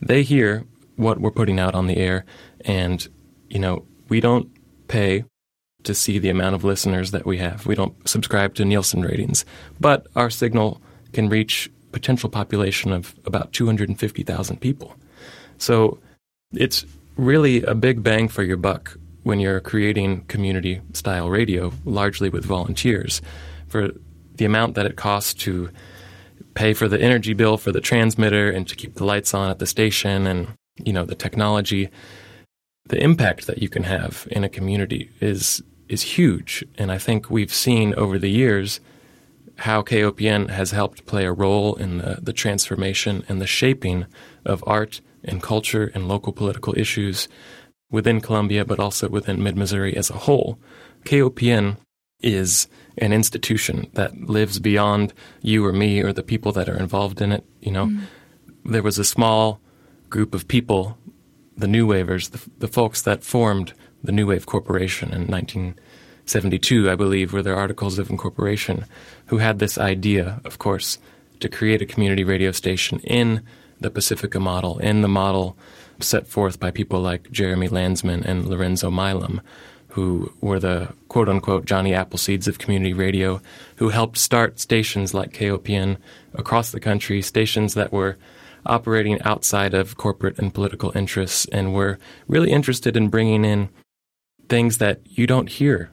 they 0.00 0.22
hear 0.22 0.64
what 0.98 1.20
we're 1.20 1.30
putting 1.30 1.58
out 1.58 1.74
on 1.74 1.86
the 1.86 1.96
air. 1.96 2.24
And, 2.62 3.08
you 3.48 3.58
know, 3.58 3.86
we 4.08 4.20
don't 4.20 4.50
pay 4.88 5.24
to 5.84 5.94
see 5.94 6.18
the 6.18 6.28
amount 6.28 6.54
of 6.54 6.64
listeners 6.64 7.12
that 7.12 7.24
we 7.24 7.38
have. 7.38 7.64
We 7.64 7.74
don't 7.74 7.94
subscribe 8.06 8.54
to 8.56 8.64
Nielsen 8.64 9.02
ratings, 9.02 9.44
but 9.80 10.06
our 10.16 10.28
signal 10.28 10.82
can 11.12 11.28
reach 11.28 11.70
potential 11.92 12.28
population 12.28 12.92
of 12.92 13.14
about 13.24 13.52
250,000 13.52 14.60
people. 14.60 14.94
So 15.56 15.98
it's 16.52 16.84
really 17.16 17.62
a 17.62 17.74
big 17.74 18.02
bang 18.02 18.28
for 18.28 18.42
your 18.42 18.56
buck 18.56 18.96
when 19.22 19.40
you're 19.40 19.60
creating 19.60 20.24
community 20.24 20.80
style 20.92 21.30
radio, 21.30 21.72
largely 21.84 22.28
with 22.28 22.44
volunteers, 22.44 23.22
for 23.68 23.90
the 24.34 24.44
amount 24.44 24.74
that 24.74 24.86
it 24.86 24.96
costs 24.96 25.34
to 25.34 25.70
pay 26.54 26.74
for 26.74 26.88
the 26.88 27.00
energy 27.00 27.34
bill 27.34 27.56
for 27.56 27.70
the 27.70 27.80
transmitter 27.80 28.50
and 28.50 28.66
to 28.66 28.74
keep 28.74 28.94
the 28.94 29.04
lights 29.04 29.32
on 29.32 29.48
at 29.50 29.58
the 29.58 29.66
station 29.66 30.26
and 30.26 30.48
you 30.84 30.92
know 30.92 31.04
the 31.04 31.14
technology 31.14 31.88
the 32.86 33.02
impact 33.02 33.46
that 33.46 33.58
you 33.58 33.68
can 33.68 33.84
have 33.84 34.26
in 34.30 34.44
a 34.44 34.48
community 34.48 35.10
is 35.20 35.62
is 35.88 36.02
huge 36.02 36.64
and 36.76 36.90
i 36.92 36.98
think 36.98 37.30
we've 37.30 37.52
seen 37.52 37.94
over 37.94 38.18
the 38.18 38.30
years 38.30 38.80
how 39.58 39.82
KOPN 39.82 40.50
has 40.50 40.70
helped 40.70 41.04
play 41.04 41.24
a 41.24 41.32
role 41.32 41.74
in 41.74 41.98
the, 41.98 42.18
the 42.22 42.32
transformation 42.32 43.24
and 43.28 43.40
the 43.40 43.46
shaping 43.46 44.06
of 44.44 44.62
art 44.66 45.00
and 45.24 45.42
culture 45.42 45.90
and 45.94 46.06
local 46.06 46.32
political 46.32 46.78
issues 46.78 47.28
within 47.90 48.20
Columbia, 48.20 48.64
but 48.64 48.78
also 48.78 49.08
within 49.08 49.42
mid 49.42 49.56
Missouri 49.56 49.96
as 49.96 50.10
a 50.10 50.18
whole. 50.18 50.58
KOPN 51.04 51.76
is 52.20 52.68
an 52.98 53.12
institution 53.12 53.90
that 53.94 54.28
lives 54.28 54.58
beyond 54.58 55.12
you 55.42 55.64
or 55.64 55.72
me 55.72 56.02
or 56.02 56.12
the 56.12 56.22
people 56.22 56.52
that 56.52 56.68
are 56.68 56.78
involved 56.78 57.20
in 57.20 57.32
it. 57.32 57.44
You 57.60 57.72
know, 57.72 57.86
mm. 57.86 58.02
there 58.64 58.82
was 58.82 58.98
a 58.98 59.04
small 59.04 59.60
group 60.10 60.34
of 60.34 60.48
people, 60.48 60.98
the 61.56 61.68
New 61.68 61.86
Wavers, 61.86 62.30
the, 62.30 62.40
the 62.58 62.68
folks 62.68 63.02
that 63.02 63.24
formed 63.24 63.72
the 64.02 64.12
New 64.12 64.26
Wave 64.26 64.46
Corporation 64.46 65.12
in 65.12 65.26
1972, 65.26 66.90
I 66.90 66.94
believe, 66.94 67.32
were 67.32 67.42
their 67.42 67.56
articles 67.56 67.98
of 67.98 68.10
incorporation, 68.10 68.84
who 69.26 69.38
had 69.38 69.58
this 69.58 69.78
idea, 69.78 70.40
of 70.44 70.58
course, 70.58 70.98
to 71.40 71.48
create 71.48 71.82
a 71.82 71.86
community 71.86 72.24
radio 72.24 72.52
station 72.52 73.00
in 73.00 73.42
the 73.80 73.90
Pacifica 73.90 74.40
model, 74.40 74.78
in 74.78 75.02
the 75.02 75.08
model 75.08 75.56
set 76.00 76.26
forth 76.26 76.60
by 76.60 76.70
people 76.70 77.00
like 77.00 77.30
Jeremy 77.30 77.68
Lansman 77.68 78.24
and 78.24 78.46
Lorenzo 78.46 78.90
Milam, 78.90 79.40
who 79.88 80.32
were 80.40 80.60
the 80.60 80.92
quote 81.08 81.28
unquote 81.28 81.64
Johnny 81.64 81.90
Appleseeds 81.90 82.46
of 82.46 82.58
community 82.58 82.92
radio, 82.92 83.40
who 83.76 83.88
helped 83.88 84.18
start 84.18 84.60
stations 84.60 85.14
like 85.14 85.32
KOPN 85.32 85.96
across 86.34 86.70
the 86.70 86.80
country, 86.80 87.22
stations 87.22 87.74
that 87.74 87.92
were 87.92 88.16
operating 88.66 89.20
outside 89.22 89.74
of 89.74 89.96
corporate 89.96 90.38
and 90.38 90.52
political 90.52 90.92
interests, 90.96 91.46
and 91.46 91.74
we're 91.74 91.98
really 92.26 92.50
interested 92.50 92.96
in 92.96 93.08
bringing 93.08 93.44
in 93.44 93.68
things 94.48 94.78
that 94.78 95.00
you 95.04 95.26
don't 95.26 95.48
hear 95.48 95.90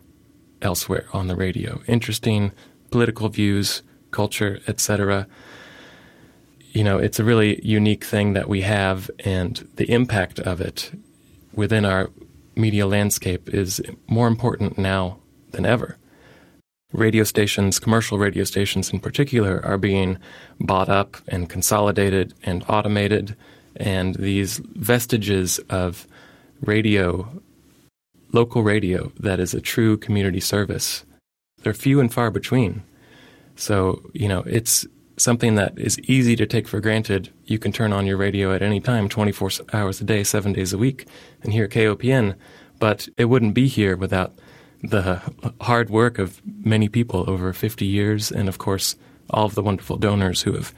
elsewhere 0.62 1.06
on 1.14 1.28
the 1.28 1.36
radio. 1.36 1.82
Interesting 1.88 2.52
political 2.92 3.30
views, 3.30 3.82
culture, 4.12 4.60
etc. 4.68 5.28
You 6.72 6.84
know, 6.84 6.98
it's 6.98 7.20
a 7.20 7.24
really 7.24 7.60
unique 7.66 8.04
thing 8.04 8.34
that 8.34 8.48
we 8.50 8.62
have, 8.62 9.10
and 9.24 9.68
the 9.76 9.90
impact 9.92 10.40
of 10.40 10.62
it 10.62 10.92
within 11.54 11.86
our 11.86 12.10
media 12.56 12.88
landscape 12.88 13.50
is 13.54 13.82
more 14.08 14.28
important 14.28 14.78
now 14.78 15.20
than 15.52 15.66
ever. 15.66 15.98
Radio 16.96 17.24
stations, 17.24 17.78
commercial 17.78 18.18
radio 18.18 18.44
stations 18.46 18.92
in 18.92 19.00
particular, 19.00 19.64
are 19.66 19.78
being 19.78 20.18
bought 20.60 20.90
up 20.90 21.18
and 21.28 21.50
consolidated 21.50 22.34
and 22.44 22.64
automated, 22.70 23.36
and 23.76 24.16
these 24.16 24.60
vestiges 24.76 25.60
of 25.70 26.08
radio, 26.62 27.42
local 28.32 28.64
radio, 28.64 29.12
that 29.20 29.40
is 29.40 29.54
a 29.54 29.60
true 29.60 29.98
community 29.98 30.40
service, 30.40 31.04
they're 31.62 31.74
few 31.74 32.00
and 32.00 32.14
far 32.14 32.32
between. 32.32 32.84
So, 33.56 34.02
you 34.14 34.28
know, 34.28 34.44
it's 34.46 34.86
something 35.18 35.56
that 35.56 35.78
is 35.78 36.00
easy 36.00 36.36
to 36.36 36.46
take 36.46 36.68
for 36.68 36.80
granted. 36.80 37.30
You 37.46 37.60
can 37.60 37.72
turn 37.72 37.94
on 37.94 38.06
your 38.06 38.18
radio 38.18 38.54
at 38.54 38.62
any 38.62 38.80
time, 38.80 39.10
24 39.10 39.52
hours 39.74 40.02
a 40.02 40.04
day, 40.04 40.24
seven 40.24 40.54
days 40.54 40.74
a 40.74 40.78
week, 40.78 41.08
and 41.42 41.54
hear 41.54 41.68
KOPN, 41.68 42.36
but 42.80 43.10
it 43.18 43.26
wouldn't 43.26 43.54
be 43.54 43.68
here 43.68 43.98
without 43.98 44.34
the 44.84 45.22
hard 45.62 45.90
work 45.90 46.20
of 46.20 46.42
many 46.64 46.90
people 46.90 47.30
over 47.30 47.54
50 47.54 47.86
years, 47.86 48.32
and 48.32 48.48
of 48.48 48.58
course, 48.58 48.96
all 49.30 49.46
of 49.46 49.56
the 49.56 49.64
wonderful 49.64 49.98
donors 49.98 50.42
who 50.42 50.54
have 50.54 50.74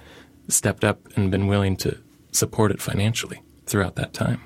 stepped 0.47 0.83
up 0.83 0.99
and 1.15 1.31
been 1.31 1.47
willing 1.47 1.75
to 1.77 1.97
support 2.31 2.71
it 2.71 2.81
financially 2.81 3.41
throughout 3.65 3.95
that 3.95 4.13
time. 4.13 4.41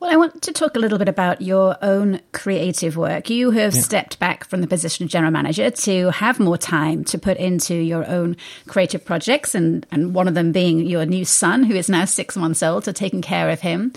Well, 0.00 0.10
I 0.10 0.16
want 0.16 0.42
to 0.42 0.52
talk 0.52 0.76
a 0.76 0.78
little 0.78 0.98
bit 0.98 1.08
about 1.08 1.42
your 1.42 1.76
own 1.82 2.20
creative 2.32 2.96
work. 2.96 3.30
You 3.30 3.50
have 3.50 3.74
yeah. 3.74 3.80
stepped 3.80 4.18
back 4.18 4.44
from 4.44 4.60
the 4.60 4.66
position 4.66 5.04
of 5.04 5.10
general 5.10 5.32
manager 5.32 5.70
to 5.70 6.10
have 6.10 6.38
more 6.38 6.58
time 6.58 7.04
to 7.04 7.18
put 7.18 7.38
into 7.38 7.74
your 7.74 8.06
own 8.06 8.36
creative 8.66 9.04
projects, 9.04 9.54
and, 9.54 9.86
and 9.90 10.14
one 10.14 10.28
of 10.28 10.34
them 10.34 10.52
being 10.52 10.80
your 10.80 11.06
new 11.06 11.24
son, 11.24 11.64
who 11.64 11.74
is 11.74 11.88
now 11.88 12.04
six 12.04 12.36
months 12.36 12.62
old, 12.62 12.84
so 12.84 12.92
taking 12.92 13.22
care 13.22 13.50
of 13.50 13.60
him. 13.60 13.92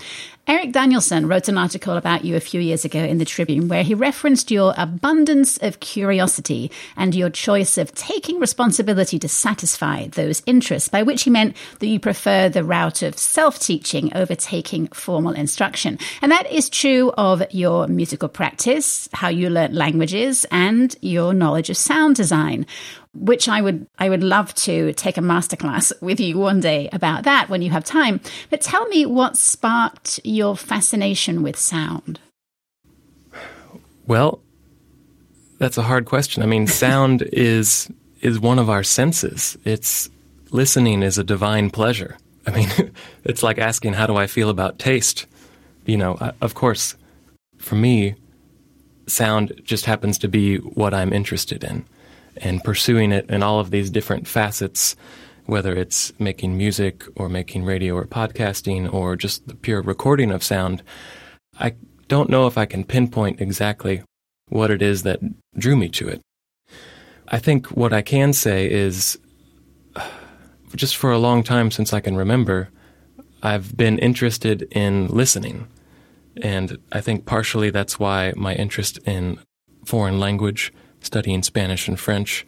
Eric 0.48 0.72
Danielson 0.72 1.28
wrote 1.28 1.48
an 1.48 1.58
article 1.58 1.98
about 1.98 2.24
you 2.24 2.34
a 2.34 2.40
few 2.40 2.58
years 2.58 2.86
ago 2.86 3.00
in 3.00 3.18
the 3.18 3.26
Tribune 3.26 3.68
where 3.68 3.82
he 3.82 3.92
referenced 3.92 4.50
your 4.50 4.72
abundance 4.78 5.58
of 5.58 5.80
curiosity 5.80 6.70
and 6.96 7.14
your 7.14 7.28
choice 7.28 7.76
of 7.76 7.94
taking 7.94 8.40
responsibility 8.40 9.18
to 9.18 9.28
satisfy 9.28 10.06
those 10.06 10.42
interests, 10.46 10.88
by 10.88 11.02
which 11.02 11.24
he 11.24 11.30
meant 11.30 11.54
that 11.80 11.86
you 11.86 12.00
prefer 12.00 12.48
the 12.48 12.64
route 12.64 13.02
of 13.02 13.18
self 13.18 13.58
teaching 13.58 14.10
over 14.16 14.34
taking 14.34 14.86
formal 14.88 15.34
instruction. 15.34 15.98
And 16.22 16.32
that 16.32 16.50
is 16.50 16.70
true 16.70 17.10
of 17.18 17.42
your 17.50 17.86
musical 17.86 18.30
practice, 18.30 19.06
how 19.12 19.28
you 19.28 19.50
learn 19.50 19.74
languages, 19.74 20.46
and 20.50 20.96
your 21.02 21.34
knowledge 21.34 21.68
of 21.68 21.76
sound 21.76 22.16
design 22.16 22.64
which 23.14 23.48
I 23.48 23.60
would 23.60 23.86
I 23.98 24.08
would 24.08 24.22
love 24.22 24.54
to 24.54 24.92
take 24.92 25.16
a 25.16 25.22
masterclass 25.22 25.92
with 26.02 26.20
you 26.20 26.38
one 26.38 26.60
day 26.60 26.88
about 26.92 27.24
that 27.24 27.48
when 27.48 27.62
you 27.62 27.70
have 27.70 27.84
time. 27.84 28.20
But 28.50 28.60
tell 28.60 28.86
me 28.88 29.06
what 29.06 29.36
sparked 29.36 30.20
your 30.24 30.56
fascination 30.56 31.42
with 31.42 31.56
sound. 31.56 32.20
Well, 34.06 34.40
that's 35.58 35.76
a 35.76 35.82
hard 35.82 36.06
question. 36.06 36.42
I 36.42 36.46
mean, 36.46 36.66
sound 36.86 37.22
is 37.32 37.90
is 38.20 38.40
one 38.40 38.58
of 38.58 38.68
our 38.68 38.82
senses. 38.82 39.56
It's 39.64 40.10
listening 40.50 41.02
is 41.02 41.18
a 41.18 41.24
divine 41.24 41.70
pleasure. 41.70 42.16
I 42.46 42.50
mean, 42.50 42.92
it's 43.24 43.42
like 43.42 43.58
asking 43.58 43.94
how 43.94 44.06
do 44.06 44.16
I 44.16 44.26
feel 44.26 44.50
about 44.50 44.78
taste? 44.78 45.26
You 45.86 45.96
know, 45.96 46.14
uh, 46.14 46.32
of 46.40 46.54
course, 46.54 46.96
for 47.58 47.74
me, 47.74 48.14
sound 49.06 49.60
just 49.64 49.86
happens 49.86 50.18
to 50.18 50.28
be 50.28 50.56
what 50.58 50.92
I'm 50.92 51.12
interested 51.12 51.64
in 51.64 51.86
and 52.42 52.62
pursuing 52.64 53.12
it 53.12 53.28
in 53.30 53.42
all 53.42 53.60
of 53.60 53.70
these 53.70 53.90
different 53.90 54.26
facets, 54.26 54.96
whether 55.46 55.74
it's 55.74 56.12
making 56.18 56.56
music 56.56 57.04
or 57.16 57.28
making 57.28 57.64
radio 57.64 57.94
or 57.94 58.04
podcasting 58.04 58.92
or 58.92 59.16
just 59.16 59.46
the 59.48 59.54
pure 59.54 59.82
recording 59.82 60.30
of 60.30 60.42
sound, 60.42 60.82
I 61.58 61.74
don't 62.08 62.30
know 62.30 62.46
if 62.46 62.58
I 62.58 62.66
can 62.66 62.84
pinpoint 62.84 63.40
exactly 63.40 64.02
what 64.48 64.70
it 64.70 64.82
is 64.82 65.02
that 65.02 65.20
drew 65.56 65.76
me 65.76 65.88
to 65.90 66.08
it. 66.08 66.20
I 67.28 67.38
think 67.38 67.66
what 67.68 67.92
I 67.92 68.02
can 68.02 68.32
say 68.32 68.70
is 68.70 69.18
just 70.74 70.96
for 70.96 71.12
a 71.12 71.18
long 71.18 71.42
time 71.42 71.70
since 71.70 71.92
I 71.92 72.00
can 72.00 72.16
remember, 72.16 72.70
I've 73.42 73.76
been 73.76 73.98
interested 73.98 74.62
in 74.70 75.08
listening. 75.08 75.68
And 76.42 76.78
I 76.92 77.00
think 77.00 77.26
partially 77.26 77.70
that's 77.70 77.98
why 77.98 78.32
my 78.36 78.54
interest 78.54 78.98
in 79.06 79.38
foreign 79.84 80.20
language 80.20 80.72
studying 81.00 81.42
Spanish 81.42 81.88
and 81.88 81.98
French. 81.98 82.46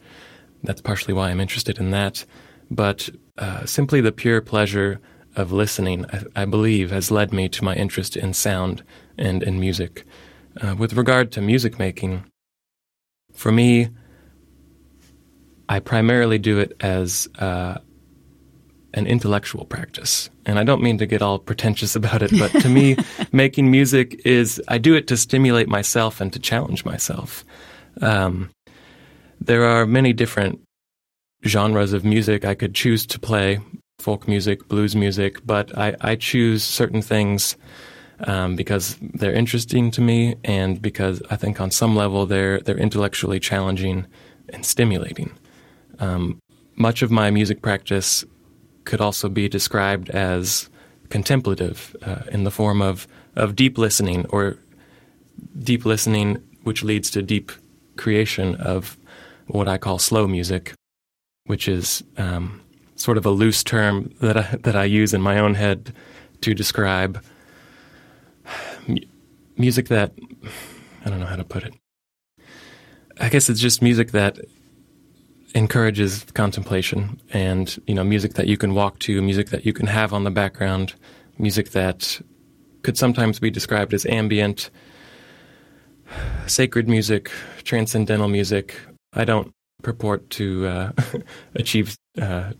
That's 0.63 0.81
partially 0.81 1.13
why 1.13 1.29
I'm 1.29 1.39
interested 1.39 1.79
in 1.79 1.91
that. 1.91 2.25
But 2.69 3.09
uh, 3.37 3.65
simply 3.65 4.01
the 4.01 4.11
pure 4.11 4.41
pleasure 4.41 4.99
of 5.35 5.51
listening, 5.51 6.05
I, 6.11 6.41
I, 6.43 6.45
believe, 6.45 6.91
has 6.91 7.11
led 7.11 7.33
me 7.33 7.49
to 7.49 7.63
my 7.63 7.75
interest 7.75 8.15
in 8.15 8.33
sound 8.33 8.83
and 9.17 9.43
in 9.43 9.59
music. 9.59 10.05
Uh, 10.61 10.75
with 10.75 10.93
regard 10.93 11.31
to 11.33 11.41
music 11.41 11.79
making, 11.79 12.25
for 13.33 13.51
me, 13.51 13.89
I 15.69 15.79
primarily 15.79 16.37
do 16.37 16.59
it 16.59 16.75
as 16.81 17.29
uh, 17.39 17.77
an 18.93 19.07
intellectual 19.07 19.65
practice. 19.65 20.29
And 20.45 20.59
I 20.59 20.63
don't 20.63 20.81
mean 20.81 20.97
to 20.97 21.05
get 21.05 21.21
all 21.21 21.39
pretentious 21.39 21.95
about 22.01 22.21
it, 22.21 22.31
but 22.37 22.51
to 22.61 22.69
me, 22.69 22.97
making 23.31 23.71
music 23.71 24.21
is, 24.25 24.61
I 24.67 24.77
do 24.77 24.95
it 24.95 25.07
to 25.07 25.17
stimulate 25.17 25.69
myself 25.69 26.19
and 26.19 26.31
to 26.33 26.39
challenge 26.39 26.83
myself. 26.83 27.45
Um, 27.99 28.49
there 29.39 29.65
are 29.65 29.85
many 29.85 30.13
different 30.13 30.61
genres 31.45 31.93
of 31.93 32.05
music 32.05 32.45
I 32.45 32.53
could 32.53 32.75
choose 32.75 33.05
to 33.07 33.19
play 33.19 33.59
folk 33.99 34.27
music, 34.27 34.67
blues 34.67 34.95
music, 34.95 35.45
but 35.45 35.75
I, 35.77 35.95
I 36.01 36.15
choose 36.15 36.63
certain 36.63 37.01
things 37.01 37.55
um, 38.25 38.55
because 38.55 38.97
they're 39.01 39.33
interesting 39.33 39.91
to 39.91 40.01
me 40.01 40.35
and 40.43 40.81
because 40.81 41.21
I 41.29 41.35
think 41.35 41.59
on 41.59 41.71
some 41.71 41.95
level 41.95 42.25
they're, 42.25 42.59
they're 42.59 42.77
intellectually 42.77 43.39
challenging 43.39 44.05
and 44.49 44.65
stimulating. 44.65 45.31
Um, 45.99 46.39
much 46.75 47.01
of 47.01 47.11
my 47.11 47.31
music 47.31 47.61
practice 47.61 48.25
could 48.85 49.01
also 49.01 49.29
be 49.29 49.47
described 49.47 50.09
as 50.09 50.69
contemplative 51.09 51.95
uh, 52.03 52.23
in 52.31 52.43
the 52.43 52.51
form 52.51 52.81
of, 52.81 53.07
of 53.35 53.55
deep 53.55 53.77
listening 53.77 54.25
or 54.29 54.57
deep 55.59 55.85
listening, 55.85 56.41
which 56.63 56.83
leads 56.83 57.09
to 57.11 57.21
deep 57.21 57.51
creation 58.01 58.55
of 58.55 58.97
what 59.47 59.67
I 59.67 59.77
call 59.77 59.99
slow 59.99 60.27
music, 60.27 60.73
which 61.45 61.67
is 61.67 62.03
um, 62.17 62.61
sort 62.95 63.17
of 63.17 63.25
a 63.25 63.29
loose 63.29 63.63
term 63.63 64.13
that 64.21 64.37
I, 64.37 64.57
that 64.63 64.75
I 64.75 64.85
use 64.85 65.13
in 65.13 65.21
my 65.21 65.37
own 65.39 65.53
head 65.53 65.93
to 66.41 66.53
describe 66.53 67.23
music 69.57 69.87
that 69.89 70.11
I 71.05 71.09
don't 71.09 71.19
know 71.19 71.27
how 71.27 71.35
to 71.35 71.43
put 71.43 71.63
it. 71.63 71.73
I 73.19 73.29
guess 73.29 73.49
it's 73.49 73.59
just 73.59 73.81
music 73.81 74.11
that 74.11 74.39
encourages 75.53 76.23
contemplation 76.33 77.19
and 77.33 77.77
you 77.85 77.93
know 77.93 78.03
music 78.03 78.33
that 78.33 78.47
you 78.47 78.57
can 78.57 78.73
walk 78.73 78.97
to, 78.99 79.21
music 79.21 79.49
that 79.49 79.65
you 79.65 79.73
can 79.73 79.87
have 79.87 80.13
on 80.13 80.23
the 80.23 80.31
background, 80.31 80.93
music 81.37 81.71
that 81.71 82.21
could 82.83 82.97
sometimes 82.97 83.39
be 83.39 83.51
described 83.51 83.93
as 83.93 84.05
ambient, 84.07 84.71
sacred 86.47 86.87
music, 86.87 87.31
transcendental 87.63 88.27
music. 88.27 88.75
I 89.13 89.25
don't 89.25 89.51
purport 89.81 90.29
to 90.31 90.67
uh, 90.67 90.91
achieve 91.55 91.95
uh, 92.21 92.51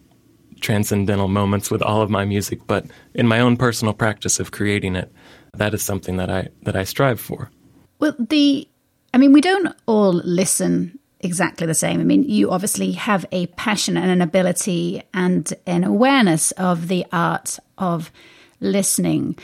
transcendental 0.59 1.27
moments 1.27 1.71
with 1.71 1.81
all 1.81 2.01
of 2.01 2.09
my 2.09 2.25
music, 2.25 2.59
but 2.67 2.85
in 3.13 3.27
my 3.27 3.39
own 3.39 3.57
personal 3.57 3.93
practice 3.93 4.39
of 4.39 4.51
creating 4.51 4.95
it, 4.95 5.11
that 5.53 5.73
is 5.73 5.81
something 5.81 6.17
that 6.17 6.29
I 6.29 6.49
that 6.63 6.75
I 6.75 6.83
strive 6.83 7.19
for. 7.19 7.51
Well, 7.99 8.15
the 8.17 8.67
I 9.13 9.17
mean, 9.17 9.33
we 9.33 9.41
don't 9.41 9.75
all 9.85 10.13
listen 10.13 10.97
exactly 11.19 11.67
the 11.67 11.73
same. 11.73 11.99
I 11.99 12.03
mean, 12.03 12.23
you 12.23 12.51
obviously 12.51 12.93
have 12.93 13.25
a 13.31 13.47
passion 13.47 13.97
and 13.97 14.09
an 14.09 14.21
ability 14.21 15.03
and 15.13 15.53
an 15.67 15.83
awareness 15.83 16.51
of 16.51 16.87
the 16.87 17.05
art 17.11 17.59
of 17.77 18.11
listening. 18.59 19.37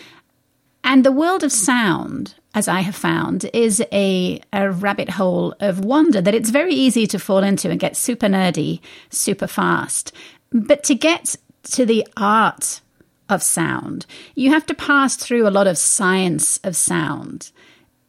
And 0.83 1.03
the 1.03 1.11
world 1.11 1.43
of 1.43 1.51
sound, 1.51 2.35
as 2.57 2.67
I 2.67 2.81
have 2.81 2.95
found, 2.95 3.45
is 3.53 3.83
a, 3.91 4.41
a 4.51 4.71
rabbit 4.71 5.11
hole 5.11 5.53
of 5.59 5.85
wonder 5.85 6.21
that 6.21 6.33
it's 6.33 6.49
very 6.49 6.73
easy 6.73 7.05
to 7.05 7.19
fall 7.19 7.43
into 7.43 7.69
and 7.69 7.79
get 7.79 7.95
super 7.95 8.25
nerdy 8.25 8.79
super 9.11 9.45
fast. 9.45 10.11
But 10.51 10.83
to 10.85 10.95
get 10.95 11.35
to 11.75 11.85
the 11.85 12.07
art 12.17 12.81
of 13.29 13.43
sound, 13.43 14.07
you 14.33 14.49
have 14.49 14.65
to 14.65 14.73
pass 14.73 15.15
through 15.15 15.47
a 15.47 15.55
lot 15.57 15.67
of 15.67 15.77
science 15.77 16.57
of 16.63 16.75
sound. 16.75 17.51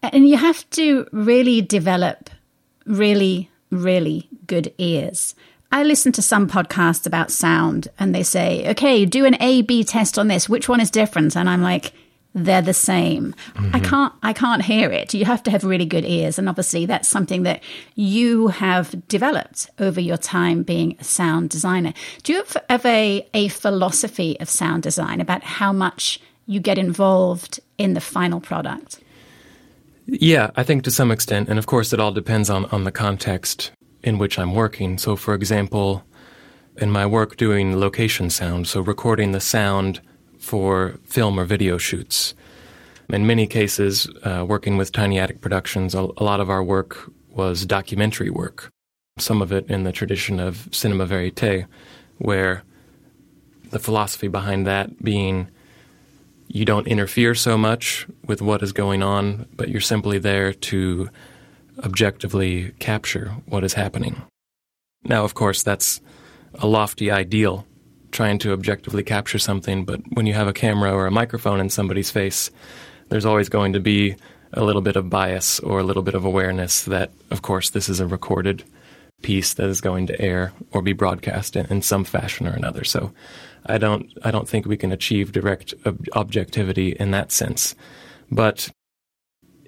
And 0.02 0.26
you 0.26 0.38
have 0.38 0.68
to 0.70 1.06
really 1.12 1.60
develop 1.60 2.30
really, 2.86 3.50
really 3.70 4.30
good 4.46 4.72
ears. 4.78 5.34
I 5.70 5.82
listen 5.82 6.12
to 6.12 6.22
some 6.22 6.48
podcasts 6.48 7.06
about 7.06 7.30
sound 7.30 7.88
and 7.98 8.14
they 8.14 8.22
say, 8.22 8.70
okay, 8.70 9.04
do 9.04 9.26
an 9.26 9.36
A 9.42 9.60
B 9.60 9.84
test 9.84 10.18
on 10.18 10.28
this. 10.28 10.48
Which 10.48 10.70
one 10.70 10.80
is 10.80 10.90
different? 10.90 11.36
And 11.36 11.50
I'm 11.50 11.60
like, 11.60 11.92
they're 12.44 12.62
the 12.62 12.74
same. 12.74 13.34
Mm-hmm. 13.54 13.76
I 13.76 13.80
can't 13.80 14.12
I 14.22 14.32
can't 14.32 14.62
hear 14.62 14.90
it. 14.90 15.14
You 15.14 15.24
have 15.24 15.42
to 15.44 15.50
have 15.50 15.64
really 15.64 15.86
good 15.86 16.04
ears 16.04 16.38
and 16.38 16.48
obviously 16.48 16.86
that's 16.86 17.08
something 17.08 17.42
that 17.42 17.62
you 17.94 18.48
have 18.48 19.06
developed 19.08 19.70
over 19.78 20.00
your 20.00 20.16
time 20.16 20.62
being 20.62 20.96
a 21.00 21.04
sound 21.04 21.50
designer. 21.50 21.92
Do 22.22 22.32
you 22.32 22.44
have 22.68 22.84
a, 22.86 23.26
a 23.34 23.48
philosophy 23.48 24.38
of 24.40 24.48
sound 24.48 24.82
design 24.82 25.20
about 25.20 25.42
how 25.42 25.72
much 25.72 26.20
you 26.46 26.60
get 26.60 26.78
involved 26.78 27.60
in 27.76 27.94
the 27.94 28.00
final 28.00 28.40
product? 28.40 29.00
Yeah, 30.06 30.50
I 30.56 30.62
think 30.62 30.84
to 30.84 30.90
some 30.90 31.10
extent. 31.10 31.50
And 31.50 31.58
of 31.58 31.66
course, 31.66 31.92
it 31.92 32.00
all 32.00 32.12
depends 32.12 32.48
on, 32.48 32.64
on 32.66 32.84
the 32.84 32.92
context 32.92 33.70
in 34.02 34.16
which 34.16 34.38
I'm 34.38 34.54
working. 34.54 34.96
So, 34.96 35.16
for 35.16 35.34
example, 35.34 36.02
in 36.76 36.90
my 36.90 37.04
work 37.04 37.36
doing 37.36 37.78
location 37.78 38.30
sound, 38.30 38.66
so 38.66 38.80
recording 38.80 39.32
the 39.32 39.40
sound 39.40 40.00
for 40.38 40.98
film 41.04 41.38
or 41.38 41.44
video 41.44 41.78
shoots. 41.78 42.34
In 43.10 43.26
many 43.26 43.46
cases, 43.46 44.08
uh, 44.22 44.44
working 44.46 44.76
with 44.76 44.92
Tiny 44.92 45.18
Attic 45.18 45.40
Productions, 45.40 45.94
a, 45.94 46.08
a 46.16 46.24
lot 46.24 46.40
of 46.40 46.50
our 46.50 46.62
work 46.62 47.10
was 47.30 47.64
documentary 47.64 48.30
work, 48.30 48.70
some 49.18 49.40
of 49.40 49.52
it 49.52 49.70
in 49.70 49.84
the 49.84 49.92
tradition 49.92 50.40
of 50.40 50.68
cinema 50.72 51.06
verite, 51.06 51.66
where 52.18 52.62
the 53.70 53.78
philosophy 53.78 54.28
behind 54.28 54.66
that 54.66 55.02
being 55.02 55.48
you 56.48 56.64
don't 56.64 56.86
interfere 56.86 57.34
so 57.34 57.58
much 57.58 58.06
with 58.24 58.40
what 58.40 58.62
is 58.62 58.72
going 58.72 59.02
on, 59.02 59.46
but 59.54 59.68
you're 59.68 59.80
simply 59.80 60.18
there 60.18 60.52
to 60.52 61.10
objectively 61.84 62.72
capture 62.78 63.34
what 63.46 63.62
is 63.62 63.74
happening. 63.74 64.22
Now, 65.04 65.24
of 65.24 65.34
course, 65.34 65.62
that's 65.62 66.00
a 66.54 66.66
lofty 66.66 67.10
ideal, 67.10 67.66
trying 68.10 68.38
to 68.38 68.52
objectively 68.52 69.02
capture 69.02 69.38
something, 69.38 69.84
but 69.84 70.00
when 70.12 70.26
you 70.26 70.34
have 70.34 70.48
a 70.48 70.52
camera 70.52 70.92
or 70.92 71.06
a 71.06 71.10
microphone 71.10 71.60
in 71.60 71.70
somebody's 71.70 72.10
face, 72.10 72.50
there's 73.08 73.26
always 73.26 73.48
going 73.48 73.72
to 73.72 73.80
be 73.80 74.16
a 74.52 74.64
little 74.64 74.82
bit 74.82 74.96
of 74.96 75.10
bias 75.10 75.60
or 75.60 75.78
a 75.78 75.82
little 75.82 76.02
bit 76.02 76.14
of 76.14 76.24
awareness 76.24 76.82
that, 76.84 77.12
of 77.30 77.42
course, 77.42 77.70
this 77.70 77.88
is 77.88 78.00
a 78.00 78.06
recorded 78.06 78.64
piece 79.22 79.54
that 79.54 79.68
is 79.68 79.80
going 79.80 80.06
to 80.06 80.20
air 80.20 80.52
or 80.72 80.80
be 80.80 80.92
broadcast 80.92 81.56
in, 81.56 81.66
in 81.66 81.82
some 81.82 82.04
fashion 82.04 82.46
or 82.46 82.52
another. 82.52 82.84
So 82.84 83.12
I 83.66 83.78
don't 83.78 84.10
I 84.22 84.30
don't 84.30 84.48
think 84.48 84.66
we 84.66 84.76
can 84.76 84.92
achieve 84.92 85.32
direct 85.32 85.74
ob- 85.84 86.06
objectivity 86.14 86.92
in 86.92 87.10
that 87.10 87.32
sense. 87.32 87.74
But 88.30 88.70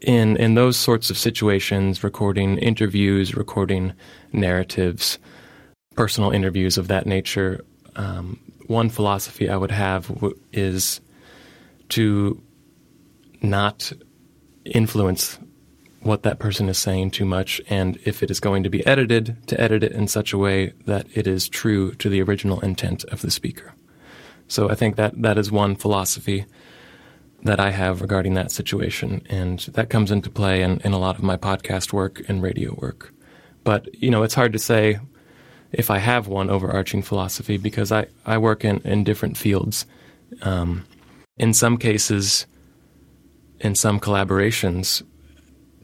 in 0.02 0.36
in 0.36 0.54
those 0.54 0.76
sorts 0.76 1.10
of 1.10 1.18
situations, 1.18 2.04
recording 2.04 2.58
interviews, 2.58 3.34
recording 3.34 3.92
narratives, 4.32 5.18
personal 5.96 6.30
interviews 6.30 6.78
of 6.78 6.88
that 6.88 7.06
nature, 7.06 7.60
um, 7.96 8.38
one 8.66 8.88
philosophy 8.88 9.48
I 9.48 9.56
would 9.56 9.70
have 9.70 10.08
w- 10.08 10.38
is 10.52 11.00
to 11.90 12.40
not 13.42 13.92
influence 14.64 15.38
what 16.02 16.22
that 16.22 16.38
person 16.38 16.68
is 16.68 16.78
saying 16.78 17.10
too 17.10 17.24
much, 17.24 17.60
and 17.68 17.98
if 18.04 18.22
it 18.22 18.30
is 18.30 18.40
going 18.40 18.62
to 18.62 18.70
be 18.70 18.86
edited, 18.86 19.36
to 19.48 19.60
edit 19.60 19.82
it 19.82 19.92
in 19.92 20.08
such 20.08 20.32
a 20.32 20.38
way 20.38 20.72
that 20.86 21.06
it 21.14 21.26
is 21.26 21.48
true 21.48 21.92
to 21.96 22.08
the 22.08 22.22
original 22.22 22.60
intent 22.60 23.04
of 23.04 23.20
the 23.20 23.30
speaker. 23.30 23.74
So 24.48 24.70
I 24.70 24.74
think 24.74 24.96
that 24.96 25.20
that 25.20 25.36
is 25.36 25.52
one 25.52 25.76
philosophy 25.76 26.46
that 27.42 27.60
I 27.60 27.70
have 27.70 28.00
regarding 28.00 28.34
that 28.34 28.50
situation, 28.50 29.22
and 29.28 29.58
that 29.74 29.90
comes 29.90 30.10
into 30.10 30.30
play 30.30 30.62
in, 30.62 30.80
in 30.80 30.92
a 30.92 30.98
lot 30.98 31.16
of 31.16 31.22
my 31.22 31.36
podcast 31.36 31.92
work 31.92 32.22
and 32.28 32.42
radio 32.42 32.74
work. 32.74 33.12
But 33.62 33.94
you 33.94 34.10
know, 34.10 34.22
it's 34.22 34.34
hard 34.34 34.52
to 34.54 34.58
say 34.58 34.98
if 35.72 35.90
I 35.90 35.98
have 35.98 36.26
one 36.26 36.50
overarching 36.50 37.02
philosophy 37.02 37.56
because 37.56 37.92
I, 37.92 38.06
I 38.26 38.38
work 38.38 38.64
in, 38.64 38.78
in 38.78 39.04
different 39.04 39.36
fields. 39.36 39.86
Um, 40.42 40.84
in 41.36 41.54
some 41.54 41.76
cases, 41.76 42.46
in 43.60 43.74
some 43.74 44.00
collaborations, 44.00 45.02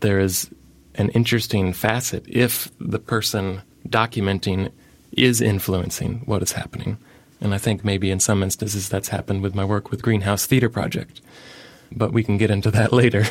there 0.01 0.19
is 0.19 0.51
an 0.95 1.11
interesting 1.11 1.73
facet 1.73 2.25
if 2.27 2.71
the 2.81 2.99
person 2.99 3.63
documenting 3.89 4.73
is 5.13 5.41
influencing 5.41 6.23
what 6.27 6.43
is 6.43 6.53
happening. 6.53 6.99
And 7.41 7.55
I 7.55 7.59
think 7.59 7.85
maybe 7.85 8.11
in 8.11 8.21
some 8.21 8.43
instances 8.43 8.89
that's 8.89 9.09
happened 9.09 9.43
with 9.43 9.55
my 9.55 9.65
work 9.65 9.91
with 9.91 10.03
Greenhouse 10.03 10.47
Theater 10.47 10.69
Project. 10.69 11.21
But 11.93 12.13
we 12.13 12.25
can 12.25 12.39
get 12.39 12.51
into 12.51 12.71
that 12.73 12.93
later. 13.01 13.25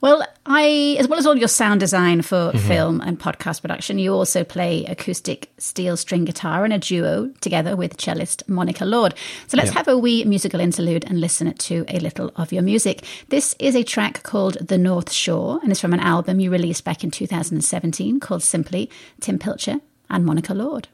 Well, 0.00 0.26
I, 0.46 0.96
as 0.98 1.08
well 1.08 1.18
as 1.18 1.26
all 1.26 1.36
your 1.36 1.48
sound 1.48 1.80
design 1.80 2.22
for 2.22 2.52
mm-hmm. 2.52 2.58
film 2.58 3.00
and 3.00 3.18
podcast 3.18 3.62
production, 3.62 3.98
you 3.98 4.12
also 4.12 4.44
play 4.44 4.84
acoustic 4.84 5.50
steel 5.58 5.96
string 5.96 6.24
guitar 6.24 6.64
in 6.64 6.72
a 6.72 6.78
duo 6.78 7.30
together 7.40 7.76
with 7.76 7.96
cellist 7.96 8.48
Monica 8.48 8.84
Lord. 8.84 9.14
So 9.46 9.56
let's 9.56 9.70
have 9.70 9.88
a 9.88 9.98
wee 9.98 10.24
musical 10.24 10.60
interlude 10.60 11.04
and 11.04 11.20
listen 11.20 11.52
to 11.52 11.84
a 11.88 11.98
little 11.98 12.32
of 12.36 12.52
your 12.52 12.62
music. 12.62 13.04
This 13.28 13.54
is 13.58 13.74
a 13.74 13.84
track 13.84 14.22
called 14.22 14.54
The 14.66 14.78
North 14.78 15.12
Shore 15.12 15.60
and 15.62 15.70
it's 15.70 15.80
from 15.80 15.94
an 15.94 16.00
album 16.00 16.40
you 16.40 16.50
released 16.50 16.84
back 16.84 17.04
in 17.04 17.10
2017 17.10 18.20
called 18.20 18.42
simply 18.42 18.90
Tim 19.20 19.38
Pilcher 19.38 19.80
and 20.10 20.24
Monica 20.24 20.54
Lord. 20.54 20.88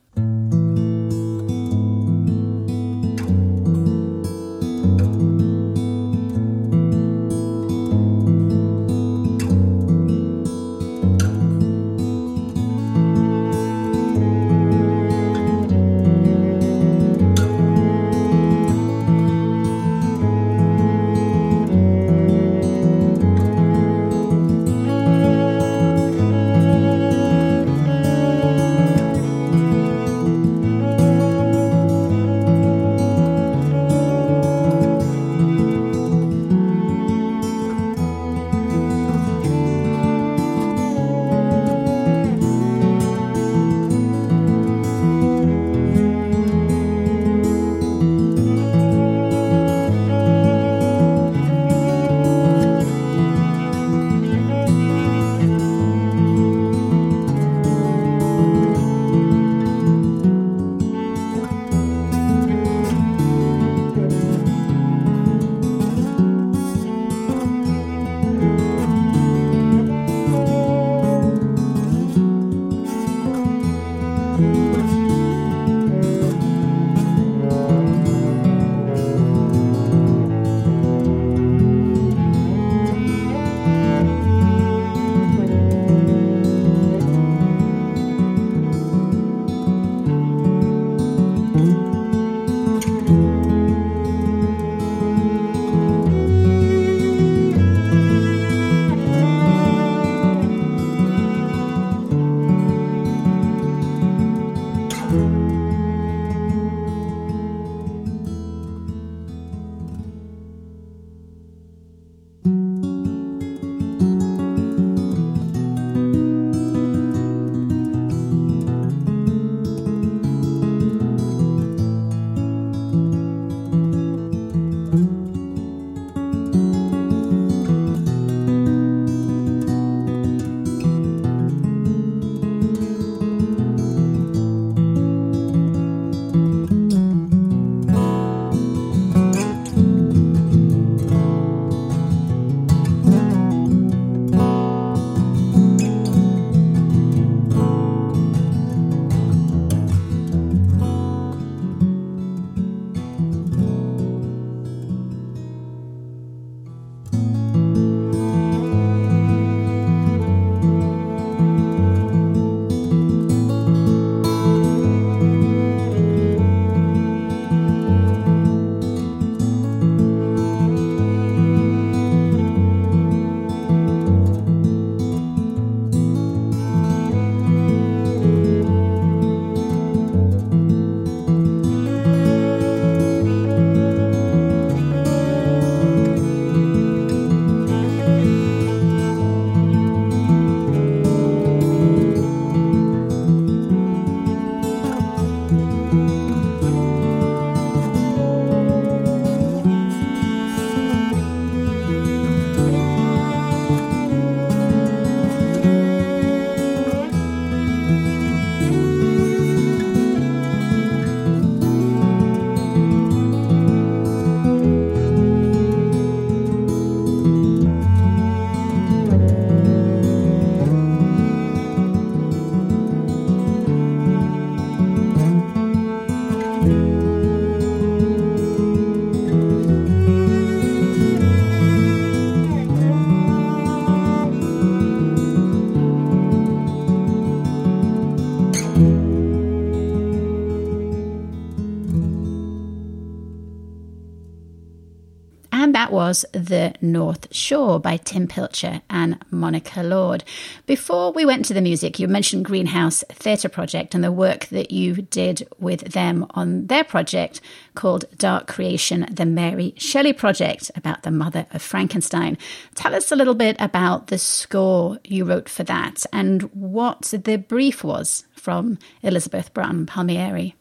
Was 245.93 246.25
The 246.33 246.75
North 246.81 247.35
Shore 247.35 247.81
by 247.81 247.97
Tim 247.97 248.29
Pilcher 248.29 248.83
and 248.89 249.19
Monica 249.31 249.83
Lord. 249.83 250.25
Before 250.67 251.13
we 251.13 251.25
went 251.25 251.45
to 251.47 251.55
the 251.55 251.61
music, 251.61 251.99
you 251.99 252.09
mentioned 252.09 252.45
Greenhouse 252.45 253.05
Theatre 253.11 253.49
Project 253.49 253.95
and 253.95 254.03
the 254.03 254.13
work 254.13 254.47
that 254.47 254.71
you 254.71 254.95
did 254.97 255.49
with 255.59 255.93
them 255.93 256.27
on 256.31 256.67
their 256.67 256.85
project 256.85 257.41
called 257.75 258.05
Dark 258.17 258.47
Creation, 258.47 259.07
the 259.11 259.27
Mary 259.27 259.75
Shelley 259.77 260.13
Project, 260.13 260.71
about 260.75 261.03
the 261.03 261.11
mother 261.11 261.47
of 261.53 261.63
Frankenstein. 261.63 262.39
Tell 262.75 262.95
us 262.95 263.11
a 263.11 263.17
little 263.17 263.35
bit 263.35 263.57
about 263.59 264.09
the 264.09 264.19
score 264.19 264.99
you 265.05 265.25
wrote 265.25 265.49
for 265.49 265.65
that 265.65 266.05
and 266.13 266.43
what 266.55 267.15
the 267.25 267.37
brief 267.37 267.83
was 267.83 268.25
from 268.35 268.79
Elizabeth 269.03 269.53
Brown 269.55 269.87
Palmieri. 269.87 270.55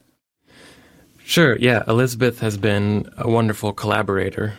Sure, 1.26 1.58
yeah. 1.58 1.84
Elizabeth 1.88 2.40
has 2.40 2.58
been 2.58 3.10
a 3.18 3.30
wonderful 3.30 3.74
collaborator 3.74 4.54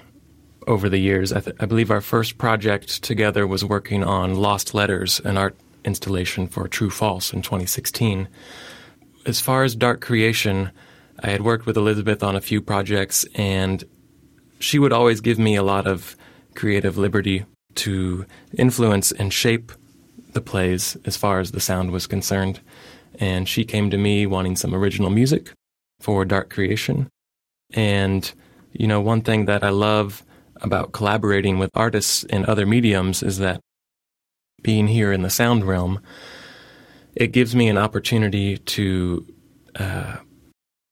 over 0.67 0.89
the 0.89 0.99
years. 0.99 1.33
I, 1.33 1.41
th- 1.41 1.57
I, 1.61 1.67
believe 1.67 1.91
our 1.91 2.01
first 2.01 2.39
project 2.39 3.03
together 3.03 3.47
was 3.47 3.65
working 3.65 4.03
on 4.03 4.35
Lost 4.35 4.75
Letters, 4.75 5.21
an 5.21 5.37
art 5.37 5.57
installation 5.85 6.47
for 6.47 6.69
True 6.69 6.91
False 6.91 7.33
in 7.33 7.43
2016. 7.43 8.29
As 9.27 9.41
far 9.41 9.65
as 9.65 9.75
Dark 9.75 10.01
Creation, 10.01 10.71
I 11.21 11.31
had 11.31 11.43
worked 11.43 11.67
with 11.67 11.77
Elizabeth 11.77 12.23
on 12.23 12.37
a 12.37 12.41
few 12.41 12.61
projects, 12.61 13.25
and 13.35 13.85
she 14.59 14.79
would 14.79 14.93
always 14.93 15.21
give 15.21 15.39
me 15.39 15.57
a 15.57 15.63
lot 15.63 15.87
of 15.87 16.17
creative 16.55 16.97
liberty 16.97 17.45
to 17.77 18.25
influence 18.57 19.13
and 19.13 19.33
shape 19.33 19.73
the 20.33 20.41
plays 20.41 20.97
as 21.05 21.17
far 21.17 21.41
as 21.41 21.53
the 21.53 21.61
sound 21.61 21.91
was 21.91 22.07
concerned. 22.07 22.61
And 23.19 23.49
she 23.49 23.65
came 23.65 23.91
to 23.91 23.99
me 23.99 24.27
wanting 24.27 24.57
some 24.57 24.75
original 24.75 25.11
music 25.11 25.51
for 26.01 26.25
Dark 26.25 26.51
Creation. 26.51 27.09
And, 27.73 28.31
you 28.73 28.87
know, 28.87 29.01
one 29.01 29.23
thing 29.23 29.47
that 29.47 29.63
I 29.63 29.71
love 29.71 30.25
about 30.61 30.93
collaborating 30.93 31.59
with 31.59 31.71
artists 31.75 32.25
in 32.25 32.47
other 32.47 32.67
mediums 32.67 33.23
is 33.23 33.39
that 33.39 33.61
being 34.63 34.89
here 34.89 35.13
in 35.13 35.23
the 35.23 35.31
sound 35.31 35.65
realm, 35.65 36.01
it 37.15 37.33
gives 37.33 37.55
me 37.55 37.69
an 37.69 37.79
opportunity 37.79 38.59
to 38.59 39.27
uh, 39.77 40.17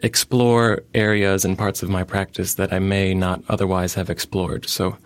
explore 0.00 0.82
areas 0.94 1.44
and 1.44 1.56
parts 1.58 1.82
of 1.82 1.88
my 1.88 2.04
practice 2.04 2.54
that 2.54 2.72
I 2.72 2.78
may 2.78 3.14
not 3.14 3.42
otherwise 3.48 3.94
have 3.94 4.10
explored. 4.10 4.68
So, 4.68 4.96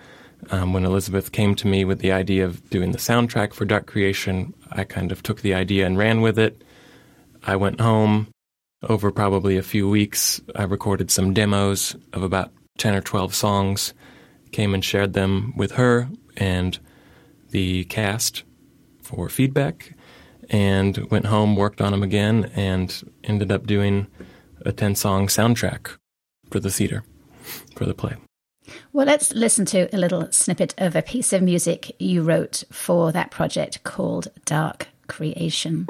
um, 0.50 0.72
when 0.72 0.84
Elizabeth 0.84 1.32
came 1.32 1.54
to 1.56 1.66
me 1.66 1.84
with 1.84 2.00
the 2.00 2.12
idea 2.12 2.44
of 2.44 2.68
doing 2.68 2.92
the 2.92 2.98
soundtrack 2.98 3.54
for 3.54 3.64
Dark 3.64 3.86
Creation, 3.86 4.52
I 4.70 4.84
kind 4.84 5.10
of 5.10 5.22
took 5.22 5.40
the 5.40 5.54
idea 5.54 5.86
and 5.86 5.96
ran 5.96 6.20
with 6.20 6.38
it. 6.38 6.62
I 7.44 7.56
went 7.56 7.80
home, 7.80 8.28
over 8.82 9.10
probably 9.10 9.56
a 9.56 9.62
few 9.62 9.88
weeks, 9.88 10.40
I 10.54 10.64
recorded 10.64 11.10
some 11.10 11.32
demos 11.32 11.96
of 12.12 12.22
about 12.22 12.52
10 12.78 12.94
or 12.94 13.00
12 13.00 13.34
songs, 13.34 13.94
came 14.56 14.72
and 14.72 14.82
shared 14.82 15.12
them 15.12 15.52
with 15.54 15.72
her 15.72 16.08
and 16.38 16.78
the 17.50 17.84
cast 17.84 18.42
for 19.02 19.28
feedback, 19.28 19.92
and 20.48 20.96
went 21.10 21.26
home, 21.26 21.56
worked 21.56 21.82
on 21.82 21.92
them 21.92 22.02
again, 22.02 22.50
and 22.56 23.02
ended 23.22 23.52
up 23.52 23.66
doing 23.66 24.06
a 24.64 24.72
10 24.72 24.94
song 24.94 25.26
soundtrack 25.26 25.98
for 26.50 26.58
the 26.58 26.70
theater, 26.70 27.04
for 27.76 27.84
the 27.84 27.92
play. 27.92 28.14
Well, 28.94 29.06
let's 29.06 29.30
listen 29.34 29.66
to 29.66 29.94
a 29.94 29.98
little 29.98 30.32
snippet 30.32 30.74
of 30.78 30.96
a 30.96 31.02
piece 31.02 31.34
of 31.34 31.42
music 31.42 31.94
you 32.00 32.22
wrote 32.22 32.64
for 32.72 33.12
that 33.12 33.30
project 33.30 33.84
called 33.84 34.28
Dark 34.46 34.88
Creation. 35.06 35.84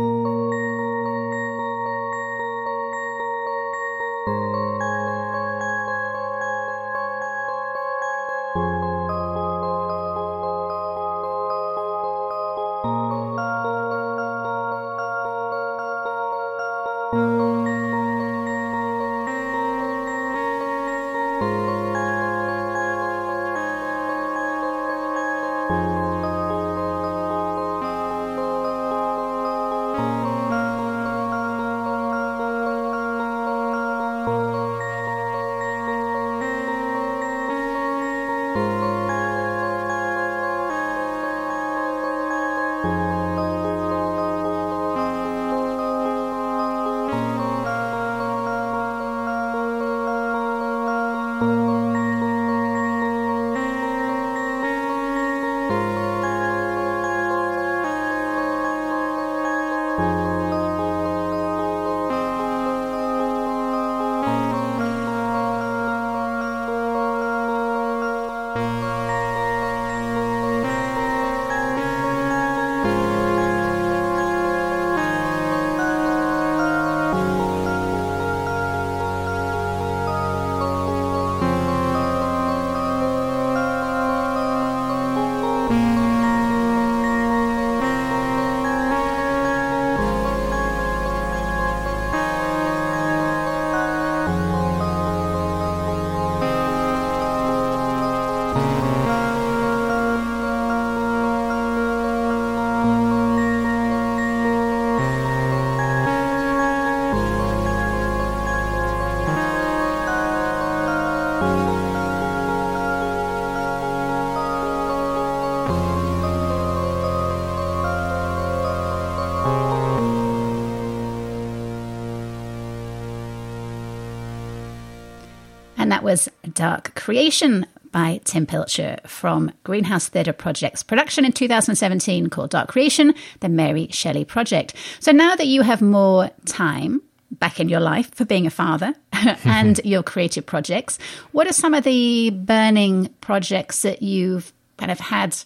Dark 126.57 126.95
Creation 126.95 127.67
by 127.93 128.19
Tim 128.25 128.47
Pilcher 128.47 128.99
from 129.07 129.53
Greenhouse 129.63 130.09
Theatre 130.09 130.33
Project's 130.33 130.83
production 130.83 131.27
in 131.27 131.33
2017 131.33 132.29
called 132.31 132.51
Dark 132.51 132.69
Creation, 132.69 133.15
the 133.41 133.51
Mary 133.51 133.89
Shelley 133.93 134.25
Project. 134.25 134.75
So 134.99 135.13
now 135.13 135.37
that 135.37 135.47
you 135.47 135.61
have 135.61 135.83
more 135.83 136.31
time 136.47 137.03
back 137.31 137.61
in 137.61 137.69
your 137.69 137.81
life 137.81 138.13
for 138.15 138.25
being 138.25 138.47
a 138.47 138.51
father 138.51 138.95
and 139.45 139.81
your 139.85 140.03
creative 140.03 140.47
projects, 140.47 140.99
what 141.33 141.47
are 141.47 141.53
some 141.53 141.75
of 141.75 141.85
the 141.85 142.31
burning 142.31 143.15
projects 143.21 143.83
that 143.83 144.03
you've 144.03 144.53
kind 144.79 144.91
of 144.91 144.99
had 144.99 145.37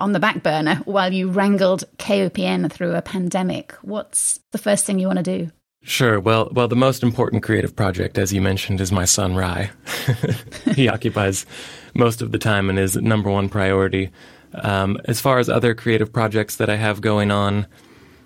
on 0.00 0.12
the 0.12 0.20
back 0.20 0.42
burner 0.42 0.76
while 0.86 1.12
you 1.12 1.30
wrangled 1.30 1.84
KOPN 1.98 2.72
through 2.72 2.94
a 2.94 3.02
pandemic? 3.02 3.72
What's 3.82 4.40
the 4.52 4.58
first 4.58 4.86
thing 4.86 4.98
you 4.98 5.06
want 5.06 5.18
to 5.18 5.38
do? 5.38 5.50
Sure. 5.82 6.20
Well, 6.20 6.50
well, 6.52 6.68
the 6.68 6.76
most 6.76 7.02
important 7.02 7.42
creative 7.42 7.74
project, 7.74 8.18
as 8.18 8.32
you 8.32 8.40
mentioned, 8.40 8.80
is 8.80 8.92
my 8.92 9.06
son 9.06 9.34
Rye. 9.34 9.70
he 10.74 10.88
occupies 10.88 11.46
most 11.94 12.20
of 12.20 12.32
the 12.32 12.38
time 12.38 12.68
and 12.68 12.78
is 12.78 12.96
number 12.96 13.30
one 13.30 13.48
priority. 13.48 14.10
Um, 14.54 14.98
as 15.06 15.20
far 15.20 15.38
as 15.38 15.48
other 15.48 15.74
creative 15.74 16.12
projects 16.12 16.56
that 16.56 16.68
I 16.68 16.76
have 16.76 17.00
going 17.00 17.30
on, 17.30 17.66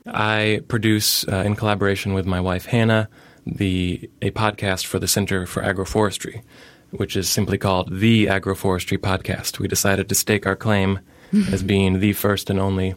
I 0.07 0.62
produce 0.68 1.26
uh, 1.28 1.44
in 1.46 1.55
collaboration 1.55 2.12
with 2.12 2.26
my 2.26 2.40
wife 2.40 2.66
Hannah 2.66 3.09
the 3.46 4.09
a 4.22 4.30
podcast 4.30 4.86
for 4.86 4.98
the 4.98 5.09
Center 5.09 5.46
for 5.46 5.62
Agroforestry, 5.62 6.42
which 6.90 7.16
is 7.16 7.28
simply 7.28 7.59
called 7.59 8.00
the 8.00 8.26
Agroforestry 8.26 8.98
Podcast. 8.98 9.59
We 9.59 9.68
decided 9.68 10.09
to 10.09 10.14
stake 10.14 10.46
our 10.46 10.57
claim 10.57 11.00
as 11.50 11.62
being 11.62 12.00
the 12.00 12.12
first 12.14 12.50
and 12.50 12.59
only 12.59 12.94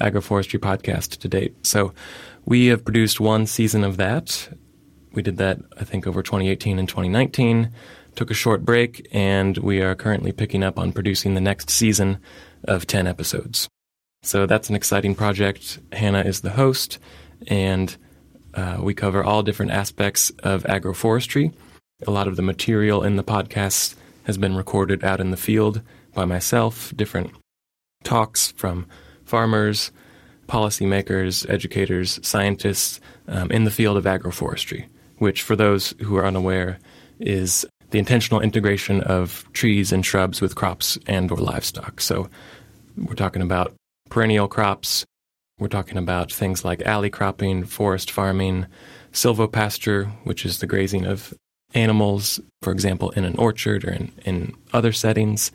agroforestry 0.00 0.60
podcast 0.60 1.18
to 1.18 1.28
date. 1.28 1.54
So 1.64 1.94
we 2.46 2.66
have 2.66 2.84
produced 2.84 3.20
one 3.20 3.46
season 3.46 3.84
of 3.84 3.96
that. 3.96 4.48
We 5.12 5.22
did 5.22 5.36
that, 5.38 5.58
I 5.78 5.84
think, 5.84 6.06
over 6.06 6.22
2018 6.22 6.78
and 6.78 6.88
2019. 6.88 7.72
took 8.14 8.30
a 8.30 8.34
short 8.34 8.64
break, 8.64 9.06
and 9.12 9.58
we 9.58 9.82
are 9.82 9.94
currently 9.94 10.32
picking 10.32 10.62
up 10.62 10.78
on 10.78 10.92
producing 10.92 11.34
the 11.34 11.40
next 11.40 11.68
season 11.68 12.18
of 12.64 12.86
10 12.86 13.06
episodes. 13.06 13.68
So 14.22 14.46
that's 14.46 14.70
an 14.70 14.76
exciting 14.76 15.14
project. 15.14 15.80
Hannah 15.92 16.22
is 16.22 16.40
the 16.40 16.50
host, 16.50 16.98
and 17.48 17.94
uh, 18.54 18.78
we 18.80 18.94
cover 18.94 19.22
all 19.22 19.42
different 19.42 19.72
aspects 19.72 20.30
of 20.42 20.62
agroforestry. 20.64 21.52
A 22.06 22.10
lot 22.10 22.28
of 22.28 22.36
the 22.36 22.42
material 22.42 23.02
in 23.02 23.16
the 23.16 23.24
podcast 23.24 23.96
has 24.24 24.38
been 24.38 24.56
recorded 24.56 25.04
out 25.04 25.20
in 25.20 25.30
the 25.30 25.36
field 25.36 25.82
by 26.14 26.24
myself, 26.24 26.92
different 26.96 27.32
talks 28.02 28.52
from 28.52 28.86
farmers, 29.24 29.90
policymakers, 30.46 31.48
educators, 31.50 32.18
scientists 32.22 33.00
um, 33.28 33.50
in 33.50 33.64
the 33.64 33.70
field 33.70 33.96
of 33.96 34.04
agroforestry, 34.04 34.86
which, 35.18 35.42
for 35.42 35.56
those 35.56 35.94
who 36.02 36.16
are 36.16 36.26
unaware, 36.26 36.78
is 37.20 37.66
the 37.90 37.98
intentional 37.98 38.40
integration 38.40 39.00
of 39.02 39.44
trees 39.52 39.92
and 39.92 40.04
shrubs 40.04 40.40
with 40.40 40.54
crops 40.54 40.98
and 41.06 41.30
or 41.30 41.38
livestock. 41.38 42.00
So 42.00 42.28
we're 42.96 43.14
talking 43.14 43.42
about 43.42 43.74
perennial 44.10 44.48
crops, 44.48 45.04
we're 45.58 45.68
talking 45.68 45.98
about 45.98 46.32
things 46.32 46.64
like 46.64 46.82
alley 46.82 47.10
cropping, 47.10 47.64
forest 47.64 48.10
farming, 48.10 48.66
silvopasture, 49.12 50.10
which 50.24 50.44
is 50.44 50.58
the 50.58 50.66
grazing 50.66 51.06
of 51.06 51.32
animals, 51.74 52.40
for 52.62 52.72
example, 52.72 53.10
in 53.10 53.24
an 53.24 53.36
orchard 53.36 53.84
or 53.84 53.90
in, 53.90 54.12
in 54.24 54.54
other 54.72 54.92
settings, 54.92 55.52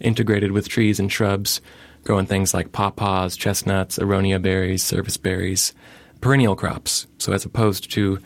integrated 0.00 0.52
with 0.52 0.68
trees 0.68 0.98
and 0.98 1.12
shrubs, 1.12 1.60
growing 2.04 2.26
things 2.26 2.52
like 2.52 2.72
pawpaws, 2.72 3.36
chestnuts, 3.36 3.98
aronia 3.98 4.40
berries, 4.40 4.82
service 4.82 5.16
berries, 5.16 5.72
perennial 6.20 6.56
crops. 6.56 7.06
So 7.18 7.32
as 7.32 7.44
opposed 7.44 7.90
to 7.92 8.18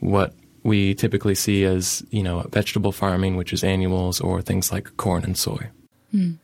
what 0.00 0.34
we 0.62 0.94
typically 0.94 1.34
see 1.34 1.64
as, 1.64 2.04
you 2.10 2.22
know, 2.22 2.42
vegetable 2.50 2.92
farming, 2.92 3.36
which 3.36 3.52
is 3.52 3.62
annuals, 3.62 4.20
or 4.20 4.40
things 4.42 4.72
like 4.72 4.96
corn 4.96 5.24
and 5.24 5.36
soy. 5.36 5.68
Mm. 6.12 6.38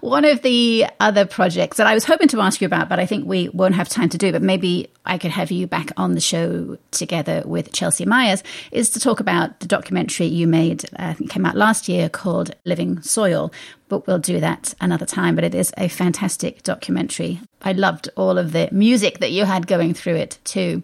One 0.00 0.24
of 0.24 0.42
the 0.42 0.86
other 1.00 1.26
projects 1.26 1.76
that 1.76 1.86
I 1.86 1.94
was 1.94 2.04
hoping 2.04 2.28
to 2.28 2.40
ask 2.40 2.60
you 2.60 2.66
about, 2.66 2.88
but 2.88 2.98
I 2.98 3.06
think 3.06 3.26
we 3.26 3.48
won't 3.50 3.74
have 3.74 3.88
time 3.88 4.08
to 4.10 4.18
do, 4.18 4.32
but 4.32 4.42
maybe 4.42 4.90
I 5.04 5.18
could 5.18 5.30
have 5.30 5.50
you 5.50 5.66
back 5.66 5.90
on 5.96 6.14
the 6.14 6.20
show 6.20 6.78
together 6.90 7.42
with 7.44 7.72
Chelsea 7.72 8.04
Myers, 8.04 8.42
is 8.72 8.90
to 8.90 9.00
talk 9.00 9.20
about 9.20 9.60
the 9.60 9.66
documentary 9.66 10.26
you 10.26 10.46
made, 10.46 10.84
uh, 10.98 11.08
I 11.08 11.12
think 11.14 11.30
came 11.30 11.46
out 11.46 11.56
last 11.56 11.88
year 11.88 12.08
called 12.08 12.54
Living 12.64 13.00
Soil. 13.02 13.52
But 13.88 14.06
we'll 14.06 14.18
do 14.18 14.40
that 14.40 14.74
another 14.80 15.06
time. 15.06 15.36
But 15.36 15.44
it 15.44 15.54
is 15.54 15.72
a 15.76 15.88
fantastic 15.88 16.62
documentary. 16.62 17.40
I 17.62 17.72
loved 17.72 18.08
all 18.16 18.36
of 18.36 18.52
the 18.52 18.68
music 18.72 19.18
that 19.20 19.30
you 19.30 19.44
had 19.44 19.66
going 19.66 19.94
through 19.94 20.16
it 20.16 20.38
too. 20.44 20.82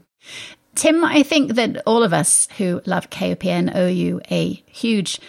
Tim, 0.74 1.04
I 1.04 1.22
think 1.22 1.54
that 1.54 1.82
all 1.86 2.02
of 2.02 2.12
us 2.12 2.48
who 2.56 2.80
love 2.86 3.10
KOPN 3.10 3.74
owe 3.74 3.88
you 3.88 4.20
a 4.30 4.62
huge 4.66 5.20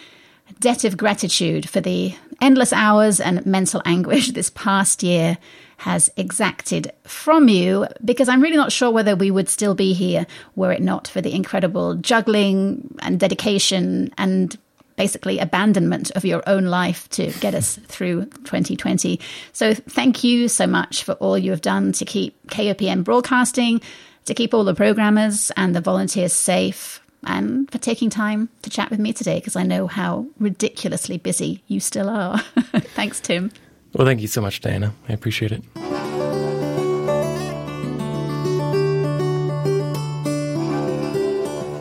debt 0.64 0.82
of 0.82 0.96
gratitude 0.96 1.68
for 1.68 1.82
the 1.82 2.14
endless 2.40 2.72
hours 2.72 3.20
and 3.20 3.44
mental 3.44 3.82
anguish 3.84 4.30
this 4.32 4.48
past 4.48 5.02
year 5.02 5.36
has 5.76 6.10
exacted 6.16 6.90
from 7.02 7.48
you 7.50 7.86
because 8.02 8.30
I'm 8.30 8.40
really 8.40 8.56
not 8.56 8.72
sure 8.72 8.90
whether 8.90 9.14
we 9.14 9.30
would 9.30 9.50
still 9.50 9.74
be 9.74 9.92
here 9.92 10.26
were 10.56 10.72
it 10.72 10.80
not 10.80 11.06
for 11.06 11.20
the 11.20 11.34
incredible 11.34 11.96
juggling 11.96 12.96
and 13.00 13.20
dedication 13.20 14.10
and 14.16 14.56
basically 14.96 15.38
abandonment 15.38 16.10
of 16.12 16.24
your 16.24 16.42
own 16.46 16.64
life 16.64 17.10
to 17.10 17.30
get 17.40 17.54
us 17.54 17.76
through 17.86 18.24
2020. 18.24 19.20
So 19.52 19.74
thank 19.74 20.24
you 20.24 20.48
so 20.48 20.66
much 20.66 21.04
for 21.04 21.12
all 21.16 21.36
you 21.36 21.50
have 21.50 21.60
done 21.60 21.92
to 21.92 22.06
keep 22.06 22.34
KOPN 22.46 23.04
broadcasting, 23.04 23.82
to 24.24 24.32
keep 24.32 24.54
all 24.54 24.64
the 24.64 24.74
programmers 24.74 25.52
and 25.58 25.76
the 25.76 25.82
volunteers 25.82 26.32
safe, 26.32 27.03
and 27.26 27.70
for 27.70 27.78
taking 27.78 28.10
time 28.10 28.48
to 28.62 28.70
chat 28.70 28.90
with 28.90 28.98
me 28.98 29.12
today 29.12 29.38
because 29.38 29.56
I 29.56 29.62
know 29.62 29.86
how 29.86 30.26
ridiculously 30.38 31.18
busy 31.18 31.62
you 31.66 31.80
still 31.80 32.08
are. 32.08 32.38
Thanks, 32.94 33.20
Tim. 33.20 33.50
Well, 33.94 34.06
thank 34.06 34.20
you 34.20 34.28
so 34.28 34.40
much, 34.40 34.60
Diana. 34.60 34.92
I 35.08 35.12
appreciate 35.12 35.52
it. 35.52 35.62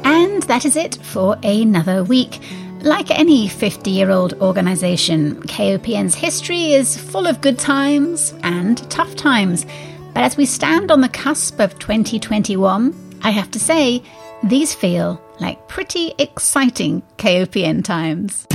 And 0.05 0.43
that 0.43 0.63
is 0.63 0.75
it 0.75 0.95
for 1.01 1.37
another 1.41 2.03
week. 2.03 2.39
Like 2.81 3.09
any 3.09 3.47
50 3.47 3.89
year 3.89 4.11
old 4.11 4.33
organisation, 4.41 5.41
KOPN's 5.43 6.13
history 6.13 6.73
is 6.73 6.97
full 6.97 7.25
of 7.25 7.41
good 7.41 7.57
times 7.57 8.33
and 8.43 8.77
tough 8.91 9.15
times. 9.15 9.65
But 10.13 10.23
as 10.23 10.37
we 10.37 10.45
stand 10.45 10.91
on 10.91 11.01
the 11.01 11.09
cusp 11.09 11.59
of 11.59 11.79
2021, 11.79 13.19
I 13.23 13.31
have 13.31 13.49
to 13.51 13.59
say, 13.59 14.03
these 14.43 14.73
feel 14.73 15.21
like 15.39 15.67
pretty 15.67 16.13
exciting 16.17 17.03
KOPN 17.17 17.83
times. 17.83 18.47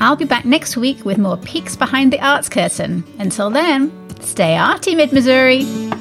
I'll 0.00 0.16
be 0.16 0.24
back 0.24 0.46
next 0.46 0.78
week 0.78 1.04
with 1.04 1.18
more 1.18 1.36
peeks 1.36 1.76
behind 1.76 2.10
the 2.10 2.20
arts 2.20 2.48
curtain. 2.48 3.04
Until 3.18 3.50
then, 3.50 4.01
stay 4.24 4.56
arty, 4.56 4.94
Mid 4.94 5.12
Missouri. 5.12 5.91